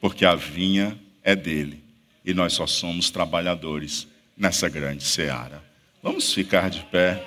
Porque 0.00 0.24
a 0.24 0.34
vinha 0.34 0.98
é 1.22 1.34
dele 1.34 1.82
e 2.24 2.32
nós 2.32 2.52
só 2.52 2.66
somos 2.66 3.10
trabalhadores 3.10 4.06
nessa 4.36 4.68
grande 4.68 5.02
seara. 5.02 5.62
Vamos 6.02 6.32
ficar 6.32 6.70
de 6.70 6.82
pé. 6.84 7.26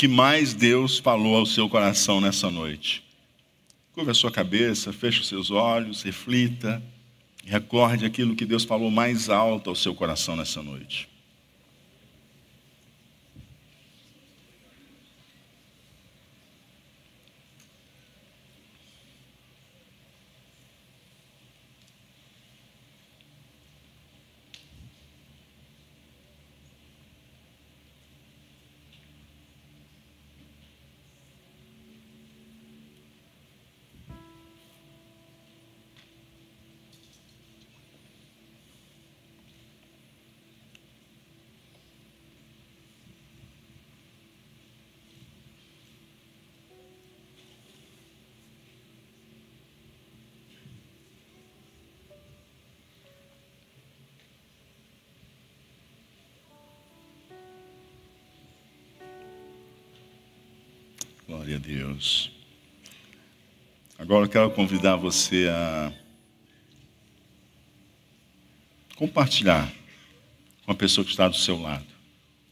Que 0.00 0.08
mais 0.08 0.54
Deus 0.54 0.98
falou 0.98 1.36
ao 1.36 1.44
seu 1.44 1.68
coração 1.68 2.22
nessa 2.22 2.50
noite. 2.50 3.04
Curva 3.92 4.12
a 4.12 4.14
sua 4.14 4.32
cabeça, 4.32 4.94
feche 4.94 5.20
os 5.20 5.28
seus 5.28 5.50
olhos, 5.50 6.02
reflita, 6.02 6.82
recorde 7.44 8.06
aquilo 8.06 8.34
que 8.34 8.46
Deus 8.46 8.64
falou 8.64 8.90
mais 8.90 9.28
alto 9.28 9.68
ao 9.68 9.76
seu 9.76 9.94
coração 9.94 10.36
nessa 10.36 10.62
noite. 10.62 11.06
Glória 61.50 61.56
a 61.56 61.58
Deus. 61.58 62.30
Agora 63.98 64.24
eu 64.24 64.28
quero 64.28 64.50
convidar 64.52 64.94
você 64.94 65.48
a 65.48 65.92
compartilhar 68.94 69.72
com 70.64 70.70
a 70.70 70.74
pessoa 70.76 71.04
que 71.04 71.10
está 71.10 71.26
do 71.26 71.36
seu 71.36 71.60
lado. 71.60 71.86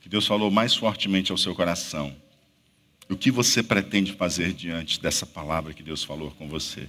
Que 0.01 0.09
Deus 0.09 0.27
falou 0.27 0.51
mais 0.51 0.75
fortemente 0.75 1.31
ao 1.31 1.39
seu 1.39 1.55
coração. 1.55 2.13
O 3.09 3.17
que 3.17 3.31
você 3.31 3.63
pretende 3.63 4.15
fazer 4.15 4.53
diante 4.53 5.01
dessa 5.01 5.25
palavra 5.25 5.73
que 5.73 5.83
Deus 5.83 6.03
falou 6.03 6.33
com 6.33 6.49
você? 6.49 6.89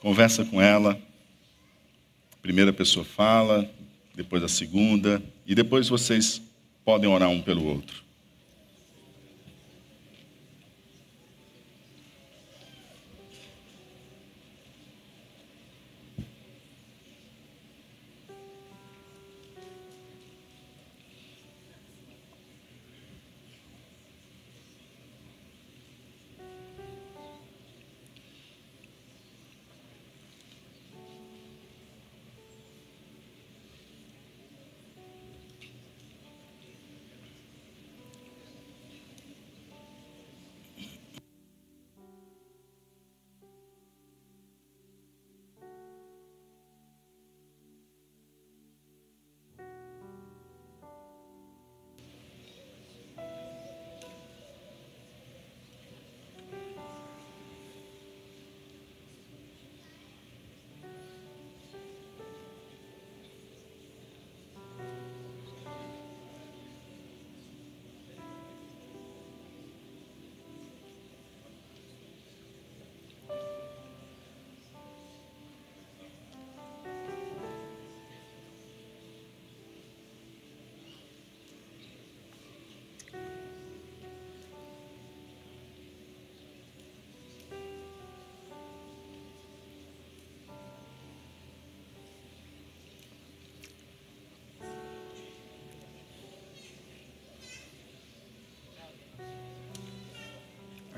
Conversa 0.00 0.46
com 0.46 0.62
ela. 0.62 0.98
Primeira 2.40 2.72
pessoa 2.72 3.04
fala, 3.04 3.70
depois 4.14 4.42
a 4.42 4.48
segunda, 4.48 5.22
e 5.46 5.54
depois 5.54 5.90
vocês 5.90 6.40
podem 6.86 7.10
orar 7.10 7.28
um 7.28 7.42
pelo 7.42 7.66
outro. 7.66 8.02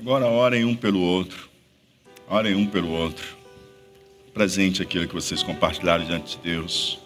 Agora 0.07 0.25
orem 0.27 0.63
um 0.63 0.73
pelo 0.73 1.01
outro. 1.01 1.49
Orem 2.29 2.55
um 2.55 2.65
pelo 2.65 2.91
outro. 2.91 3.35
Presente 4.33 4.81
aquilo 4.81 5.05
que 5.05 5.13
vocês 5.13 5.43
compartilharam 5.43 6.05
diante 6.05 6.37
de 6.37 6.43
Deus. 6.43 6.97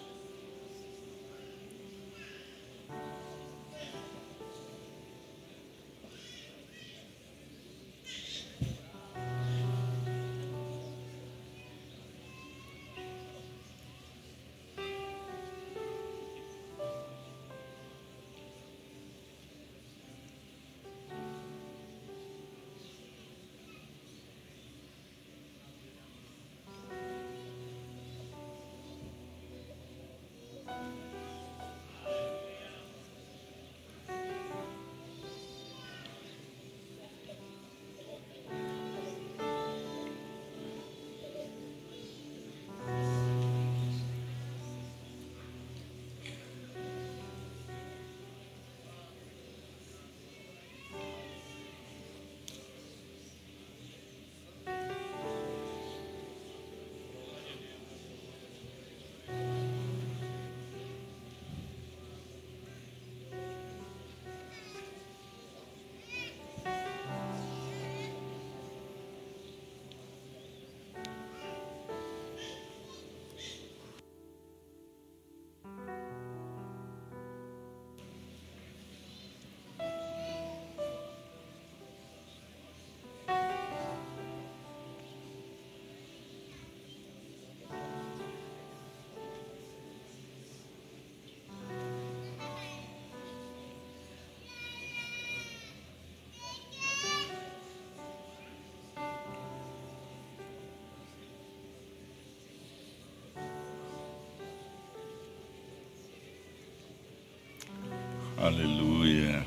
Aleluia. 108.42 109.46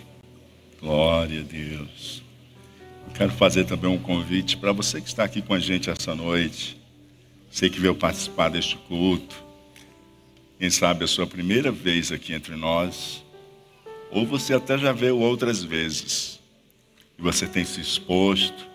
Glória 0.80 1.42
a 1.42 1.44
Deus. 1.44 2.24
Quero 3.14 3.34
fazer 3.34 3.66
também 3.66 3.92
um 3.92 3.98
convite 3.98 4.56
para 4.56 4.72
você 4.72 5.02
que 5.02 5.10
está 5.10 5.26
aqui 5.26 5.42
com 5.42 5.54
a 5.54 5.60
gente 5.60 5.90
essa 5.90 6.16
noite. 6.16 6.80
Você 7.52 7.70
que 7.70 7.78
veio 7.78 7.94
participar 7.94 8.48
deste 8.48 8.78
culto. 8.88 9.36
Quem 10.58 10.70
sabe 10.70 11.04
a 11.04 11.08
sua 11.10 11.28
primeira 11.28 11.74
vez 11.74 12.10
aqui 12.10 12.34
entre 12.34 12.56
nós. 12.56 13.22
Ou 14.12 14.26
você 14.26 14.54
até 14.54 14.78
já 14.78 14.94
veio 14.94 15.20
outras 15.20 15.62
vezes. 15.62 16.40
E 17.20 17.22
você 17.22 17.46
tem 17.48 17.66
se 17.66 17.82
exposto 17.82 18.66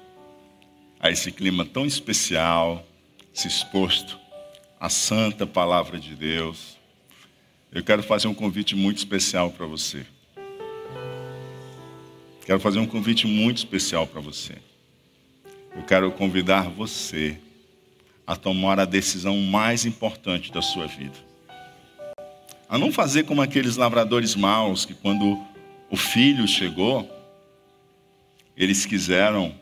a 1.01 1.11
esse 1.11 1.33
clima 1.33 1.65
tão 1.65 1.87
especial, 1.87 2.87
se 3.33 3.49
exposto 3.49 4.19
à 4.79 4.91
santa 4.91 5.47
palavra 5.47 5.99
de 5.99 6.15
Deus 6.15 6.79
eu 7.73 7.85
quero 7.85 8.03
fazer 8.03 8.27
um 8.27 8.35
convite 8.35 8.75
muito 8.75 8.99
especial 8.99 9.51
para 9.51 9.65
você. 9.65 10.05
Quero 12.45 12.59
fazer 12.59 12.81
um 12.81 12.87
convite 12.87 13.29
muito 13.29 13.59
especial 13.59 14.07
para 14.07 14.21
você. 14.21 14.57
Eu 15.77 15.83
quero 15.83 16.11
convidar 16.11 16.69
você 16.69 17.39
a 18.27 18.35
tomar 18.35 18.81
a 18.81 18.85
decisão 18.85 19.37
mais 19.37 19.87
importante 19.87 20.51
da 20.51 20.61
sua 20.61 20.87
vida. 20.87 21.17
A 22.69 22.77
não 22.77 22.91
fazer 22.91 23.23
como 23.23 23.41
aqueles 23.41 23.77
lavradores 23.77 24.35
maus 24.35 24.85
que, 24.85 24.95
quando 24.95 25.41
o 25.89 25.97
filho 25.97 26.47
chegou, 26.49 27.09
eles 28.57 28.85
quiseram 28.85 29.55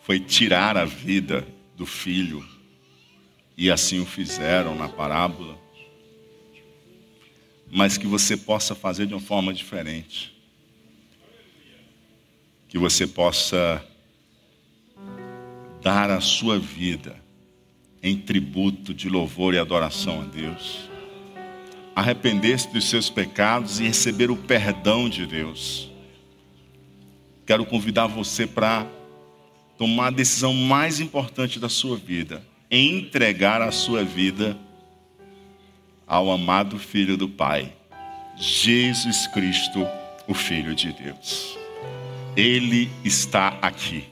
foi 0.00 0.20
tirar 0.20 0.76
a 0.76 0.84
vida 0.84 1.46
do 1.76 1.86
filho 1.86 2.46
e 3.56 3.70
assim 3.70 4.00
o 4.00 4.06
fizeram 4.06 4.76
na 4.76 4.88
parábola 4.88 5.63
mas 7.70 7.98
que 7.98 8.06
você 8.06 8.36
possa 8.36 8.74
fazer 8.74 9.06
de 9.06 9.14
uma 9.14 9.20
forma 9.20 9.52
diferente. 9.52 10.34
Que 12.68 12.78
você 12.78 13.06
possa 13.06 13.84
dar 15.82 16.10
a 16.10 16.20
sua 16.20 16.58
vida 16.58 17.22
em 18.02 18.16
tributo 18.18 18.92
de 18.92 19.08
louvor 19.08 19.54
e 19.54 19.58
adoração 19.58 20.20
a 20.20 20.24
Deus, 20.24 20.90
arrepender-se 21.96 22.70
dos 22.72 22.88
seus 22.88 23.08
pecados 23.08 23.80
e 23.80 23.84
receber 23.84 24.30
o 24.30 24.36
perdão 24.36 25.08
de 25.08 25.26
Deus. 25.26 25.90
Quero 27.46 27.64
convidar 27.64 28.06
você 28.06 28.46
para 28.46 28.86
tomar 29.78 30.08
a 30.08 30.10
decisão 30.10 30.52
mais 30.54 31.00
importante 31.00 31.58
da 31.58 31.68
sua 31.68 31.96
vida, 31.96 32.44
entregar 32.70 33.60
a 33.60 33.70
sua 33.70 34.04
vida 34.04 34.56
ao 36.06 36.30
amado 36.30 36.78
Filho 36.78 37.16
do 37.16 37.28
Pai, 37.28 37.72
Jesus 38.36 39.26
Cristo, 39.28 39.86
o 40.26 40.34
Filho 40.34 40.74
de 40.74 40.92
Deus. 40.92 41.56
Ele 42.36 42.90
está 43.04 43.56
aqui. 43.62 44.04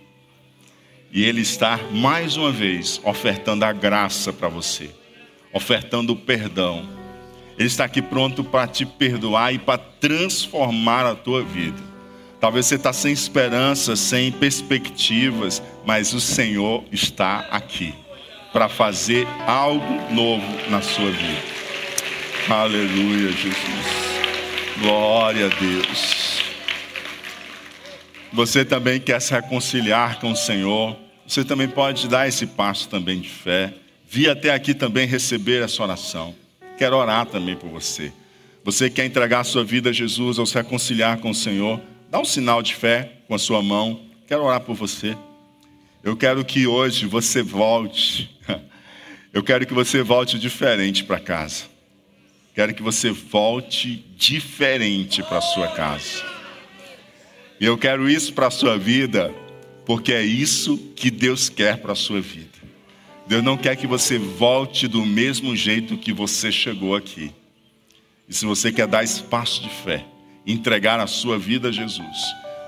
E 1.10 1.24
Ele 1.24 1.42
está, 1.42 1.78
mais 1.90 2.36
uma 2.36 2.50
vez, 2.50 3.00
ofertando 3.04 3.64
a 3.64 3.72
graça 3.72 4.32
para 4.32 4.48
você, 4.48 4.90
ofertando 5.52 6.14
o 6.14 6.16
perdão. 6.16 6.88
Ele 7.58 7.68
está 7.68 7.84
aqui 7.84 8.00
pronto 8.00 8.42
para 8.42 8.66
te 8.66 8.86
perdoar 8.86 9.52
e 9.52 9.58
para 9.58 9.78
transformar 9.78 11.04
a 11.04 11.14
tua 11.14 11.42
vida. 11.42 11.92
Talvez 12.40 12.66
você 12.66 12.76
está 12.76 12.92
sem 12.92 13.12
esperança, 13.12 13.94
sem 13.94 14.32
perspectivas, 14.32 15.62
mas 15.84 16.12
o 16.12 16.20
Senhor 16.20 16.82
está 16.90 17.46
aqui 17.50 17.94
para 18.52 18.68
fazer 18.68 19.26
algo 19.46 20.12
novo 20.12 20.70
na 20.70 20.82
sua 20.82 21.10
vida. 21.10 21.51
Aleluia, 22.48 23.30
Jesus. 23.30 23.54
Glória 24.80 25.46
a 25.46 25.48
Deus. 25.48 26.42
Você 28.32 28.64
também 28.64 28.98
quer 28.98 29.20
se 29.20 29.32
reconciliar 29.32 30.18
com 30.18 30.32
o 30.32 30.36
Senhor. 30.36 30.96
Você 31.26 31.44
também 31.44 31.68
pode 31.68 32.08
dar 32.08 32.26
esse 32.26 32.46
passo 32.46 32.88
também 32.88 33.20
de 33.20 33.28
fé. 33.28 33.72
Vir 34.08 34.28
até 34.28 34.50
aqui 34.50 34.74
também 34.74 35.06
receber 35.06 35.62
essa 35.62 35.82
oração. 35.84 36.34
Quero 36.76 36.96
orar 36.96 37.26
também 37.26 37.54
por 37.54 37.70
você. 37.70 38.12
Você 38.64 38.90
quer 38.90 39.06
entregar 39.06 39.40
a 39.40 39.44
sua 39.44 39.62
vida 39.62 39.90
a 39.90 39.92
Jesus 39.92 40.38
ou 40.38 40.44
se 40.44 40.54
reconciliar 40.54 41.18
com 41.18 41.30
o 41.30 41.34
Senhor? 41.34 41.80
Dá 42.10 42.18
um 42.18 42.24
sinal 42.24 42.60
de 42.60 42.74
fé 42.74 43.12
com 43.28 43.36
a 43.36 43.38
sua 43.38 43.62
mão. 43.62 44.00
Quero 44.26 44.42
orar 44.42 44.60
por 44.60 44.74
você. 44.74 45.16
Eu 46.02 46.16
quero 46.16 46.44
que 46.44 46.66
hoje 46.66 47.06
você 47.06 47.40
volte. 47.40 48.36
Eu 49.32 49.44
quero 49.44 49.64
que 49.64 49.72
você 49.72 50.02
volte 50.02 50.38
diferente 50.38 51.04
para 51.04 51.20
casa. 51.20 51.71
Quero 52.54 52.74
que 52.74 52.82
você 52.82 53.10
volte 53.10 54.04
diferente 54.16 55.22
para 55.22 55.40
sua 55.40 55.68
casa. 55.68 56.22
E 57.58 57.64
eu 57.64 57.78
quero 57.78 58.10
isso 58.10 58.34
para 58.34 58.48
a 58.48 58.50
sua 58.50 58.76
vida, 58.76 59.32
porque 59.86 60.12
é 60.12 60.22
isso 60.22 60.76
que 60.94 61.10
Deus 61.10 61.48
quer 61.48 61.78
para 61.78 61.92
a 61.92 61.96
sua 61.96 62.20
vida. 62.20 62.50
Deus 63.26 63.42
não 63.42 63.56
quer 63.56 63.76
que 63.76 63.86
você 63.86 64.18
volte 64.18 64.86
do 64.86 65.06
mesmo 65.06 65.56
jeito 65.56 65.96
que 65.96 66.12
você 66.12 66.52
chegou 66.52 66.94
aqui. 66.94 67.32
E 68.28 68.34
se 68.34 68.44
você 68.44 68.70
quer 68.70 68.86
dar 68.86 69.02
espaço 69.02 69.62
de 69.62 69.70
fé, 69.70 70.04
entregar 70.46 71.00
a 71.00 71.06
sua 71.06 71.38
vida 71.38 71.68
a 71.68 71.72
Jesus, 71.72 72.18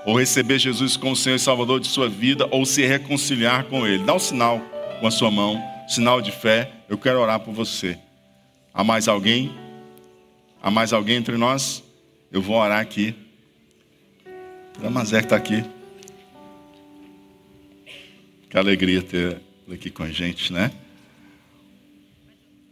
ou 0.07 0.19
receber 0.19 0.59
Jesus 0.59 0.97
como 0.97 1.17
Senhor 1.17 1.37
e 1.37 1.41
Salvador 1.41 1.81
de 1.81 1.89
sua 1.89 2.09
vida, 2.09 2.49
ou 2.51 2.65
se 2.65 2.87
reconciliar 2.87 3.65
com 3.65 3.87
Ele, 3.87 4.05
dá 4.05 4.15
um 4.15 4.19
sinal 4.19 4.61
com 5.01 5.07
a 5.07 5.11
sua 5.11 5.31
mão, 5.31 5.63
sinal 5.89 6.23
de 6.23 6.31
fé. 6.31 6.71
Eu 6.89 6.97
quero 6.97 7.21
orar 7.21 7.41
por 7.41 7.53
você. 7.53 7.99
Há 8.73 8.83
mais 8.83 9.09
alguém? 9.09 9.64
Há 10.65 10.71
mais 10.71 10.95
alguém 10.95 11.17
entre 11.17 11.37
nós? 11.37 11.85
Eu 12.33 12.41
vou 12.41 12.57
orar 12.57 12.81
aqui. 12.81 13.15
Damazé 14.81 15.19
está 15.19 15.37
aqui. 15.37 15.63
Que 18.49 18.57
alegria 18.57 19.03
ter 19.03 19.43
aqui 19.71 19.91
com 19.91 20.05
a 20.05 20.11
gente, 20.11 20.51
né? 20.51 20.73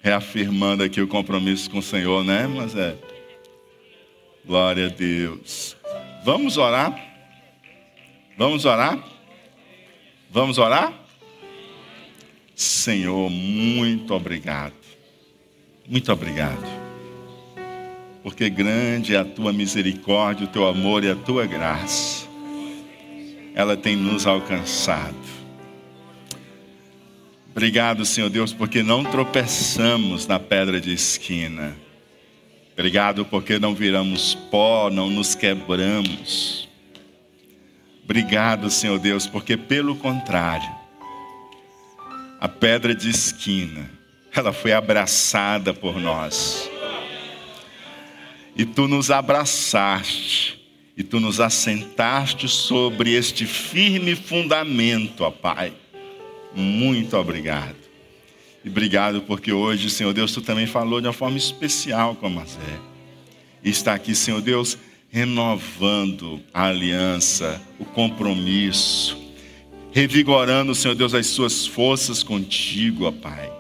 Reafirmando 0.03 0.83
aqui 0.83 1.03
o 1.03 1.07
compromisso 1.07 1.69
com 1.69 1.81
o 1.81 1.83
Senhor, 1.83 2.25
né? 2.25 2.47
Mas 2.47 2.75
é. 2.75 2.97
Glória 4.43 4.87
a 4.87 4.89
Deus. 4.89 5.77
Vamos 6.25 6.57
orar? 6.57 6.99
Vamos 8.39 8.65
orar? 8.65 9.07
Vamos 10.31 10.57
orar? 10.57 10.95
Senhor, 12.55 13.29
muito 13.29 14.15
obrigado. 14.15 14.73
Muito 15.87 16.11
obrigado. 16.11 16.72
Porque 18.23 18.49
grande 18.49 19.15
é 19.15 19.19
a 19.19 19.25
tua 19.25 19.53
misericórdia, 19.53 20.45
o 20.45 20.49
teu 20.49 20.67
amor 20.67 21.03
e 21.05 21.11
a 21.11 21.17
tua 21.17 21.47
graça. 21.47 22.27
Ela 23.55 23.77
tem 23.77 23.97
nos 23.97 24.27
alcançado. 24.27 25.17
Obrigado, 27.51 28.07
Senhor 28.07 28.31
Deus, 28.31 28.53
porque 28.53 28.83
não 28.83 29.05
tropeçamos 29.05 30.27
na 30.27 30.39
pedra 30.39 30.81
de 30.81 30.93
esquina. 30.93 31.77
Obrigado 32.73 33.27
porque 33.27 33.59
não 33.59 33.75
viramos 33.75 34.35
pó, 34.35 34.89
não 34.89 35.11
nos 35.11 35.35
quebramos. 35.35 36.67
Obrigado, 38.03 38.71
Senhor 38.71 38.99
Deus, 38.99 39.27
porque 39.27 39.57
pelo 39.57 39.97
contrário, 39.97 40.69
a 42.41 42.49
pedra 42.49 42.95
de 42.95 43.11
esquina, 43.11 43.89
ela 44.35 44.53
foi 44.53 44.73
abraçada 44.73 45.75
por 45.75 46.01
nós. 46.01 46.72
E 48.55 48.65
tu 48.65 48.87
nos 48.87 49.11
abraçaste, 49.11 50.61
e 50.97 51.03
tu 51.03 51.19
nos 51.19 51.41
assentaste 51.41 52.49
sobre 52.49 53.13
este 53.15 53.47
firme 53.47 54.15
fundamento, 54.15 55.25
ó 55.25 55.31
Pai. 55.31 55.73
Muito 56.55 57.17
obrigado. 57.17 57.77
E 58.65 58.69
obrigado 58.69 59.23
porque 59.23 59.53
hoje, 59.53 59.91
Senhor 59.91 60.13
Deus, 60.13 60.33
tu 60.33 60.43
também 60.43 60.67
falou 60.67 61.01
de 61.01 61.07
uma 61.07 61.13
forma 61.13 61.39
especial 61.39 62.15
com 62.15 62.27
a 62.27 62.31
Mazé. 62.31 62.79
E 63.65 63.71
está 63.71 63.95
aqui, 63.95 64.15
Senhor 64.15 64.41
Deus, 64.41 64.77
renovando 65.11 66.41
a 66.53 66.67
aliança, 66.67 67.61
o 67.79 67.85
compromisso, 67.85 69.17
revigorando, 69.93 70.75
Senhor 70.75 70.95
Deus, 70.95 71.15
as 71.15 71.27
suas 71.27 71.67
forças 71.67 72.23
contigo, 72.23 73.07
ó 73.07 73.13
Pai. 73.13 73.51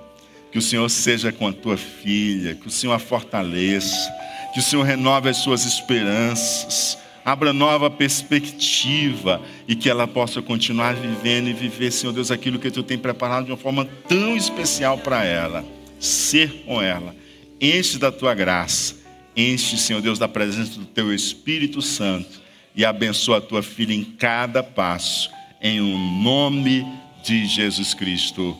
Que 0.50 0.58
o 0.58 0.62
Senhor 0.62 0.88
seja 0.88 1.32
com 1.32 1.48
a 1.48 1.52
tua 1.52 1.76
filha, 1.76 2.54
que 2.54 2.68
o 2.68 2.70
Senhor 2.70 2.92
a 2.92 2.98
fortaleça, 2.98 4.12
que 4.52 4.60
o 4.60 4.62
Senhor 4.62 4.82
renove 4.82 5.28
as 5.28 5.38
suas 5.38 5.64
esperanças, 5.64 6.98
abra 7.24 7.52
nova 7.52 7.90
perspectiva 7.90 9.40
e 9.66 9.74
que 9.74 9.88
ela 9.88 10.06
possa 10.06 10.42
continuar 10.42 10.94
vivendo 10.94 11.48
e 11.48 11.52
viver, 11.52 11.90
Senhor 11.90 12.12
Deus, 12.12 12.30
aquilo 12.30 12.58
que 12.58 12.70
tu 12.70 12.82
tem 12.82 12.98
preparado 12.98 13.46
de 13.46 13.50
uma 13.50 13.56
forma 13.56 13.86
tão 14.06 14.36
especial 14.36 14.98
para 14.98 15.24
ela. 15.24 15.64
Ser 15.98 16.64
com 16.66 16.82
ela. 16.82 17.14
Enche 17.60 17.98
da 17.98 18.10
tua 18.10 18.34
graça. 18.34 18.96
Enche, 19.36 19.78
Senhor 19.78 20.02
Deus, 20.02 20.18
da 20.18 20.28
presença 20.28 20.78
do 20.78 20.84
teu 20.84 21.14
Espírito 21.14 21.80
Santo 21.80 22.42
e 22.74 22.84
abençoa 22.84 23.38
a 23.38 23.40
tua 23.40 23.62
filha 23.62 23.94
em 23.94 24.04
cada 24.04 24.62
passo. 24.62 25.30
Em 25.60 25.80
o 25.80 25.84
um 25.84 26.22
nome 26.22 26.84
de 27.22 27.46
Jesus 27.46 27.94
Cristo. 27.94 28.58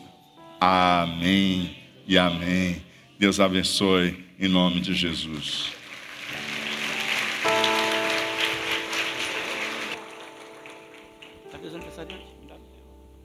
Amém 0.59 1.75
e 2.07 2.17
amém. 2.17 2.81
Deus 3.19 3.39
abençoe 3.39 4.23
em 4.39 4.47
nome 4.47 4.79
de 4.79 4.93
Jesus. 4.93 5.82